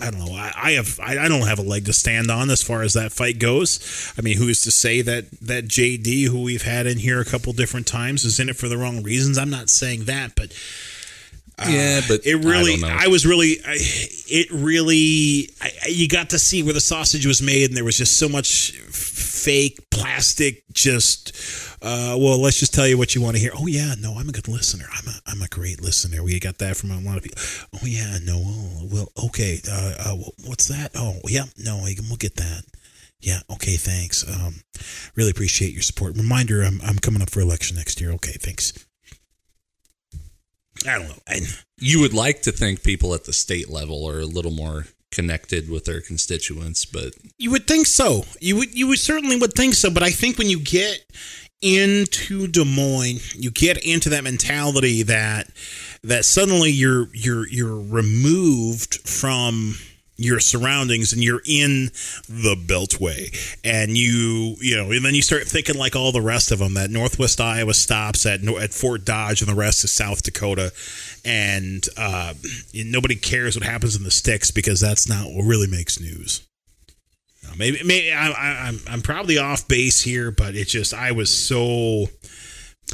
I 0.01 0.11
don't 0.11 0.25
know. 0.25 0.33
I, 0.33 0.53
I 0.55 0.71
have 0.73 1.01
I, 1.01 1.19
I 1.19 1.29
don't 1.29 1.47
have 1.47 1.59
a 1.59 1.63
leg 1.63 1.87
to 1.87 1.93
stand 1.93 2.31
on 2.31 2.51
as 2.51 2.63
far 2.63 2.83
as 2.83 2.93
that 2.93 3.13
fight 3.13 3.39
goes. 3.39 4.13
I 4.17 4.23
mean, 4.23 4.37
who's 4.37 4.61
to 4.63 4.71
say 4.71 5.01
that 5.03 5.31
that 5.41 5.67
JD, 5.67 6.27
who 6.27 6.43
we've 6.43 6.63
had 6.63 6.87
in 6.87 6.99
here 6.99 7.21
a 7.21 7.25
couple 7.25 7.53
different 7.53 7.87
times, 7.87 8.25
is 8.25 8.39
in 8.39 8.49
it 8.49 8.57
for 8.57 8.69
the 8.69 8.79
wrong 8.79 9.03
reasons? 9.03 9.39
I'm 9.39 9.51
not 9.51 9.71
saying 9.71 10.05
that, 10.05 10.35
but 10.37 10.53
yeah, 11.65 12.03
but 12.07 12.27
it 12.27 12.37
really 12.45 12.83
I. 12.85 13.05
I, 13.05 13.07
was 13.09 13.25
really 13.25 13.59
I, 13.67 13.77
it 13.79 14.51
really 14.51 15.49
I, 15.63 15.71
you 15.89 16.07
got 16.07 16.31
to 16.31 16.39
see 16.39 16.63
where 16.63 16.75
the 16.75 16.81
sausage 16.81 17.25
was 17.25 17.41
made 17.41 17.69
and 17.69 17.77
there 17.77 17.85
was 17.85 17.97
just 17.97 18.19
so 18.19 18.29
much 18.29 18.73
fake 18.73 19.79
plastic 19.91 20.65
just 20.73 21.33
uh, 21.81 22.17
well 22.19 22.39
let's 22.39 22.59
just 22.59 22.75
tell 22.75 22.87
you 22.87 22.99
what 22.99 23.15
you 23.15 23.23
want 23.23 23.37
to 23.37 23.41
hear. 23.41 23.53
Oh 23.57 23.67
yeah 23.67 23.95
no 23.99 24.15
i'm 24.19 24.29
a 24.29 24.33
good 24.33 24.49
listener. 24.49 24.85
I'm 24.93 25.09
a, 25.09 25.15
I'm 25.27 25.43
a 25.43 25.49
great 25.49 25.81
listener. 25.83 26.23
We 26.23 26.39
got 26.41 26.59
that 26.59 26.77
from 26.77 26.91
a 26.91 27.01
lot 27.01 27.17
of 27.17 27.23
people 27.23 27.43
oh 27.75 27.87
yeah 27.87 28.19
no 28.23 28.43
oh, 28.45 28.89
well 28.93 29.09
okay 29.27 29.61
uh, 29.71 29.95
uh, 29.99 30.17
what's 30.45 30.69
that? 30.69 30.91
Oh 30.95 31.21
yeah 31.27 31.45
no 31.57 31.83
we'll 31.83 32.17
get 32.17 32.37
that. 32.37 32.65
Yeah 33.21 33.41
okay 33.51 33.77
thanks. 33.77 34.29
Um, 34.29 34.57
really 35.15 35.31
appreciate 35.31 35.73
your 35.73 35.83
support. 35.83 36.19
Reminder 36.19 36.63
I'm, 36.63 36.81
I'm 36.83 36.99
coming 36.99 37.23
up 37.23 37.31
for 37.31 37.41
election 37.41 37.79
next 37.79 37.99
year. 37.99 38.13
Okay 38.13 38.33
thanks 38.33 38.86
i 40.87 40.99
don't 40.99 41.09
know 41.09 41.15
I, 41.29 41.41
you 41.79 42.01
would 42.01 42.15
like 42.15 42.43
to 42.43 42.53
think 42.53 42.83
people 42.83 43.15
at 43.15 43.25
the 43.25 43.33
state 43.33 43.71
level 43.71 44.09
are 44.09 44.21
a 44.21 44.27
little 44.27 44.51
more 44.51 44.87
connected 45.11 45.71
with 45.71 45.85
their 45.87 46.01
constituents, 46.03 46.85
but 46.85 47.15
You 47.39 47.51
would 47.51 47.67
think 47.67 47.87
so. 47.87 48.25
You 48.41 48.57
would 48.57 48.75
you 48.75 48.87
would 48.89 48.99
certainly 48.99 49.37
would 49.37 49.55
think 49.55 49.75
so, 49.75 49.91
but 49.91 50.03
I 50.03 50.11
think 50.11 50.37
when 50.37 50.49
you 50.49 50.61
get 50.61 51.05
into 51.63 52.47
Des 52.47 52.65
Moines, 52.65 53.35
you 53.35 53.51
get 53.51 53.79
into 53.79 54.11
that 54.11 54.25
mentality 54.25 55.03
that 55.05 55.49
that 56.03 56.25
suddenly 56.25 56.71
you're 56.71 57.09
you're 57.15 57.49
you're 57.49 57.81
removed 57.81 59.09
from 59.09 59.77
your 60.17 60.41
surroundings 60.41 61.13
and 61.13 61.23
you're 61.23 61.43
in 61.45 61.87
the 62.29 62.57
beltway. 62.57 63.57
And 63.65 63.97
you 63.97 64.57
you 64.61 64.77
know 64.77 64.91
and 64.91 65.05
then 65.05 65.15
you 65.15 65.23
start 65.23 65.45
thinking 65.45 65.77
like 65.77 65.95
all 65.95 66.13
the 66.13 66.21
rest 66.23 66.51
of 66.53 66.59
them 66.59 66.75
that 66.75 66.91
northwest 66.91 67.41
iowa 67.41 67.75
stops 67.75 68.25
at 68.27 68.43
at 68.45 68.73
fort 68.73 69.05
dodge 69.05 69.41
and 69.43 69.51
the 69.51 69.55
rest 69.55 69.85
is 69.85 69.93
south 69.93 70.23
dakota. 70.23 70.73
And 71.25 71.87
uh, 71.97 72.35
nobody 72.73 73.17
cares 73.17 73.57
what 73.57 73.67
happens 73.67 73.97
in 73.97 74.05
the 74.05 74.11
sticks 74.11 74.51
because 74.51 74.81
that's 74.81 75.09
not 75.09 75.27
what 75.27 75.43
really 75.45 75.67
makes 75.67 76.01
news. 76.01 76.47
Uh, 77.45 77.53
Maybe, 77.59 77.83
maybe 77.85 78.13
I, 78.13 78.29
I, 78.31 78.69
I'm 78.69 78.79
I'm 78.89 79.03
probably 79.03 79.39
off 79.39 79.67
base 79.69 80.03
here, 80.03 80.31
but 80.31 80.55
it 80.55 80.69
just 80.69 80.95
I 80.95 81.13
was 81.13 81.31
so 81.37 82.07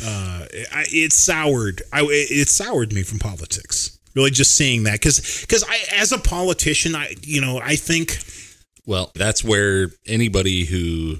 uh, 0.03 0.47
it 0.51 1.13
soured 1.13 1.83
I 1.93 2.03
it 2.09 2.49
soured 2.49 2.93
me 2.93 3.03
from 3.03 3.19
politics. 3.19 3.92
Really, 4.15 4.31
just 4.31 4.55
seeing 4.55 4.85
that 4.85 4.95
because 4.95 5.41
because 5.41 5.65
I 5.69 5.79
as 5.97 6.13
a 6.13 6.19
politician, 6.19 6.95
I 6.95 7.15
you 7.23 7.41
know 7.41 7.59
I 7.59 7.77
think 7.77 8.19
well, 8.87 9.13
that's 9.15 9.45
where 9.45 9.91
anybody 10.07 10.65
who 10.65 11.19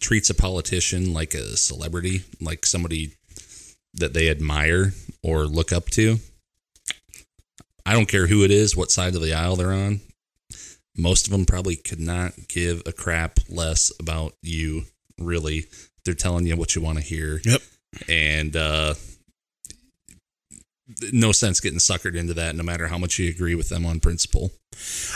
treats 0.00 0.30
a 0.30 0.34
politician 0.34 1.12
like 1.12 1.34
a 1.34 1.56
celebrity, 1.56 2.22
like 2.40 2.66
somebody 2.66 3.12
that 3.94 4.12
they 4.12 4.28
admire 4.28 4.92
or 5.22 5.44
look 5.44 5.72
up 5.72 5.86
to. 5.90 6.18
I 7.86 7.92
don't 7.92 8.08
care 8.08 8.26
who 8.26 8.44
it 8.44 8.50
is, 8.50 8.76
what 8.76 8.90
side 8.90 9.14
of 9.14 9.22
the 9.22 9.34
aisle 9.34 9.56
they're 9.56 9.72
on. 9.72 10.00
Most 10.96 11.26
of 11.26 11.32
them 11.32 11.46
probably 11.46 11.76
could 11.76 12.00
not 12.00 12.32
give 12.48 12.82
a 12.84 12.92
crap 12.92 13.38
less 13.48 13.92
about 14.00 14.34
you, 14.42 14.82
really. 15.18 15.66
They're 16.04 16.14
telling 16.14 16.46
you 16.46 16.56
what 16.56 16.74
you 16.74 16.82
want 16.82 16.98
to 16.98 17.04
hear. 17.04 17.40
Yep. 17.44 17.62
And 18.08 18.56
uh, 18.56 18.94
no 21.12 21.32
sense 21.32 21.60
getting 21.60 21.78
suckered 21.78 22.14
into 22.16 22.34
that, 22.34 22.56
no 22.56 22.62
matter 22.62 22.86
how 22.88 22.98
much 22.98 23.18
you 23.18 23.28
agree 23.28 23.54
with 23.54 23.68
them 23.68 23.84
on 23.86 24.00
principle. 24.00 24.50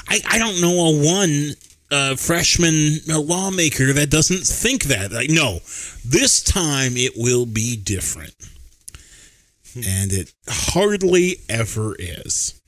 I, 0.09 0.21
I 0.29 0.39
don't 0.39 0.61
know 0.61 0.87
a 0.87 1.05
one 1.05 1.51
uh, 1.91 2.17
freshman 2.17 2.99
uh, 3.11 3.21
lawmaker 3.21 3.93
that 3.93 4.11
doesn't 4.11 4.45
think 4.47 4.85
that. 4.85 5.13
Like, 5.13 5.31
no, 5.31 5.61
this 6.05 6.43
time 6.43 6.97
it 6.97 7.13
will 7.17 7.47
be 7.47 7.77
different. 7.77 8.35
And 9.75 10.13
it 10.13 10.33
hardly 10.49 11.37
ever 11.49 11.95
is. 11.99 12.61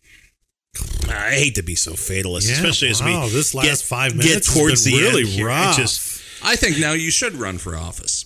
I 1.08 1.30
hate 1.32 1.54
to 1.56 1.62
be 1.62 1.74
so 1.74 1.92
fatalist, 1.92 2.48
Yeah, 2.48 2.54
especially 2.56 2.88
as 2.88 3.02
wow, 3.02 3.26
we 3.26 3.30
this 3.32 3.54
last 3.54 3.66
get, 3.66 3.78
five 3.78 4.12
get 4.12 4.18
minutes 4.24 4.46
has 4.48 4.56
towards 4.56 4.84
the 4.84 4.92
really 4.98 5.30
end 5.30 5.44
rough. 5.44 5.76
just- 5.76 6.22
I 6.42 6.56
think 6.56 6.78
now 6.78 6.92
you 6.92 7.10
should 7.10 7.34
run 7.34 7.56
for 7.58 7.74
office. 7.76 8.23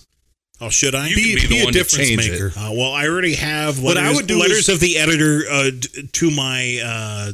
Oh, 0.61 0.69
should 0.69 0.95
I? 0.95 1.07
You 1.07 1.15
can 1.15 1.23
be 1.23 1.35
the 1.41 1.47
be 1.47 1.61
a 1.61 1.63
one 1.65 1.73
to 1.73 1.79
difference 1.79 2.07
change 2.07 2.29
maker. 2.29 2.47
it. 2.47 2.57
Uh, 2.57 2.71
well, 2.73 2.91
I 2.91 3.07
already 3.07 3.35
have 3.35 3.81
What 3.81 3.97
I 3.97 4.13
would 4.13 4.27
do 4.27 4.39
letters 4.39 4.67
is- 4.67 4.69
of 4.69 4.79
the 4.79 4.97
editor 4.97 5.43
uh, 5.49 5.69
d- 5.71 6.07
to 6.11 6.31
my 6.31 6.79
uh, 6.83 7.31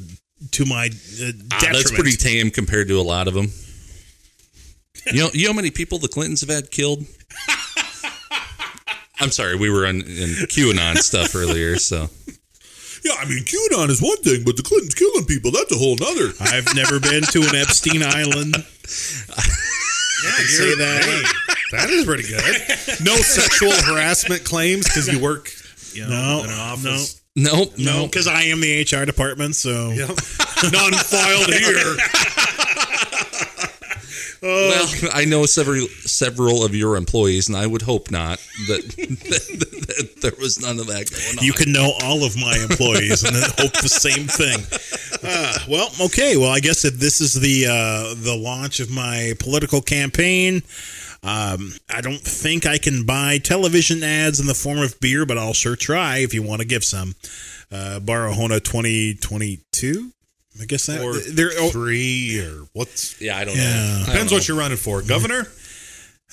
to 0.52 0.66
my 0.66 0.90
uh, 1.22 1.32
Ah, 1.54 1.60
that's 1.72 1.92
pretty 1.92 2.16
tame 2.18 2.52
compared 2.52 2.88
to 2.90 3.00
a 3.00 3.04
lot 3.04 3.28
of 3.28 3.34
them. 3.34 3.48
You 5.12 5.20
know, 5.20 5.30
you 5.34 5.46
know 5.46 5.52
how 5.52 5.56
many 5.56 5.72
people 5.72 6.00
the 6.00 6.08
Clintons 6.08 6.42
have 6.42 6.50
had 6.50 6.72
killed? 6.72 7.06
I'm 9.20 9.32
sorry, 9.32 9.56
we 9.56 9.70
were 9.70 9.86
on 9.86 9.96
in 9.98 10.30
QAnon 10.52 10.98
stuff 10.98 11.36
earlier, 11.36 11.78
so 11.78 12.10
Yeah, 13.04 13.14
I 13.20 13.26
mean, 13.26 13.44
QAnon 13.46 13.90
is 13.90 14.02
one 14.02 14.18
thing, 14.18 14.44
but 14.44 14.58
the 14.58 14.64
Clintons 14.64 14.94
killing 14.96 15.26
people, 15.26 15.52
that's 15.52 15.72
a 15.72 15.78
whole 15.78 15.96
nother. 15.96 16.34
I've 16.42 16.74
never 16.76 17.00
been 17.00 17.22
to 17.24 17.40
an 17.42 17.56
Epstein 17.56 18.04
Island. 18.04 18.56
Yeah, 20.24 20.32
can 20.38 20.46
say 20.48 20.76
that. 20.76 21.34
that 21.72 21.90
is 21.90 22.06
pretty 22.06 22.24
good. 22.24 22.44
No 23.04 23.16
sexual 23.18 23.72
harassment 23.94 24.44
claims 24.44 24.86
because 24.86 25.08
you 25.12 25.20
work 25.20 25.50
you 25.94 26.04
know, 26.04 26.10
No, 26.10 26.44
in 26.46 26.50
an 26.50 26.60
office. 26.60 27.22
nope, 27.36 27.74
No, 27.78 28.02
nope. 28.02 28.12
because 28.12 28.28
I 28.28 28.44
am 28.44 28.62
the 28.62 28.82
HR 28.82 29.06
department. 29.06 29.56
So 29.56 29.92
Yep. 29.92 30.10
None 30.72 30.94
filed 30.94 31.54
here. 31.54 31.96
Well, 34.42 34.88
I 35.14 35.26
know 35.26 35.46
several 35.46 35.88
several 36.02 36.64
of 36.64 36.76
your 36.76 36.96
employees, 36.96 37.48
and 37.48 37.58
I 37.58 37.68
would 37.68 37.82
hope 37.82 38.12
not 38.12 38.40
that, 38.68 38.84
that, 38.98 39.88
that 39.88 40.22
there 40.22 40.32
was 40.40 40.60
none 40.60 40.80
of 40.80 40.88
that 40.88 41.10
going 41.10 41.40
on. 41.40 41.46
you 41.46 41.54
can 41.54 41.72
know 41.72 41.94
all 42.04 42.24
of 42.24 42.36
my 42.36 42.58
employees 42.70 43.24
and 43.24 43.36
then 43.36 43.50
hope 43.58 43.74
the 43.82 43.90
same 43.90 44.28
thing. 44.28 44.60
Uh, 45.24 45.58
well, 45.70 45.90
okay. 46.06 46.38
Well, 46.38 46.52
I 46.52 46.60
guess 46.60 46.84
that 46.84 47.00
this 47.00 47.22
is 47.22 47.34
the 47.34 47.66
uh, 47.66 48.14
the 48.24 48.36
launch 48.36 48.80
of 48.80 48.90
my 48.92 49.34
political 49.40 49.82
campaign. 49.82 50.64
Um, 51.24 51.72
I 51.90 52.02
don't 52.02 52.22
think 52.22 52.68
I 52.68 52.78
can 52.78 53.04
buy 53.04 53.40
television 53.40 54.04
ads 54.04 54.40
in 54.40 54.46
the 54.46 54.54
form 54.54 54.78
of 54.78 55.00
beer, 55.00 55.26
but 55.26 55.40
I'll 55.40 55.54
sure 55.54 55.76
try 55.76 56.18
if 56.18 56.34
you 56.34 56.44
want 56.44 56.62
to 56.62 56.68
give 56.68 56.84
some. 56.84 57.16
Uh, 57.72 58.00
Barahona 58.00 58.64
2022. 58.64 60.12
I 60.62 60.66
guess 60.66 60.86
that 60.86 61.02
Or 61.02 61.18
they're 61.20 61.52
oh, 61.58 61.70
three 61.70 62.40
or 62.40 62.68
what's 62.74 63.20
yeah, 63.22 63.38
I 63.38 63.44
don't 63.44 63.58
Yeah. 63.58 63.64
know. 63.64 63.80
I 63.80 63.98
don't 63.98 64.06
depends 64.08 64.32
know. 64.32 64.38
what 64.38 64.48
you're 64.48 64.58
running 64.58 64.78
for. 64.78 65.02
Governor? 65.02 65.48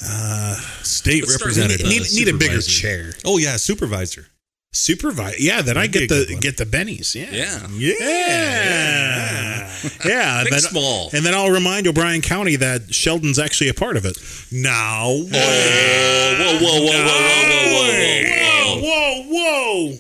Uh, 0.05 0.55
State 0.83 1.23
Let's 1.27 1.39
representative. 1.41 1.87
need, 1.87 2.03
need 2.15 2.29
a 2.29 2.35
bigger 2.37 2.61
chair. 2.63 3.13
Oh 3.25 3.39
yeah, 3.39 3.57
supervisor. 3.57 4.27
Supervise. 4.75 5.39
Yeah, 5.39 5.61
then 5.61 5.77
I 5.77 5.87
That'd 5.87 6.09
get 6.09 6.29
the 6.29 6.37
get 6.41 6.57
the 6.57 6.65
bennies. 6.65 7.15
Yeah. 7.15 7.31
Yeah, 7.31 7.67
Yeah. 7.77 9.71
Yeah. 10.05 10.39
and 10.41 10.49
Think 10.49 10.63
then- 10.63 10.71
small. 10.71 11.11
And 11.13 11.27
then 11.27 11.35
I'll 11.35 11.51
remind 11.51 11.87
O'Brien 11.87 12.23
County 12.23 12.57
that 12.57 12.95
Sheldon's 12.95 13.39
actually 13.39 13.69
a 13.69 13.75
part 13.75 13.97
of 13.97 14.05
it. 14.07 14.17
Now, 14.51 15.09
whoa, 15.09 15.29
whoa, 15.29 16.59
whoa, 16.61 16.81
whoa, 16.81 16.87
whoa, 16.87 16.87
whoa, 16.87 17.73
whoa, 17.73 18.81
whoa, 18.81 18.81
whoa. 18.81 19.23
whoa, 19.29 19.89
whoa. 19.91 19.99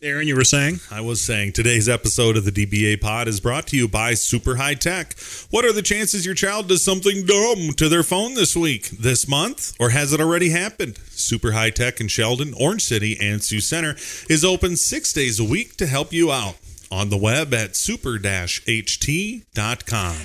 Aaron, 0.00 0.28
you 0.28 0.36
were 0.36 0.44
saying? 0.44 0.78
I 0.92 1.00
was 1.00 1.20
saying 1.20 1.54
today's 1.54 1.88
episode 1.88 2.36
of 2.36 2.44
the 2.44 2.52
DBA 2.52 3.00
Pod 3.00 3.26
is 3.26 3.40
brought 3.40 3.66
to 3.68 3.76
you 3.76 3.88
by 3.88 4.14
Super 4.14 4.54
High 4.54 4.74
Tech. 4.74 5.18
What 5.50 5.64
are 5.64 5.72
the 5.72 5.82
chances 5.82 6.24
your 6.24 6.36
child 6.36 6.68
does 6.68 6.84
something 6.84 7.26
dumb 7.26 7.72
to 7.72 7.88
their 7.88 8.04
phone 8.04 8.34
this 8.34 8.54
week, 8.54 8.90
this 8.90 9.26
month, 9.26 9.74
or 9.80 9.90
has 9.90 10.12
it 10.12 10.20
already 10.20 10.50
happened? 10.50 10.98
Super 11.08 11.50
High 11.50 11.70
Tech 11.70 12.00
in 12.00 12.06
Sheldon, 12.06 12.54
Orange 12.60 12.84
City, 12.84 13.16
and 13.20 13.42
Sioux 13.42 13.60
Center 13.60 13.96
is 14.30 14.44
open 14.44 14.76
six 14.76 15.12
days 15.12 15.40
a 15.40 15.44
week 15.44 15.76
to 15.78 15.86
help 15.88 16.12
you 16.12 16.30
out. 16.30 16.58
On 16.92 17.10
the 17.10 17.18
web 17.18 17.52
at 17.52 17.74
super-ht.com. 17.74 18.22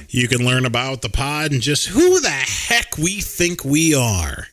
You 0.10 0.28
can 0.28 0.46
learn 0.46 0.66
about 0.66 1.02
the 1.02 1.10
pod 1.10 1.52
and 1.52 1.62
just 1.62 1.88
who 1.88 2.22
the 2.22 2.30
heck 2.30 2.96
we 2.98 3.22
think 3.22 3.66
we 3.66 3.96
are. 3.96 4.48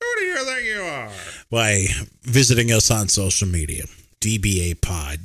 Who 0.00 0.06
do 0.18 0.24
you 0.24 0.44
think 0.44 0.66
you 0.66 0.82
are? 0.82 1.10
by 1.50 1.86
visiting 2.22 2.72
us 2.72 2.90
on 2.90 3.08
social 3.08 3.46
media. 3.46 3.84
DBA 4.24 4.80
Pod. 4.80 5.20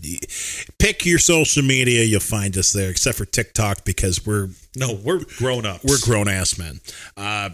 Pick 0.77 1.05
your 1.05 1.19
social 1.19 1.63
media, 1.63 2.03
you'll 2.03 2.19
find 2.19 2.57
us 2.57 2.73
there, 2.73 2.89
except 2.89 3.17
for 3.17 3.25
TikTok 3.25 3.85
because 3.85 4.25
we're 4.25 4.49
No, 4.75 4.93
we're 4.93 5.23
grown 5.37 5.65
up. 5.65 5.81
we're 5.83 5.99
grown 6.01 6.27
ass 6.27 6.57
men. 6.57 6.81
Uh, 7.15 7.49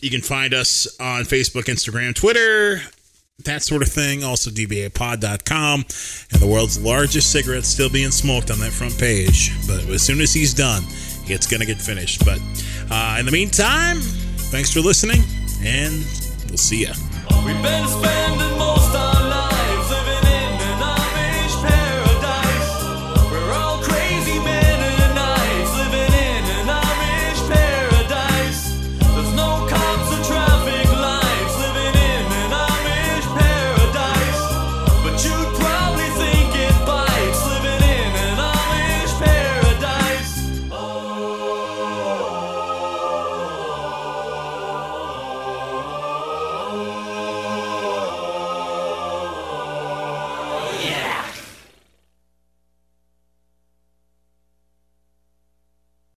you 0.00 0.10
can 0.10 0.22
find 0.22 0.54
us 0.54 0.86
on 0.98 1.22
Facebook, 1.24 1.64
Instagram, 1.64 2.14
Twitter, 2.14 2.80
that 3.44 3.62
sort 3.62 3.82
of 3.82 3.88
thing. 3.88 4.24
Also, 4.24 4.50
dbapod.com. 4.50 5.84
And 6.32 6.40
the 6.40 6.46
world's 6.46 6.80
largest 6.80 7.30
cigarette 7.30 7.64
still 7.64 7.90
being 7.90 8.10
smoked 8.10 8.50
on 8.50 8.58
that 8.60 8.72
front 8.72 8.98
page. 8.98 9.50
But 9.66 9.84
as 9.90 10.02
soon 10.02 10.20
as 10.20 10.32
he's 10.32 10.54
done, 10.54 10.82
it's 11.26 11.46
going 11.46 11.60
to 11.60 11.66
get 11.66 11.76
finished. 11.76 12.24
But 12.24 12.40
uh, 12.90 13.16
in 13.20 13.26
the 13.26 13.32
meantime, 13.32 13.98
thanks 14.50 14.72
for 14.72 14.80
listening, 14.80 15.22
and 15.62 16.04
we'll 16.48 16.56
see 16.56 16.84
ya. 16.84 16.92
We've 17.44 17.62
been 17.62 17.86
spending 17.88 18.58